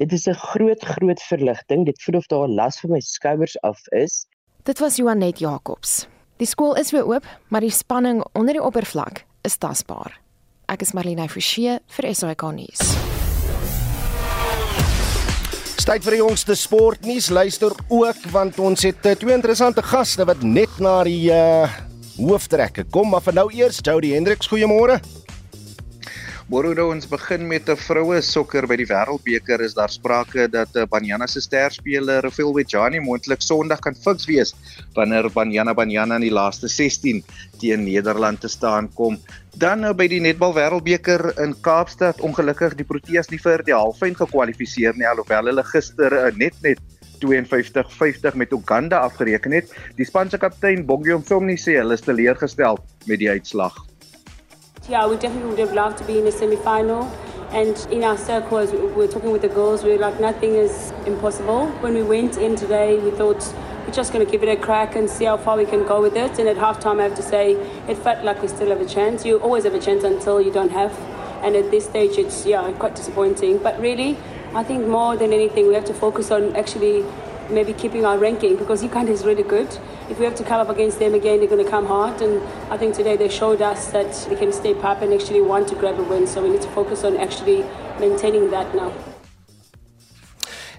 Dit 0.00 0.12
is 0.12 0.26
'n 0.28 0.34
groot 0.34 0.82
groot 0.84 1.20
verligting. 1.28 1.86
Dit 1.86 2.02
voel 2.02 2.16
of 2.16 2.26
daar 2.26 2.48
'n 2.48 2.54
las 2.54 2.80
van 2.80 2.90
my 2.90 3.00
skouers 3.00 3.56
af 3.62 3.80
is. 3.92 4.26
Dit 4.64 4.78
was 4.78 4.96
Joanet 4.96 5.38
Jacobs. 5.38 6.06
Die 6.36 6.46
skool 6.46 6.74
is 6.76 6.90
weer 6.90 7.06
oop, 7.06 7.24
maar 7.48 7.60
die 7.60 7.70
spanning 7.70 8.24
onder 8.32 8.52
die 8.52 8.62
oppervlak 8.62 9.24
is 9.42 9.56
tasbaar. 9.56 10.20
Ek 10.68 10.82
is 10.82 10.92
Marlene 10.92 11.28
Forsie 11.28 11.78
vir 11.86 12.14
SAK 12.14 12.42
nuus. 12.52 12.80
Tyd 15.82 16.04
vir 16.04 16.10
die 16.10 16.22
jongste 16.22 16.54
sportnuus. 16.54 17.30
Luister 17.30 17.72
ook 17.88 18.30
want 18.30 18.58
ons 18.58 18.82
het 18.82 19.06
uh, 19.06 19.12
twee 19.12 19.34
interessante 19.34 19.82
gaste 19.82 20.24
wat 20.24 20.42
net 20.42 20.78
na 20.78 21.02
die 21.04 21.30
uh 21.30 21.91
hooftrekke 22.18 22.84
kom, 22.90 23.12
maar 23.12 23.24
vir 23.24 23.38
nou 23.40 23.48
eers 23.54 23.80
Jody 23.84 24.12
Hendriks, 24.14 24.50
goeiemôre. 24.50 25.00
Môre 26.52 26.74
nou 26.76 26.90
ons 26.92 27.06
begin 27.08 27.46
met 27.48 27.68
'n 27.70 27.78
vroue 27.80 28.18
sokker 28.20 28.66
by 28.68 28.76
die 28.76 28.84
Wêreldbeker 28.84 29.62
is 29.64 29.72
daar 29.72 29.88
sprake 29.88 30.48
dat 30.52 30.68
uh, 30.76 30.84
Banyana 30.84 31.26
se 31.26 31.40
sterspeler 31.40 32.20
Rafael 32.22 32.52
Wejani 32.52 33.00
moontlik 33.00 33.40
Sondag 33.40 33.80
kan 33.80 33.94
fiks 33.94 34.26
wees 34.26 34.52
wanneer 34.94 35.30
Banyana 35.30 35.72
Banyana 35.72 36.16
in 36.16 36.26
die 36.26 36.34
laaste 36.34 36.68
16 36.68 37.22
teen 37.60 37.84
Nederland 37.84 38.40
te 38.40 38.48
staan 38.48 38.92
kom. 38.92 39.16
Dan 39.56 39.84
uh, 39.84 39.94
by 39.94 40.08
die 40.08 40.20
netbal 40.20 40.52
Wêreldbeker 40.52 41.32
in 41.40 41.54
Kaapstad 41.62 42.20
ongelukkig 42.20 42.76
die 42.76 42.84
Proteas 42.84 43.30
nie 43.30 43.40
vir 43.40 43.64
die 43.64 43.72
halfyn 43.72 44.14
gekwalifiseer 44.14 44.92
nie 44.98 45.08
alhoewel 45.08 45.48
hulle 45.48 45.64
gister 45.72 46.12
uh, 46.12 46.30
net 46.36 46.58
net 46.60 46.78
52-50 47.26 48.34
met 48.34 48.52
Uganda 48.52 48.98
afgereken 48.98 49.52
het. 49.52 49.72
Die 49.96 50.06
span 50.06 50.30
se 50.30 50.38
kaptein 50.38 50.86
Bongiom 50.86 51.24
Somni 51.24 51.56
sê 51.56 51.78
hulle 51.78 51.94
is 51.98 52.04
teleurgestel 52.04 52.78
met 53.06 53.18
die 53.18 53.30
uitslag. 53.30 53.76
Yeah, 54.88 55.08
we 55.08 55.16
definitely 55.16 55.48
would 55.48 55.60
have 55.60 55.74
loved 55.74 55.98
to 55.98 56.04
be 56.04 56.18
in 56.18 56.24
the 56.24 56.32
semi-final. 56.32 57.06
And 57.52 57.76
in 57.92 58.02
our 58.02 58.16
circle, 58.16 58.58
as 58.58 58.72
we 58.72 58.78
were 58.78 59.06
talking 59.06 59.30
with 59.30 59.42
the 59.42 59.48
girls, 59.48 59.84
we 59.84 59.90
were 59.90 59.98
like, 59.98 60.18
nothing 60.18 60.54
is 60.54 60.92
impossible. 61.06 61.66
When 61.82 61.94
we 61.94 62.02
went 62.02 62.38
in 62.38 62.56
today, 62.56 62.98
we 62.98 63.10
thought 63.10 63.44
we're 63.86 63.92
just 63.92 64.12
going 64.12 64.24
to 64.24 64.30
give 64.30 64.42
it 64.42 64.48
a 64.48 64.56
crack 64.56 64.96
and 64.96 65.08
see 65.08 65.26
how 65.26 65.36
far 65.36 65.56
we 65.56 65.66
can 65.66 65.86
go 65.86 66.00
with 66.00 66.16
it. 66.16 66.38
And 66.38 66.48
at 66.48 66.56
halftime, 66.56 66.98
I 66.98 67.04
have 67.04 67.14
to 67.16 67.22
say, 67.22 67.52
it 67.88 67.98
felt 67.98 68.24
like 68.24 68.40
we 68.40 68.48
still 68.48 68.70
have 68.70 68.80
a 68.80 68.86
chance. 68.86 69.26
You 69.26 69.38
always 69.38 69.64
have 69.64 69.74
a 69.74 69.80
chance 69.80 70.02
until 70.02 70.40
you 70.40 70.50
don't 70.50 70.72
have. 70.72 70.98
And 71.44 71.54
at 71.54 71.70
this 71.70 71.84
stage, 71.84 72.16
it's 72.16 72.46
yeah, 72.46 72.72
quite 72.72 72.94
disappointing. 72.94 73.58
But 73.58 73.78
really, 73.80 74.16
I 74.54 74.62
think 74.62 74.86
more 74.86 75.16
than 75.16 75.32
anything, 75.32 75.66
we 75.66 75.74
have 75.74 75.86
to 75.86 75.94
focus 75.94 76.30
on 76.30 76.54
actually 76.54 77.04
maybe 77.48 77.72
keeping 77.72 78.04
our 78.04 78.18
ranking 78.18 78.56
because 78.56 78.82
Uganda 78.82 79.10
is 79.10 79.24
really 79.24 79.42
good. 79.42 79.68
If 80.10 80.18
we 80.18 80.26
have 80.26 80.34
to 80.36 80.44
come 80.44 80.60
up 80.60 80.68
against 80.68 80.98
them 80.98 81.14
again, 81.14 81.38
they're 81.38 81.48
going 81.48 81.64
to 81.64 81.70
come 81.70 81.86
hard. 81.86 82.20
And 82.20 82.42
I 82.70 82.76
think 82.76 82.94
today 82.94 83.16
they 83.16 83.30
showed 83.30 83.62
us 83.62 83.90
that 83.92 84.12
they 84.28 84.36
can 84.36 84.52
step 84.52 84.84
up 84.84 85.00
and 85.00 85.12
actually 85.12 85.40
want 85.40 85.68
to 85.68 85.74
grab 85.74 85.98
a 85.98 86.02
win. 86.02 86.26
So 86.26 86.42
we 86.42 86.50
need 86.50 86.60
to 86.62 86.68
focus 86.68 87.02
on 87.02 87.16
actually 87.16 87.64
maintaining 87.98 88.50
that 88.50 88.74
now. 88.74 88.92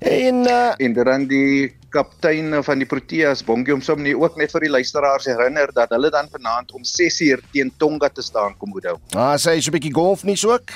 En 0.03 0.45
uh, 0.45 0.73
en 0.77 0.93
dan 0.93 1.27
die 1.27 1.73
kaptein 1.89 2.63
van 2.63 2.77
die 2.77 2.85
Proteas, 2.85 3.43
Bongiom 3.43 3.81
Somni, 3.81 4.11
ook 4.15 4.35
net 4.35 4.51
vir 4.51 4.65
die 4.65 4.71
luisteraars 4.73 5.29
herinner 5.31 5.71
dat 5.73 5.93
hulle 5.95 6.09
dan 6.11 6.27
vanaand 6.31 6.73
om 6.75 6.83
6uur 6.83 7.39
teen 7.53 7.71
Tonga 7.77 8.09
te 8.09 8.21
staan 8.21 8.57
kom 8.57 8.75
hou. 8.83 8.97
Ah, 9.15 9.37
sy 9.37 9.55
is 9.61 9.67
'n 9.67 9.71
bietjie 9.71 9.93
golf 9.93 10.23
nie 10.23 10.35
so 10.35 10.51
ook. 10.51 10.75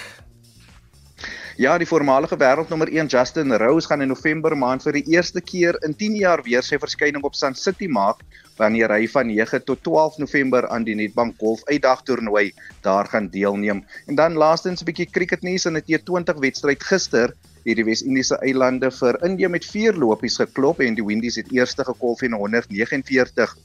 Ja, 1.57 1.71
die 1.81 1.87
voormalige 1.89 2.37
wêreldnommer 2.37 2.91
1 2.93 3.07
Justin 3.09 3.49
Rose 3.57 3.87
gaan 3.89 4.03
in 4.05 4.11
November 4.13 4.53
maand 4.53 4.83
vir 4.85 4.93
die 4.99 5.15
eerste 5.15 5.41
keer 5.41 5.73
in 5.87 5.95
10 5.97 6.19
jaar 6.19 6.43
weer 6.45 6.61
sy 6.61 6.77
verskyning 6.77 7.23
op 7.25 7.33
Sun 7.33 7.55
City 7.57 7.87
maak 7.89 8.19
wanneer 8.59 8.93
hy 8.93 9.07
van 9.09 9.25
9 9.31 9.63
tot 9.65 9.81
12 9.87 10.19
November 10.21 10.67
aan 10.69 10.85
die 10.85 10.93
Nedbank 10.99 11.33
Golf 11.41 11.63
Uitdag 11.65 12.03
toernooi 12.05 12.51
daar 12.85 13.09
gaan 13.09 13.31
deelneem. 13.33 13.81
En 14.05 14.21
dan 14.21 14.37
laastens 14.37 14.83
'n 14.83 14.85
bietjie 14.85 15.09
cricketnuus 15.09 15.65
in 15.65 15.77
'n 15.77 15.81
T20 15.81 16.37
wedstryd 16.45 16.83
gister 16.83 17.33
het 17.65 17.75
die 17.75 17.85
Wes-Indiese 17.89 18.37
eilande 18.45 18.91
vir 18.91 19.17
Indië 19.25 19.49
met 19.49 19.65
4 19.65 19.97
lopies 19.97 20.37
geklop 20.37 20.79
en 20.79 20.93
die 20.93 21.05
Windies 21.05 21.41
het 21.41 21.49
eerste 21.51 21.83
gekolf 21.83 22.21
en 22.21 22.37
149 22.37 23.57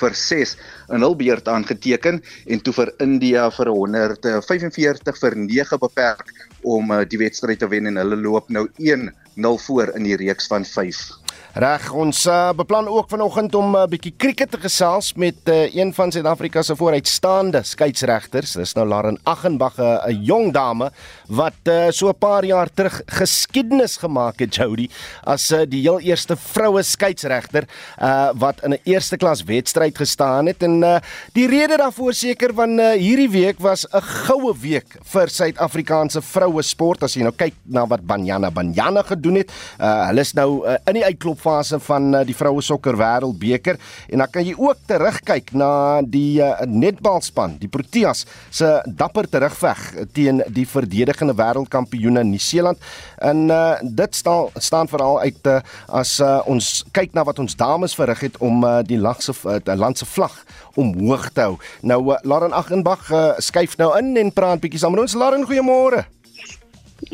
vir 0.00 0.14
6 0.14 0.56
in 0.94 1.04
hul 1.06 1.16
beurt 1.16 1.48
aangeteken 1.48 2.22
en 2.46 2.60
toe 2.64 2.74
vir 2.80 2.92
India 3.04 3.48
vir 3.50 3.70
145 3.74 5.22
vir 5.22 5.38
9 5.44 5.80
beperk 5.84 6.34
om 6.62 6.92
uh, 6.92 7.04
die 7.08 7.20
wedstryd 7.20 7.62
te 7.62 7.68
wen 7.70 7.86
en 7.90 8.00
hulle 8.00 8.18
loop 8.20 8.50
nou 8.50 8.66
1-0 8.78 9.64
voor 9.66 9.94
in 9.94 10.08
die 10.08 10.18
reeks 10.18 10.46
van 10.50 10.64
5. 10.64 11.02
Reg, 11.58 11.88
ons 11.90 12.20
uh, 12.30 12.52
beplan 12.54 12.86
ook 12.86 13.08
vanoggend 13.08 13.54
om 13.54 13.72
'n 13.72 13.80
uh, 13.82 13.86
bietjie 13.90 14.12
krieket 14.16 14.50
te 14.50 14.60
gesels 14.60 15.14
met 15.14 15.48
uh, 15.48 15.74
een 15.74 15.94
van 15.94 16.12
Suid-Afrika 16.12 16.62
se 16.62 16.76
vooruitstaande 16.76 17.62
skeieregters. 17.62 18.52
Dis 18.52 18.74
nou 18.74 18.86
Lauren 18.86 19.18
Aghenbach, 19.24 19.78
'n 19.78 20.22
jong 20.22 20.52
dame 20.52 20.92
wat 21.28 21.68
uh, 21.68 21.90
so 21.90 22.08
'n 22.08 22.18
paar 22.18 22.44
jaar 22.44 22.68
terug 22.72 23.02
geskiedenis 23.06 23.96
gemaak 23.96 24.40
het, 24.40 24.54
Jody, 24.54 24.88
as 25.24 25.50
uh, 25.52 25.64
die 25.68 25.82
heel 25.82 26.00
eerste 26.00 26.36
vroue 26.36 26.82
skeieregter 26.82 27.68
uh, 28.00 28.30
wat 28.34 28.64
in 28.64 28.72
'n 28.72 28.80
eerste 28.84 29.16
klas 29.16 29.44
wedstryd 29.44 29.96
gestaan 29.96 30.46
het 30.46 30.62
en 30.62 30.82
uh, 30.82 30.96
die 31.32 31.46
rede 31.46 31.76
daarvoor 31.76 32.14
seker 32.14 32.54
van 32.54 32.78
uh, 32.80 32.92
hierdie 32.96 33.30
week 33.30 33.60
was 33.60 33.86
'n 33.92 34.00
goue 34.00 34.54
week 34.60 34.96
vir 35.04 35.28
Suid-Afrikaanse 35.28 36.22
vroue 36.22 36.62
sport 36.62 37.02
as 37.02 37.14
jy 37.14 37.22
nou 37.22 37.32
kyk 37.32 37.54
na 37.64 37.86
wat 37.86 38.06
Banyana 38.06 38.50
Banyana 38.50 39.02
gedoen 39.02 39.34
het. 39.34 39.52
Uh, 39.80 40.06
hulle 40.08 40.20
is 40.20 40.32
nou 40.34 40.64
uh, 40.64 40.76
in 40.86 40.94
die 40.94 41.04
uitklop 41.04 41.40
fase 41.40 41.78
van 41.78 42.14
uh, 42.14 42.24
die 42.24 42.34
vroue 42.34 42.62
sokker 42.62 42.96
wêreldbeker 42.96 43.78
en 44.08 44.18
dan 44.18 44.30
kan 44.30 44.44
jy 44.44 44.54
ook 44.56 44.78
terugkyk 44.86 45.52
na 45.52 46.00
die 46.02 46.40
uh, 46.40 46.64
netbalspan, 46.66 47.58
die 47.58 47.68
Proteas 47.68 48.24
se 48.50 48.82
dapper 48.86 49.28
terugveg 49.28 50.08
teen 50.12 50.42
die 50.48 50.66
verdedigende 51.18 51.34
wêreldkampioene 51.34 52.24
Nieu-Seeland. 52.24 52.78
En 53.18 53.48
uh, 53.48 53.76
dit 53.82 54.14
staan 54.14 54.48
staan 54.54 54.88
veral 54.88 55.20
uit 55.20 55.46
uh, 55.46 55.60
as 55.86 56.20
uh, 56.20 56.40
ons 56.46 56.84
kyk 56.92 57.12
na 57.12 57.24
wat 57.24 57.38
ons 57.38 57.56
dames 57.56 57.94
verrig 57.94 58.20
het 58.20 58.36
om 58.38 58.64
uh, 58.64 58.80
die 58.82 58.98
lag 58.98 59.22
se 59.22 59.32
uh, 59.44 59.58
land 59.74 59.98
se 59.98 60.06
vlag 60.06 60.44
omhoog 60.74 61.30
te 61.32 61.40
hou. 61.40 61.58
Nou 61.82 62.12
uh, 62.12 62.18
Lauren 62.22 62.52
Aghenbach 62.52 63.10
uh, 63.10 63.32
skuif 63.38 63.76
nou 63.78 63.96
in 63.98 64.16
en 64.16 64.32
praat 64.32 64.60
bietjie 64.60 64.80
saam 64.80 64.94
met 64.94 65.06
ons. 65.06 65.18
Lauren, 65.18 65.46
goeiemôre. 65.46 66.06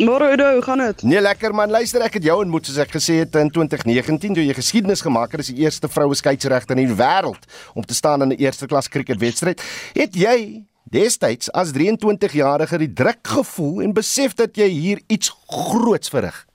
Môre 0.00 0.30
Udo, 0.32 0.46
hoe 0.56 0.62
gaan 0.64 0.80
dit? 0.80 1.02
Nee, 1.04 1.20
lekker 1.20 1.52
man. 1.52 1.68
Luister, 1.68 2.00
ek 2.00 2.16
het 2.16 2.24
jou 2.24 2.38
ontmoet 2.40 2.64
soos 2.64 2.78
ek 2.80 2.94
gesê 2.96 3.18
het 3.20 3.34
in 3.36 3.50
2019 3.52 4.38
toe 4.38 4.44
jy 4.46 4.54
geskiedenis 4.56 5.04
gemaak 5.04 5.36
het 5.36 5.44
as 5.44 5.50
die 5.52 5.60
eerste 5.60 5.90
vroue 5.92 6.16
skeieregter 6.16 6.78
in 6.78 6.88
die 6.88 6.96
wêreld 6.96 7.44
om 7.76 7.84
te 7.84 7.96
staan 7.96 8.24
in 8.24 8.32
'n 8.32 8.40
eerste 8.40 8.66
klas 8.66 8.88
cricketwedstryd. 8.88 9.60
Het 9.92 10.16
jy 10.16 10.64
destyds 10.90 11.50
as 11.52 11.72
23-jarige 11.72 12.78
die 12.78 12.92
druk 12.92 13.22
gevoel 13.22 13.82
en 13.82 13.92
besef 13.92 14.34
dat 14.34 14.56
jy 14.56 14.68
hier 14.68 15.00
iets 15.06 15.32
groots 15.46 16.08
verrig? 16.08 16.46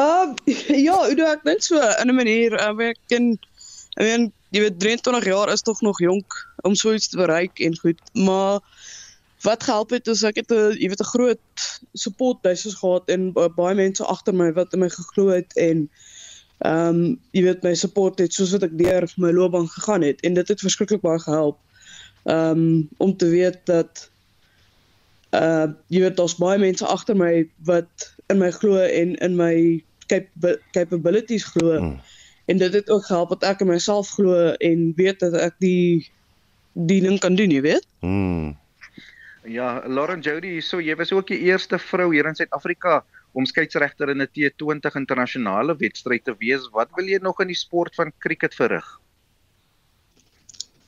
Uh 0.00 0.32
ja, 0.86 0.96
Udo, 1.10 1.26
ek 1.26 1.44
dink 1.44 1.62
so 1.62 1.76
in 1.76 2.08
'n 2.08 2.16
manier, 2.16 2.56
uh, 2.56 2.74
ek 2.88 2.98
ken 3.08 3.36
I 3.98 4.06
mean, 4.06 4.30
jy 4.54 4.62
weet 4.64 4.78
23 4.80 5.24
jaar 5.24 5.50
is 5.52 5.62
tog 5.66 5.80
nog 5.80 5.98
jonk 6.00 6.34
om 6.62 6.74
so 6.74 6.92
iets 6.94 7.08
te 7.08 7.18
bereik 7.18 7.60
en 7.60 7.76
goed, 7.78 8.00
maar 8.14 8.60
wat 9.42 9.62
gehelp 9.62 9.90
het 9.90 10.06
is 10.06 10.22
ek 10.22 10.42
het 10.42 10.52
'n 10.52 10.76
jy 10.78 10.88
weet 10.88 11.00
'n 11.00 11.12
groot 11.14 11.40
support 11.94 12.40
basis 12.42 12.74
gehad 12.74 13.08
en 13.08 13.32
baie 13.32 13.74
mense 13.74 14.04
agter 14.04 14.34
my 14.34 14.52
wat 14.52 14.72
in 14.72 14.80
my 14.80 14.88
geglo 14.88 15.28
het 15.28 15.56
en 15.56 15.88
ehm 16.58 16.88
um, 16.88 17.20
jy 17.32 17.42
weet 17.42 17.62
my 17.62 17.74
support 17.74 18.18
het 18.18 18.34
soos 18.34 18.52
wat 18.52 18.62
ek 18.62 18.78
deur 18.78 19.08
my 19.16 19.30
loopbaan 19.32 19.68
gegaan 19.68 20.02
het 20.02 20.20
en 20.20 20.34
dit 20.34 20.48
het 20.48 20.60
verskriklik 20.60 21.00
baie 21.00 21.18
gehelp. 21.18 21.58
Ehm 22.30 22.62
um, 22.62 22.88
om 22.96 23.16
te 23.16 23.28
weet 23.28 23.58
dat 23.64 24.06
uh 25.34 25.66
jy 25.86 26.02
weet 26.06 26.16
daar's 26.18 26.38
baie 26.38 26.58
mense 26.58 26.86
agter 26.86 27.16
my 27.18 27.48
wat 27.66 28.10
in 28.30 28.38
my 28.38 28.50
glo 28.54 28.78
en 28.78 29.14
in 29.26 29.36
my 29.38 29.82
cap 30.10 30.26
capabilities 30.74 31.44
glo. 31.54 31.78
Hmm. 31.78 32.00
En 32.50 32.58
dit 32.58 32.72
het 32.72 32.90
ook 32.90 33.06
gehelp 33.06 33.34
dat 33.34 33.46
ek 33.52 33.60
in 33.62 33.70
myself 33.70 34.10
glo 34.18 34.54
en 34.58 34.92
weet 34.96 35.22
dat 35.22 35.34
ek 35.38 35.58
die 35.62 36.10
die 36.72 37.00
ding 37.02 37.18
kan 37.18 37.34
doen, 37.34 37.50
jy 37.50 37.62
weet? 37.62 37.86
Hmm. 38.02 38.56
Ja, 39.44 39.82
Lauren 39.86 40.20
Jody, 40.20 40.60
so 40.60 40.80
jy 40.80 40.94
was 40.96 41.12
ook 41.12 41.30
die 41.30 41.40
eerste 41.48 41.78
vrou 41.78 42.10
hier 42.12 42.26
in 42.28 42.36
Suid-Afrika 42.36 43.00
om 43.32 43.46
skeieregter 43.46 44.10
in 44.10 44.22
'n 44.22 44.28
T20 44.28 44.98
internasionale 44.98 45.76
wedstryd 45.76 46.24
te 46.24 46.34
wees. 46.38 46.68
Wat 46.70 46.90
wil 46.94 47.06
jy 47.06 47.18
nog 47.22 47.40
in 47.40 47.46
die 47.46 47.58
sport 47.58 47.94
van 47.94 48.12
cricket 48.18 48.54
verrig? 48.54 49.00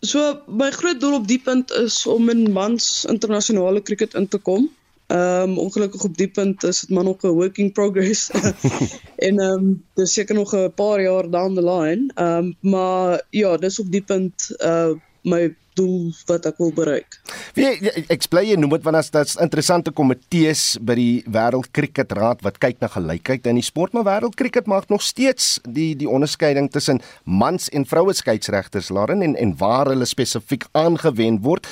So 0.02 0.42
my 0.50 0.70
groot 0.74 0.98
doel 1.00 1.14
op 1.14 1.26
die 1.30 1.38
punt 1.38 1.70
is 1.78 2.00
om 2.10 2.30
in 2.32 2.48
mans 2.52 3.04
internasionale 3.06 3.82
cricket 3.86 4.16
in 4.18 4.26
te 4.28 4.38
kom. 4.38 4.64
Ehm 5.06 5.50
um, 5.50 5.58
ongelukkig 5.62 6.04
op 6.04 6.16
die 6.16 6.28
punt 6.28 6.64
is 6.64 6.80
dit 6.80 6.90
maar 6.90 7.04
nog 7.04 7.22
'n 7.22 7.36
working 7.38 7.72
progress. 7.72 8.30
en 9.26 9.38
ehm 9.38 9.52
um, 9.52 9.84
dis 9.94 10.12
seker 10.12 10.34
nog 10.34 10.54
'n 10.54 10.72
paar 10.74 11.02
jaar 11.02 11.30
down 11.30 11.54
the 11.54 11.64
line. 11.64 12.10
Ehm 12.14 12.36
um, 12.36 12.56
maar 12.60 13.22
ja, 13.30 13.56
dis 13.56 13.78
op 13.78 13.92
die 13.92 14.02
punt 14.02 14.50
uh 14.58 14.90
my 15.22 15.54
doel 15.78 16.12
wat 16.28 16.46
ek 16.48 16.58
wil 16.60 16.72
bereik. 16.74 17.18
Wie 17.56 17.66
ek 18.12 18.26
bly 18.32 18.44
jy 18.50 18.56
noem 18.60 18.76
dit 18.76 18.84
want 18.86 18.98
as 19.00 19.10
dit's 19.14 19.36
interessante 19.42 19.92
komitees 19.94 20.76
by 20.80 20.96
die 20.98 21.24
Wêreld 21.32 21.70
Kriketraad 21.76 22.44
wat 22.46 22.60
kyk 22.62 22.80
na 22.82 22.90
gelykheid 22.92 23.46
in 23.50 23.60
die 23.60 23.66
sport, 23.66 23.94
maar 23.96 24.06
Wêreld 24.08 24.36
Kriket 24.38 24.70
maak 24.70 24.88
nog 24.92 25.04
steeds 25.04 25.58
die 25.64 25.92
die 25.98 26.08
onderskeiding 26.08 26.70
tussen 26.72 27.02
mans 27.24 27.68
en 27.72 27.86
vroue 27.88 28.14
skeieregters 28.16 28.92
Lauren 28.94 29.22
en 29.22 29.36
en 29.36 29.56
waar 29.58 29.92
hulle 29.92 30.08
spesifiek 30.08 30.68
aangewend 30.72 31.42
word. 31.44 31.68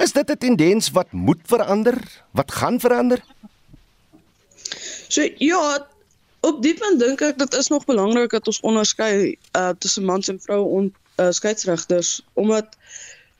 Is 0.00 0.12
dit 0.12 0.30
'n 0.30 0.38
tendens 0.38 0.90
wat 0.90 1.12
moet 1.12 1.40
verander? 1.44 1.96
Wat 2.32 2.52
gaan 2.52 2.80
verander? 2.80 3.20
So 5.08 5.26
ja, 5.38 5.86
op 6.40 6.62
die 6.62 6.74
punt 6.74 7.00
dink 7.00 7.20
ek 7.20 7.38
dit 7.38 7.54
is 7.54 7.68
nog 7.68 7.84
belangrik 7.84 8.30
dat 8.30 8.46
ons 8.46 8.60
onderskei 8.60 9.36
uh 9.56 9.72
tussen 9.78 10.04
mans 10.04 10.28
en 10.28 10.40
vroue 10.40 10.68
on 10.78 10.94
uh, 11.20 11.30
skeieregters 11.30 12.20
omdat 12.34 12.76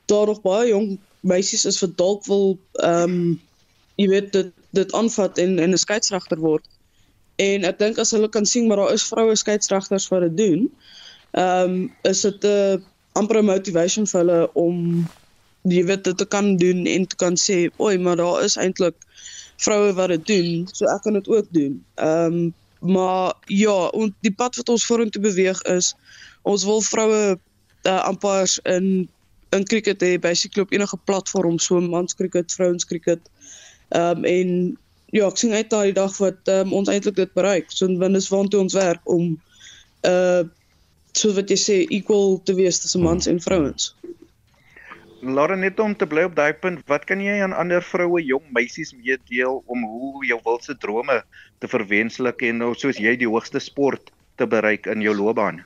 daar 0.07 0.27
nog 0.27 0.41
baie 0.43 0.69
jong 0.69 0.99
meisies 1.21 1.65
is 1.65 1.81
wat 1.81 1.97
dalk 1.97 2.25
wil 2.27 2.59
ehm 2.73 3.03
um, 3.03 3.41
jy 4.01 4.09
weet 4.09 4.33
dit 4.33 4.53
dit 4.73 4.93
aanvat 4.93 5.39
en 5.39 5.59
en 5.59 5.73
'n 5.73 5.79
skeieregter 5.79 6.39
word. 6.39 6.67
En 7.37 7.65
ek 7.65 7.79
dink 7.79 7.99
as 7.99 8.11
hulle 8.11 8.29
kan 8.29 8.47
sien 8.47 8.67
maar 8.67 8.77
daar 8.77 8.93
is 8.93 9.09
vroue 9.09 9.37
skeieregters 9.37 10.09
wat 10.09 10.21
dit 10.29 10.37
doen, 10.37 10.71
ehm 11.31 11.71
um, 11.71 11.93
is 12.03 12.21
dit 12.21 12.45
'n 12.45 12.47
uh, 12.47 12.81
amper 13.13 13.45
motivation 13.45 14.07
vir 14.07 14.21
hulle 14.21 14.41
om 14.55 15.07
jy 15.63 15.85
weet 15.85 16.05
dit 16.05 16.17
te 16.17 16.27
kan 16.27 16.57
doen 16.57 16.87
en 16.87 17.07
te 17.07 17.17
kan 17.17 17.37
sê, 17.37 17.69
"Oei, 17.81 17.99
maar 17.99 18.17
daar 18.17 18.45
is 18.45 18.57
eintlik 18.57 18.97
vroue 19.57 19.93
wat 19.93 20.09
dit 20.09 20.27
doen, 20.27 20.69
so 20.73 20.85
ek 20.85 21.03
kan 21.03 21.13
dit 21.13 21.29
ook 21.29 21.47
doen." 21.51 21.85
Ehm 21.95 22.33
um, 22.33 22.55
maar 22.81 23.35
ja, 23.47 23.91
en 23.93 24.15
die 24.21 24.33
pad 24.33 24.57
wat 24.57 24.69
ons 24.69 24.87
vorentoe 24.87 25.23
beweeg 25.23 25.63
is 25.63 25.95
ons 26.43 26.65
wil 26.65 26.81
vroue 26.81 27.39
uh, 27.83 28.07
umpires 28.09 28.59
in 28.59 29.09
in 29.57 29.67
cricket 29.67 30.03
hê 30.03 30.19
basically 30.21 30.63
op 30.63 30.73
enige 30.73 30.99
platform 31.05 31.59
so 31.59 31.81
mans 31.81 32.15
cricket, 32.15 32.53
vrouens 32.53 32.87
cricket. 32.87 33.21
Ehm 33.89 34.23
um, 34.23 34.25
en 34.25 34.79
ja, 35.11 35.27
ek 35.27 35.41
sien 35.43 35.53
uit 35.53 35.71
daai 35.71 35.93
dag 35.93 36.15
wat 36.23 36.51
um, 36.55 36.73
ons 36.73 36.89
eintlik 36.89 37.17
dit 37.19 37.33
bereik. 37.35 37.73
So 37.75 37.91
want 37.99 38.15
dis 38.15 38.31
waantoe 38.31 38.63
ons 38.63 38.79
werk 38.79 39.03
om 39.05 39.37
uh 40.07 40.47
so 41.19 41.35
wat 41.35 41.51
jy 41.51 41.57
sê 41.59 41.77
equal 41.91 42.37
te 42.47 42.55
wees 42.55 42.79
tussen 42.79 43.03
mans 43.03 43.27
en 43.27 43.41
vrouens. 43.43 43.89
Lauren 45.21 45.61
net 45.61 45.81
om 45.83 45.97
te 45.99 46.07
bly 46.07 46.23
op 46.29 46.37
daai 46.39 46.55
punt, 46.55 46.85
wat 46.89 47.03
kan 47.09 47.21
jy 47.21 47.41
aan 47.43 47.53
ander 47.53 47.83
vroue, 47.83 48.23
jong 48.23 48.47
meisies 48.55 48.95
meedeel 48.95 49.59
om 49.67 49.83
hoe 49.85 50.23
jou 50.25 50.39
wildste 50.47 50.77
drome 50.81 51.19
te 51.59 51.69
verwenslik 51.69 52.47
en 52.47 52.63
nou 52.63 52.71
soos 52.79 53.03
jy 53.03 53.17
die 53.19 53.29
hoogste 53.29 53.61
sport 53.61 54.15
te 54.39 54.47
bereik 54.47 54.87
in 54.87 55.03
jou 55.05 55.13
loopbaan? 55.19 55.61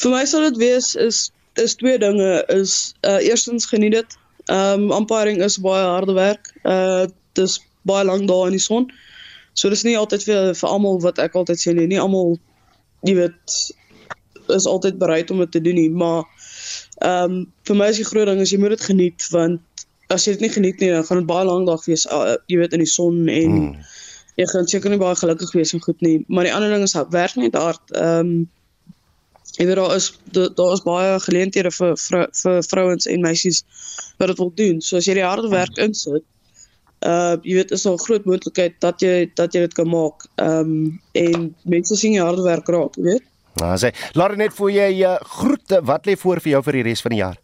Vir 0.00 0.14
my 0.14 0.22
sal 0.24 0.46
dit 0.46 0.62
wees 0.62 0.94
is 0.94 1.26
is 1.62 1.76
twee 1.78 1.98
dinge 1.98 2.44
is 2.54 2.94
uh 3.06 3.20
eerstens 3.20 3.68
geniet 3.70 3.96
dit. 3.98 4.18
Um 4.52 4.90
umpiring 4.92 5.42
is 5.44 5.60
baie 5.60 5.84
harde 5.84 6.16
werk. 6.16 6.52
Uh 6.64 7.06
dis 7.38 7.58
baie 7.88 8.04
lank 8.04 8.28
daar 8.28 8.46
in 8.50 8.56
die 8.58 8.62
son. 8.64 8.90
So 9.52 9.68
dis 9.68 9.84
nie 9.84 9.98
altyd 9.98 10.24
vir 10.28 10.54
vir 10.54 10.68
almal 10.68 11.00
wat 11.04 11.18
ek 11.18 11.36
altyd 11.38 11.60
sê 11.60 11.74
nie. 11.76 11.88
Nie 11.90 12.00
almal 12.00 12.38
jy 13.06 13.16
weet 13.16 13.60
is 14.50 14.66
altyd 14.66 14.98
bereid 14.98 15.30
om 15.30 15.38
dit 15.44 15.52
te 15.52 15.62
doen 15.62 15.78
nie, 15.78 15.90
maar 15.90 16.24
um 17.06 17.44
vir 17.68 17.76
my 17.78 17.88
is 17.92 18.00
die 18.02 18.08
groot 18.08 18.28
ding 18.28 18.40
is 18.42 18.52
jy 18.52 18.58
moet 18.60 18.74
dit 18.76 18.86
geniet 18.90 19.26
want 19.34 19.86
as 20.10 20.26
jy 20.26 20.34
dit 20.36 20.46
nie 20.46 20.52
geniet 20.52 20.80
nie, 20.82 20.90
dan 20.90 21.06
gaan 21.06 21.22
dit 21.22 21.28
baie 21.28 21.46
lank 21.46 21.68
dag 21.68 21.84
wees 21.86 22.06
uh, 22.10 22.34
jy 22.50 22.58
weet 22.60 22.74
in 22.76 22.82
die 22.82 22.90
son 22.90 23.28
en 23.30 23.52
hmm. 23.54 23.90
jy 24.40 24.46
gaan 24.50 24.66
seker 24.70 24.92
nie 24.92 25.00
baie 25.00 25.18
gelukkig 25.18 25.52
wees 25.54 25.74
en 25.76 25.84
goed 25.84 26.02
nie, 26.04 26.18
maar 26.28 26.48
die 26.48 26.54
ander 26.54 26.72
ding 26.74 26.86
is 26.86 26.96
werk 27.14 27.36
net 27.38 27.58
hard. 27.58 27.82
Ehm 27.94 28.32
um, 28.32 28.40
Ek 29.58 29.66
weet 29.66 29.76
daar 29.76 29.94
is 29.96 30.12
daar 30.32 30.72
is 30.72 30.82
baie 30.82 31.20
geleenthede 31.20 31.70
vir 31.70 31.96
vir, 31.96 32.28
vir 32.42 32.62
vrouens 32.62 33.06
en 33.06 33.24
meisies 33.24 33.64
wat 34.18 34.28
dit 34.28 34.38
wil 34.38 34.52
doen. 34.54 34.80
So 34.80 34.96
as 35.00 35.08
jy 35.08 35.16
die 35.18 35.26
harde 35.26 35.50
werk 35.50 35.78
insit, 35.78 36.24
uh 37.06 37.36
jy 37.42 37.56
weet 37.60 37.74
is 37.74 37.82
daar 37.82 37.96
'n 37.96 38.04
groot 38.04 38.24
moontlikheid 38.24 38.80
dat 38.80 39.00
jy 39.00 39.30
dat 39.34 39.54
jy 39.54 39.60
dit 39.66 39.74
kan 39.74 39.88
maak. 39.88 40.26
Ehm 40.36 40.60
um, 40.60 41.00
en 41.12 41.54
mense 41.64 41.96
sien 41.96 42.12
jy 42.12 42.22
harde 42.22 42.42
werk 42.42 42.68
raak, 42.68 42.96
jy 42.96 43.02
weet. 43.02 43.26
Nou 43.60 43.76
sê, 43.76 43.90
laat 44.14 44.36
net 44.36 44.54
vir 44.54 44.70
jy 44.70 44.90
uh, 45.04 45.16
groete. 45.20 45.80
Wat 45.82 46.06
lê 46.06 46.16
voor 46.16 46.40
vir 46.40 46.52
jou 46.52 46.62
vir 46.62 46.72
die 46.72 46.82
res 46.82 47.02
van 47.02 47.10
die 47.10 47.22
jaar? 47.22 47.38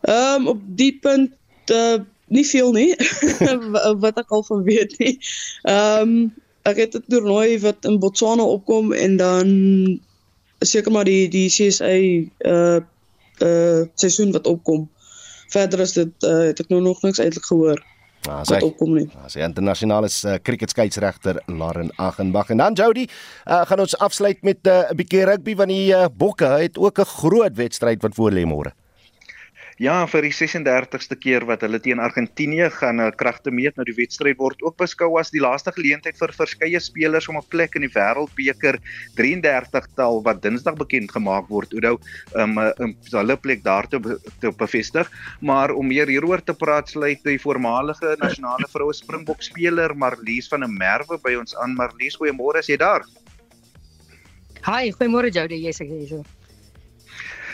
Ehm 0.00 0.40
um, 0.40 0.48
op 0.48 0.60
die 0.66 0.98
punt 1.02 1.32
uh 1.70 1.98
nie 2.30 2.46
veel 2.46 2.70
nie 2.72 2.94
wat 4.04 4.18
ek 4.18 4.30
al 4.30 4.44
van 4.46 4.62
weet 4.62 4.98
nie. 4.98 5.18
Ehm 5.62 6.02
um, 6.02 6.32
ek 6.68 6.76
het 6.76 6.94
'n 6.94 7.04
toernooi 7.08 7.60
wat 7.60 7.84
in 7.84 7.98
Botswana 7.98 8.42
opkom 8.42 8.92
en 8.92 9.16
dan 9.16 9.48
seker 10.60 10.92
maar 10.92 11.04
die 11.04 11.28
die 11.28 11.48
CSA 11.48 11.92
uh 12.50 12.80
uh 13.40 13.82
seisoen 13.94 14.32
wat 14.32 14.46
opkom. 14.46 14.88
Verder 15.50 15.80
is 15.80 15.92
dit 15.92 16.26
uh, 16.28 16.50
het 16.50 16.60
ek 16.60 16.68
nou 16.68 16.80
nog 16.82 17.02
niks 17.02 17.18
eintlik 17.18 17.46
gehoor. 17.48 17.80
Ah, 18.28 18.42
sy 18.44 18.58
opkom 18.60 18.92
nie. 18.98 19.06
Ah, 19.16 19.30
sy 19.32 19.40
internasionale 19.40 20.10
uh, 20.28 20.36
cricketskeieregter 20.44 21.40
Lauren 21.48 21.88
Aghenbach 21.96 22.50
en 22.52 22.60
dan 22.60 22.76
Jody, 22.76 23.06
uh, 23.48 23.62
gaan 23.64 23.80
ons 23.80 23.96
afsluit 23.96 24.42
met 24.44 24.60
'n 24.62 24.68
uh, 24.68 24.92
bietjie 24.94 25.24
rugby 25.24 25.54
want 25.56 25.72
die 25.72 25.88
uh, 25.96 26.04
Bokke 26.12 26.50
het 26.60 26.78
ook 26.78 27.00
'n 27.00 27.08
groot 27.16 27.56
wedstryd 27.56 28.02
wat 28.02 28.14
voor 28.14 28.30
lê 28.30 28.44
môre. 28.44 28.72
Ja, 29.80 30.02
vir 30.04 30.26
die 30.26 30.32
36ste 30.36 31.16
keer 31.16 31.46
wat 31.48 31.62
hulle 31.64 31.78
teen 31.80 32.02
Argentinië 32.04 32.66
gaan 32.74 33.00
'n 33.00 33.06
uh, 33.06 33.12
kragte 33.16 33.50
meet. 33.50 33.78
Nou 33.78 33.84
die 33.88 33.96
wedstryd 33.96 34.36
word 34.36 34.60
ook 34.60 34.76
beskou 34.76 35.16
as 35.18 35.30
die 35.32 35.40
laaste 35.40 35.72
geleentheid 35.72 36.18
vir 36.18 36.34
verskeie 36.36 36.80
spelers 36.80 37.28
om 37.32 37.38
'n 37.38 37.48
plek 37.48 37.78
in 37.80 37.86
die 37.86 37.94
Wêreldbeker 37.94 38.76
33-tal 39.16 40.20
wat 40.22 40.42
Dinsdag 40.42 40.76
bekend 40.76 41.10
gemaak 41.10 41.48
word. 41.48 41.72
Oudou 41.72 41.96
um, 42.36 42.58
um 42.58 42.94
hulle 43.10 43.36
plek 43.36 43.64
daar 43.64 43.88
te, 43.88 43.98
bevestig. 44.52 45.08
Maar 45.40 45.72
om 45.72 45.88
meer 45.88 46.08
hieroor 46.08 46.44
te 46.44 46.52
praat, 46.52 46.90
sluit 46.90 47.24
die 47.24 47.40
voormalige 47.40 48.16
nasionale 48.20 48.68
vroue 48.68 48.92
Springbok 48.92 49.40
speler 49.42 49.96
Marlies 49.96 50.48
van 50.48 50.60
der 50.60 50.68
Merwe 50.68 51.16
by 51.16 51.38
ons 51.40 51.56
aan. 51.56 51.72
Marlies, 51.74 52.20
goeiemôre, 52.20 52.58
is 52.58 52.68
jy 52.68 52.76
daar? 52.76 53.00
Hi, 54.68 54.92
goeiemôre 54.92 55.32
Jody, 55.32 55.64
jy's 55.64 55.80
ek 55.80 55.88
hier. 55.88 56.39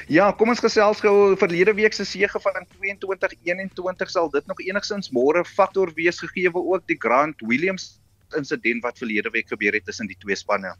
Ja, 0.06 0.28
kom 0.30 0.52
ons 0.52 0.60
gesels 0.62 1.00
gou 1.02 1.34
verlede 1.34 1.72
week 1.74 1.94
se 1.96 2.04
sege 2.06 2.38
van 2.38 2.66
22-21 2.78 4.12
sal 4.12 4.28
dit 4.30 4.44
nog 4.46 4.60
enigsins 4.62 5.10
môre 5.10 5.42
faktor 5.44 5.90
wees 5.96 6.20
gegee 6.22 6.52
ook 6.54 6.84
die 6.86 6.98
Grant 7.02 7.42
Williams 7.42 7.96
insident 8.38 8.84
wat 8.86 9.02
verlede 9.02 9.32
week 9.34 9.50
gebeur 9.50 9.74
het 9.74 9.84
tussen 9.84 10.06
die 10.06 10.18
twee 10.22 10.38
spanne. 10.38 10.76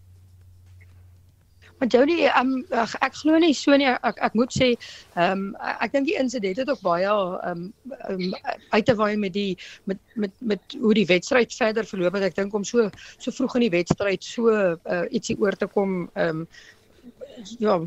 Maar 1.78 1.88
Jody, 1.88 2.30
um, 2.38 2.52
ek 2.70 3.18
glo 3.18 3.36
nie 3.42 3.52
so 3.54 3.74
nie. 3.76 3.90
Ek 3.90 4.22
ek 4.24 4.38
moet 4.38 4.54
sê, 4.54 4.70
ehm 5.18 5.50
um, 5.50 5.74
ek 5.82 5.92
dink 5.92 6.06
die 6.06 6.16
insident 6.22 6.62
het 6.62 6.70
ook 6.70 6.86
baie 6.86 7.10
ehm 7.10 7.66
um, 7.66 7.98
um, 8.14 8.30
uit 8.70 8.86
te 8.86 8.94
waai 8.94 9.16
met 9.18 9.34
die 9.34 9.58
met 9.84 9.98
met 10.14 10.32
met 10.40 10.78
hoe 10.80 10.94
die 10.94 11.06
wedstryd 11.10 11.52
verder 11.52 11.84
verloop 11.84 12.14
het. 12.14 12.30
Ek 12.30 12.38
dink 12.38 12.54
om 12.54 12.64
so 12.64 12.88
so 13.18 13.34
vroeg 13.34 13.58
in 13.58 13.66
die 13.66 13.74
wedstryd 13.74 14.24
so 14.24 14.54
uh, 14.54 15.04
ietsie 15.10 15.36
oor 15.42 15.58
te 15.58 15.66
kom 15.66 16.06
ehm 16.14 16.46
um, 16.46 16.48
ja, 17.58 17.80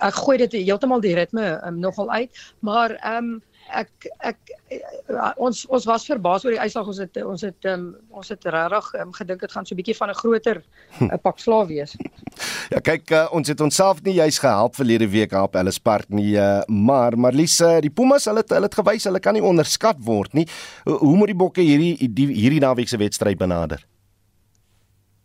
ek 0.00 0.14
gooi 0.14 0.38
dit 0.38 0.52
heeltemal 0.52 1.00
die 1.00 1.14
ritme 1.14 1.60
um, 1.66 1.78
nogal 1.80 2.10
uit, 2.10 2.42
maar 2.60 2.96
ehm 3.00 3.16
um, 3.34 3.38
ek 3.70 4.06
ek 4.26 4.52
uh, 5.10 5.30
ons 5.38 5.62
ons 5.70 5.86
was 5.86 6.06
verbaas 6.08 6.44
oor 6.44 6.54
die 6.54 6.62
uitslag 6.62 6.88
ons 6.90 7.00
het 7.02 7.18
ons 7.22 7.44
het 7.44 7.68
um, 7.70 7.84
ons 8.16 8.30
het 8.32 8.46
regtig 8.54 8.88
um, 9.00 9.12
gedink 9.14 9.44
dit 9.44 9.52
gaan 9.52 9.66
so 9.66 9.74
'n 9.74 9.80
bietjie 9.80 9.96
van 9.96 10.10
'n 10.10 10.20
groter 10.22 10.62
uh, 11.00 11.18
pak 11.22 11.38
slaaf 11.38 11.68
wees. 11.68 11.96
Ja 12.70 12.80
kyk 12.80 13.10
uh, 13.10 13.26
ons 13.32 13.48
het 13.48 13.60
onsself 13.60 14.02
nie 14.02 14.14
juis 14.14 14.38
gehelp 14.38 14.74
verlede 14.74 15.08
week 15.08 15.32
op 15.32 15.54
Ellis 15.54 15.78
Park 15.78 16.08
nie 16.08 16.36
uh, 16.36 16.62
maar 16.66 17.16
Marlies 17.16 17.60
uh, 17.60 17.80
die 17.80 17.90
Pumas 17.90 18.24
hulle 18.24 18.42
het 18.42 18.50
hulle 18.50 18.66
het 18.66 18.74
gewys 18.74 19.04
hulle 19.04 19.20
kan 19.20 19.34
nie 19.34 19.42
onderskat 19.42 19.96
word 19.98 20.32
nie. 20.34 20.46
Hoe, 20.84 20.98
hoe 20.98 21.16
moet 21.16 21.32
die 21.32 21.42
bokke 21.44 21.60
hierdie 21.60 22.08
die, 22.08 22.26
hierdie 22.26 22.60
naweek 22.60 22.88
se 22.88 22.96
wedstryd 22.96 23.38
benader? 23.38 23.86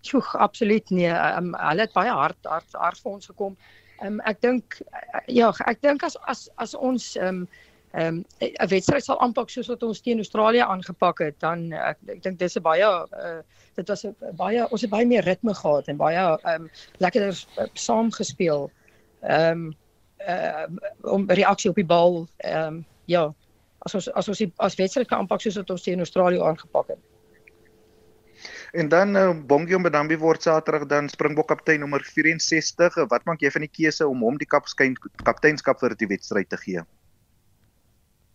Sjoe, 0.05 0.21
absoluut 0.37 0.89
nee. 0.89 1.09
Um, 1.09 1.55
hulle 1.57 1.81
het 1.81 1.93
baie 1.93 2.11
hard 2.11 2.37
hard 2.45 2.77
hard 2.77 2.99
vir 3.01 3.11
ons 3.11 3.25
gekom. 3.25 3.57
Um, 4.05 4.19
ek 4.25 4.41
dink 4.41 4.81
ja, 5.27 5.51
ek 5.65 5.81
dink 5.81 6.03
as 6.03 6.17
as 6.27 6.49
as 6.57 6.75
ons 6.75 7.15
um, 7.15 7.47
ehm 7.95 8.17
um, 8.17 8.25
'n 8.43 8.69
wedstryd 8.69 9.03
sal 9.03 9.19
aanpak 9.23 9.49
soos 9.49 9.69
wat 9.71 9.83
ons 9.83 10.01
teen 10.01 10.19
Australië 10.19 10.65
aangepak 10.65 11.19
het, 11.19 11.39
dan 11.39 11.71
ek, 11.71 11.97
ek 12.07 12.23
dink 12.23 12.39
dis 12.39 12.57
'n 12.57 12.61
baie 12.61 12.83
uh, 12.85 13.39
dit 13.75 13.87
was 13.87 14.05
'n 14.05 14.15
baie 14.35 14.67
ons 14.71 14.81
het 14.81 14.89
baie 14.89 15.05
meer 15.05 15.23
ritme 15.23 15.53
gehad 15.53 15.87
en 15.87 15.97
baie 15.97 16.17
ehm 16.17 16.61
um, 16.61 16.69
lekkerder 16.99 17.45
saam 17.73 18.11
gespeel. 18.11 18.71
Ehm 19.21 19.51
um, 19.51 19.73
uh, 20.27 20.67
om 21.01 21.29
reaksie 21.29 21.69
op 21.69 21.75
die 21.75 21.85
bal 21.85 22.27
ehm 22.37 22.67
um, 22.67 22.85
ja, 23.05 23.33
as 23.85 23.95
ons 23.95 24.07
as 24.13 24.27
ons 24.27 24.37
die, 24.37 24.51
as 24.57 24.75
wedstryd 24.75 25.07
kan 25.07 25.19
aanpak 25.19 25.41
soos 25.41 25.55
wat 25.61 25.69
ons 25.69 25.83
teen 25.83 25.99
Australië 25.99 26.41
aangepak 26.41 26.87
het. 26.87 27.01
En 28.75 28.89
dan 28.91 29.15
uh, 29.15 29.31
Bongie 29.47 29.77
Mbambi 29.79 30.17
word 30.19 30.43
Saterdag 30.43 30.87
dan 30.91 31.07
Springbok 31.09 31.47
kaptein 31.47 31.79
nommer 31.79 32.03
64. 32.03 33.07
Wat 33.07 33.23
maak 33.23 33.39
jy 33.39 33.51
van 33.53 33.63
die 33.63 33.71
keuse 33.71 34.07
om 34.07 34.25
hom 34.27 34.35
die 34.41 34.49
kapskyn 34.51 34.97
kapteinskap 35.23 35.79
vir 35.79 35.95
die 35.95 36.09
wedstryd 36.11 36.49
te 36.51 36.59
gee? 36.59 36.83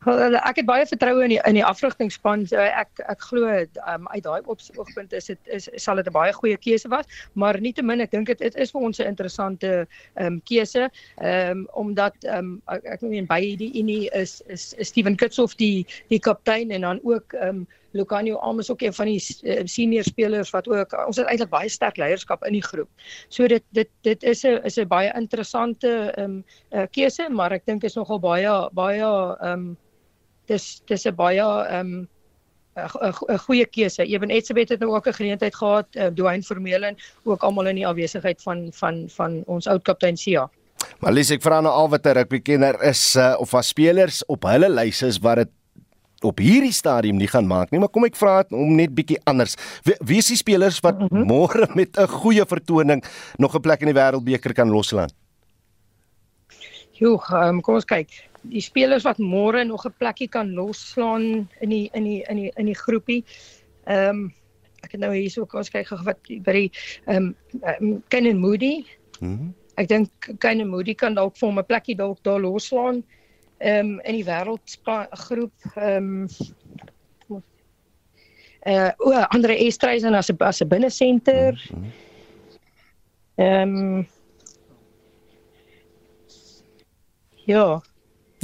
Ek 0.01 0.57
het 0.57 0.65
baie 0.65 0.87
vertroue 0.89 1.27
in 1.27 1.35
die 1.35 1.41
in 1.45 1.59
die 1.59 1.65
afrigtingspan. 1.67 2.47
So 2.49 2.57
ek 2.57 3.03
ek 3.05 3.21
glo 3.29 3.51
um, 3.53 4.07
uit 4.09 4.23
daai 4.25 4.41
oogpunt 4.49 5.13
is 5.13 5.29
dit 5.29 5.51
is 5.53 5.69
sal 5.77 6.01
dit 6.01 6.09
'n 6.09 6.17
baie 6.17 6.33
goeie 6.33 6.57
keuse 6.57 6.89
was, 6.89 7.05
maar 7.35 7.61
nietemin 7.61 8.01
ek 8.01 8.17
dink 8.17 8.33
dit 8.33 8.41
is, 8.57 8.73
vir 8.73 8.81
ons 8.81 8.99
'n 8.99 9.13
interessante 9.13 9.85
ehm 10.17 10.27
um, 10.27 10.41
keuse. 10.49 10.89
Ehm 11.21 11.51
um, 11.51 11.67
omdat 11.85 12.17
ehm 12.25 12.39
um, 12.39 12.63
ek, 12.73 12.89
ek 12.97 13.03
meen 13.03 13.29
by 13.29 13.57
die 13.61 13.77
Unie 13.77 14.09
is, 14.17 14.41
is 14.49 14.73
is 14.79 14.89
Steven 14.89 15.17
Kitshoff 15.17 15.53
die 15.61 15.85
die 16.09 16.19
kaptein 16.19 16.71
en 16.71 16.81
dan 16.81 17.01
ook 17.05 17.37
ehm 17.37 17.61
um, 17.61 17.67
Lucanio 17.93 18.39
Amos 18.39 18.71
ook 18.71 18.83
een 18.83 18.95
van 18.95 19.07
die 19.07 19.21
uh, 19.43 19.61
senior 19.65 20.05
spelers 20.05 20.51
wat 20.51 20.69
ook 20.69 20.95
ons 21.07 21.17
het 21.17 21.27
eintlik 21.27 21.51
baie 21.51 21.69
sterk 21.69 21.97
leierskap 21.97 22.45
in 22.45 22.53
die 22.53 22.65
groep. 22.65 22.89
So 23.29 23.47
dit 23.47 23.65
dit 23.77 23.89
dit 24.03 24.23
is 24.23 24.45
'n 24.45 24.61
is 24.65 24.79
'n 24.79 24.89
baie 24.89 25.13
interessante 25.15 26.13
ehm 26.17 26.25
um, 26.25 26.45
uh, 26.73 26.87
keuse, 26.91 27.29
maar 27.31 27.53
ek 27.53 27.67
dink 27.67 27.85
is 27.85 27.95
nogal 27.95 28.21
baie 28.21 28.71
baie 28.73 29.03
ehm 29.03 29.53
um, 29.53 29.77
dis 30.47 30.83
dis 30.87 31.07
'n 31.07 31.15
baie 31.15 31.43
ehm 31.43 31.87
um, 31.87 32.09
'n 32.77 33.39
goeie 33.39 33.67
keuse. 33.67 34.07
Ewen 34.07 34.31
Etsebet 34.31 34.69
het 34.69 34.81
nou 34.81 34.95
ook 34.95 35.07
'n 35.07 35.13
geleentheid 35.13 35.55
gehad, 35.55 35.87
uh, 35.97 36.07
Dwayne 36.07 36.43
Vermeulen 36.43 36.97
ook 37.25 37.43
almal 37.43 37.67
in 37.67 37.75
die 37.75 37.87
afwesigheid 37.87 38.43
van 38.43 38.69
van 38.73 39.09
van 39.09 39.43
ons 39.47 39.67
oud 39.67 39.83
kaptein 39.83 40.17
Sia. 40.17 40.51
Maar 40.99 41.13
lees 41.13 41.31
ek 41.31 41.43
vra 41.43 41.61
nou 41.61 41.73
al 41.73 41.89
wat 41.89 42.07
'n 42.07 42.13
rugby 42.13 42.41
kenner 42.41 42.83
is 42.83 43.17
uh, 43.17 43.37
of 43.39 43.51
was 43.51 43.69
spelers 43.69 44.25
op 44.27 44.43
hulle 44.43 44.69
lyse 44.69 45.07
is 45.07 45.19
wat 45.19 45.37
dit 45.37 45.49
op 46.25 46.39
hierdie 46.43 46.73
stadium 46.73 47.17
nie 47.17 47.29
gaan 47.31 47.47
maak 47.49 47.71
nie, 47.71 47.81
maar 47.81 47.91
kom 47.93 48.05
ek 48.05 48.17
vra 48.19 48.41
om 48.51 48.75
net 48.77 48.93
bietjie 48.95 49.19
anders. 49.31 49.57
Wie, 49.87 49.97
wie 50.05 50.19
is 50.21 50.31
die 50.33 50.41
spelers 50.41 50.81
wat 50.85 50.99
mm 50.99 51.09
-hmm. 51.09 51.27
môre 51.27 51.69
met 51.75 51.97
'n 51.97 52.09
goeie 52.09 52.45
vertoning 52.47 53.05
nog 53.39 53.55
'n 53.55 53.61
plek 53.61 53.81
in 53.81 53.93
die 53.93 54.01
wêreldbeker 54.01 54.53
kan 54.53 54.69
losland? 54.69 55.15
Jo, 56.93 57.21
um, 57.33 57.61
kom 57.61 57.75
ons 57.75 57.85
kyk 57.85 58.09
die 58.43 58.61
spelers 58.61 59.05
wat 59.05 59.19
môre 59.19 59.65
nog 59.65 59.87
'n 59.87 59.95
plekkie 59.99 60.29
kan 60.29 60.53
losslaan 60.53 61.49
in 61.61 61.69
die 61.69 61.91
in 61.93 62.05
die 62.05 62.25
in 62.29 62.37
die 62.37 62.53
in 62.57 62.67
die 62.67 62.79
groepie. 62.79 63.25
Ehm 63.85 64.09
um, 64.09 64.35
ek 64.83 64.93
het 64.93 65.01
nou 65.01 65.15
hier 65.15 65.31
so 65.31 65.47
ons 65.53 65.71
kyk 65.71 65.87
gou 65.87 65.99
wat 66.05 66.19
by 66.29 66.53
die 66.53 66.71
ehm 67.07 67.17
um, 67.17 67.35
um, 67.81 68.03
Kenan 68.09 68.39
Moody. 68.39 68.85
Mhm. 69.21 69.31
Mm 69.31 69.55
ek 69.75 69.89
dink 69.89 70.11
Kenan 70.39 70.69
Moody 70.69 70.95
kan 70.95 71.15
dalk 71.15 71.37
vir 71.37 71.49
hom 71.49 71.59
'n 71.59 71.65
plekkie 71.65 71.97
dalk 71.97 72.19
daar 72.23 72.41
losslaan 72.41 72.95
ehm 72.95 73.20
um, 73.61 74.01
in 74.01 74.15
die 74.19 74.25
wêreldgroep 74.25 75.53
ehm 75.75 75.97
um, 75.97 76.29
uh 78.67 78.91
o, 78.99 79.13
Andre 79.33 79.57
Estreisen 79.57 80.15
as 80.15 80.31
'n 80.31 80.37
as 80.39 80.61
'n 80.61 80.69
binnesenter. 80.69 81.71
Ehm 83.37 83.77
um, 83.77 84.09
Ja, 87.51 87.81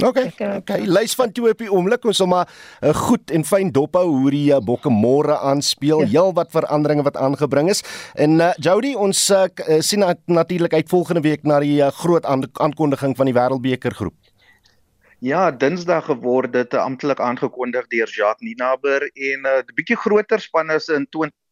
OK. 0.03 0.17
OK. 0.57 0.69
Lys 0.85 1.15
van 1.15 1.31
toe 1.31 1.49
op 1.49 1.61
die 1.61 1.71
oomblik 1.71 2.05
ons 2.05 2.19
sal 2.21 2.29
maar 2.29 2.45
'n 2.81 2.87
uh, 2.87 2.93
goed 2.93 3.31
en 3.31 3.43
fyn 3.43 3.71
dop 3.71 3.95
hou 3.95 4.05
hoe 4.05 4.31
die 4.31 4.51
uh, 4.53 4.59
bokke 4.61 4.89
môre 4.89 5.37
aanspeel. 5.37 6.01
Ja. 6.01 6.07
Heel 6.07 6.33
wat 6.33 6.51
veranderinge 6.51 7.03
wat 7.03 7.17
aangebring 7.17 7.69
is. 7.69 7.81
En 8.13 8.39
uh, 8.39 8.53
Jody, 8.57 8.93
ons 8.93 9.29
uh, 9.29 9.47
sien 9.79 9.99
nat 9.99 10.19
natuurlik 10.25 10.73
uit 10.73 10.89
volgende 10.89 11.21
week 11.21 11.43
na 11.43 11.59
die 11.59 11.81
uh, 11.81 11.87
groot 11.87 12.25
aankondiging 12.25 13.15
van 13.17 13.25
die 13.25 13.33
Wêreldbeker 13.33 13.93
groep. 13.93 14.26
Ja, 15.19 15.49
Dinsdag 15.51 16.05
geword 16.05 16.53
dit 16.53 16.73
amptelik 16.77 17.19
aangekondig 17.19 17.87
deur 17.89 18.09
Jacques 18.09 18.45
Ninaber 18.45 19.01
en 19.01 19.39
'n 19.41 19.47
uh, 19.49 19.63
bietjie 19.73 19.97
groter 19.97 20.39
spanne 20.39 20.75
is 20.77 20.89
in 20.93 21.07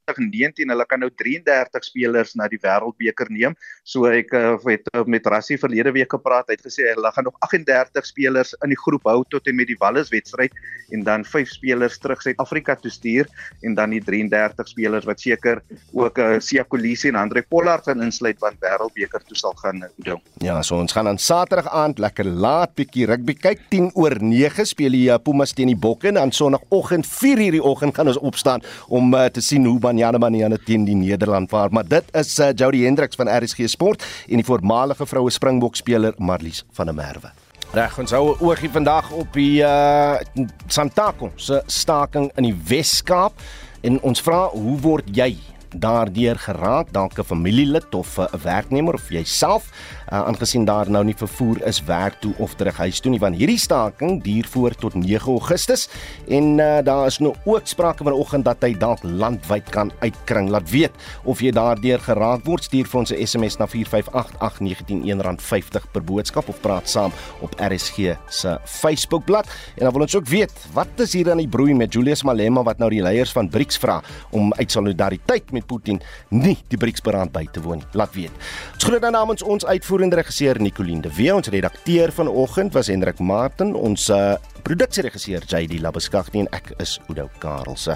2019 0.06 0.70
hulle 0.70 0.86
kan 0.86 1.01
nou 1.01 1.10
33 1.10 1.86
spelers 1.86 2.36
na 2.38 2.47
die 2.51 2.60
wêreldbeker 2.62 3.30
neem. 3.34 3.56
So 3.88 4.10
ek 4.10 4.34
uh, 4.38 4.56
het 4.68 4.88
uh, 4.93 5.03
met 5.10 5.26
Rassie 5.26 5.58
verlede 5.62 5.93
week 5.95 6.12
gepraat. 6.14 6.49
Hy 6.49 6.58
het 6.58 6.66
gesê 6.66 6.88
hulle 6.91 7.12
gaan 7.16 7.28
nog 7.28 7.38
38 7.45 8.06
spelers 8.06 8.53
in 8.64 8.74
die 8.74 8.80
groep 8.80 9.06
hou 9.10 9.24
tot 9.34 9.47
en 9.49 9.58
met 9.58 9.70
die 9.70 9.78
Wallis 9.82 10.12
wedstryd 10.14 10.53
en 10.93 11.06
dan 11.08 11.26
5 11.26 11.56
spelers 11.58 11.97
terug 12.01 12.22
Suid-Afrika 12.22 12.76
toe 12.78 12.91
stuur 12.93 13.30
en 13.66 13.76
dan 13.78 13.95
die 13.95 14.01
33 14.03 14.70
spelers 14.70 15.08
wat 15.10 15.22
seker 15.24 15.64
ook 15.93 16.20
uh, 16.22 16.36
Sia 16.39 16.66
Kolisi 16.68 17.10
en 17.10 17.20
Andre 17.20 17.41
Pollard 17.49 17.88
gaan 17.89 18.03
insluit 18.06 18.39
want 18.43 18.62
wêreldbeker 18.62 19.24
toe 19.26 19.38
sal 19.39 19.58
gaan 19.62 19.84
doen. 20.06 20.22
Ja, 20.43 20.62
so 20.62 20.78
ons 20.78 20.93
gaan 20.93 21.10
aan 21.10 21.22
Saterdag 21.22 21.72
aand 21.74 21.99
lekker 22.03 22.28
laat 22.30 22.76
bietjie 22.78 23.08
rugby 23.10 23.38
kyk 23.39 23.66
10 23.74 23.91
oor 23.97 24.18
9 24.22 24.68
speel 24.70 24.93
die 24.95 25.10
Pumas 25.26 25.56
teen 25.56 25.72
die 25.72 25.80
Bokke 25.80 26.12
en 26.12 26.20
dan 26.20 26.34
sonoggend 26.36 27.08
4:00 27.10 27.58
die 27.58 27.64
oggend 27.64 27.95
gaan 27.97 28.12
ons 28.12 28.22
opstaan 28.22 28.64
om 28.88 29.14
uh, 29.14 29.26
te 29.34 29.41
sien 29.41 29.66
hoe 29.66 29.80
Banyana 29.96 30.20
Banyana 30.20 30.58
teen 30.60 30.84
die 30.84 30.96
Nederland 30.96 31.50
vaar. 31.50 31.72
Maar 31.72 31.88
dit 31.88 32.04
is 32.12 32.34
uh, 32.39 32.50
Jody 32.56 32.84
Hendriks 32.84 33.16
van 33.16 33.30
RSG 33.32 33.70
Sport 33.72 34.04
en 34.28 34.41
die 34.41 34.46
voormalige 34.46 35.06
vroue 35.08 35.32
Springbok 35.32 35.76
speler 35.80 36.14
Marlies 36.18 36.66
van 36.76 36.91
der 36.91 36.96
Merwe. 36.96 37.32
Reg, 37.72 37.96
ons 38.00 38.12
hou 38.12 38.36
'n 38.36 38.43
oogie 38.43 38.70
vandag 38.70 39.12
op 39.12 39.32
die 39.34 39.64
uh 39.64 40.20
Santaco 40.68 41.32
se 41.36 41.64
staking 41.66 42.32
in 42.36 42.43
die 42.43 42.56
Wes-Kaap 42.68 43.39
en 43.82 44.02
ons 44.02 44.22
vra 44.22 44.50
hoe 44.52 44.80
word 44.82 45.08
jy 45.16 45.38
daardeur 45.80 46.38
geraak 46.38 46.91
dalk 46.91 47.19
'n 47.19 47.23
familielid 47.23 47.95
of 47.95 48.17
'n 48.19 48.28
werknemer 48.43 48.93
of 48.93 49.09
jouself 49.09 49.71
uh, 50.11 50.26
aangesien 50.26 50.65
daar 50.65 50.89
nou 50.89 51.03
nie 51.03 51.15
vervoer 51.17 51.63
is 51.65 51.84
werk 51.84 52.19
toe 52.21 52.34
of 52.38 52.55
terug 52.55 52.78
huis 52.78 52.99
toe 52.99 53.11
nie 53.11 53.19
want 53.19 53.36
hierdie 53.36 53.59
staking 53.59 54.23
duur 54.23 54.45
voort 54.45 54.80
tot 54.80 54.93
9 54.93 55.32
Augustus 55.32 55.89
en 56.28 56.59
uh, 56.59 56.80
daar 56.84 57.05
is 57.05 57.19
nou 57.19 57.34
ook 57.45 57.67
sprake 57.67 58.03
vanoggend 58.03 58.45
dat 58.45 58.61
hy 58.63 58.73
dalk 58.78 59.03
landwyd 59.03 59.69
kan 59.73 59.91
uitkring. 59.99 60.49
Laat 60.49 60.69
weet 60.69 60.93
of 61.23 61.41
jy 61.43 61.51
daardeur 61.55 61.99
geraak 61.99 62.45
word 62.45 62.63
stuur 62.67 62.88
vir 62.89 62.99
ons 62.99 63.11
'n 63.11 63.26
SMS 63.26 63.57
na 63.57 63.67
4588919 63.67 65.39
R50 65.39 65.91
per 65.91 66.03
boodskap 66.03 66.49
of 66.49 66.61
praat 66.61 66.89
saam 66.89 67.11
op 67.41 67.55
RSG 67.59 68.15
se 68.30 68.57
Facebookblad. 68.65 69.47
En 69.78 69.86
dan 69.86 69.93
wil 69.93 70.01
ons 70.01 70.15
ook 70.15 70.28
weet 70.28 70.53
wat 70.73 70.88
is 70.97 71.13
hier 71.13 71.32
aan 71.32 71.38
die 71.38 71.47
broei 71.47 71.73
met 71.73 71.93
Julius 71.93 72.23
Malema 72.23 72.63
wat 72.63 72.78
nou 72.78 72.89
die 72.89 73.01
leiers 73.01 73.32
van 73.32 73.49
BRICS 73.49 73.78
vra 73.78 74.01
om 74.32 74.53
uit 74.53 74.71
solidariteit 74.71 75.51
met 75.51 75.64
Putin 75.66 76.01
nie 76.30 76.57
die 76.70 76.78
BRICS-beraad 76.78 77.34
by 77.34 77.47
te 77.51 77.63
woon 77.66 77.82
laat 77.97 78.13
weet. 78.13 78.34
Ons 78.76 78.86
groet 78.86 79.01
dan 79.01 79.18
namens 79.18 79.43
ons 79.43 79.66
uitvoer 79.66 79.95
uitvoerende 79.95 80.16
regisseur 80.16 80.59
Nicoline 80.59 81.01
de 81.01 81.09
Wee, 81.16 81.32
ons 81.32 81.47
redakteur 81.47 82.11
vanoggend 82.11 82.74
was 82.74 82.89
Hendrik 82.91 83.20
Martin, 83.20 83.72
ons 83.76 84.09
uh, 84.09 84.36
produksieregisseur 84.68 85.45
JD 85.47 85.80
Labeskagh 85.80 86.36
en 86.36 86.51
ek 86.51 86.74
is 86.84 86.97
Oudo 87.07 87.30
Karelse. 87.39 87.95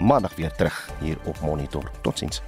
Maandag 0.00 0.36
weer 0.36 0.52
terug 0.52 0.76
hier 1.00 1.16
op 1.24 1.40
Monitor. 1.40 1.88
Totsiens. 2.02 2.42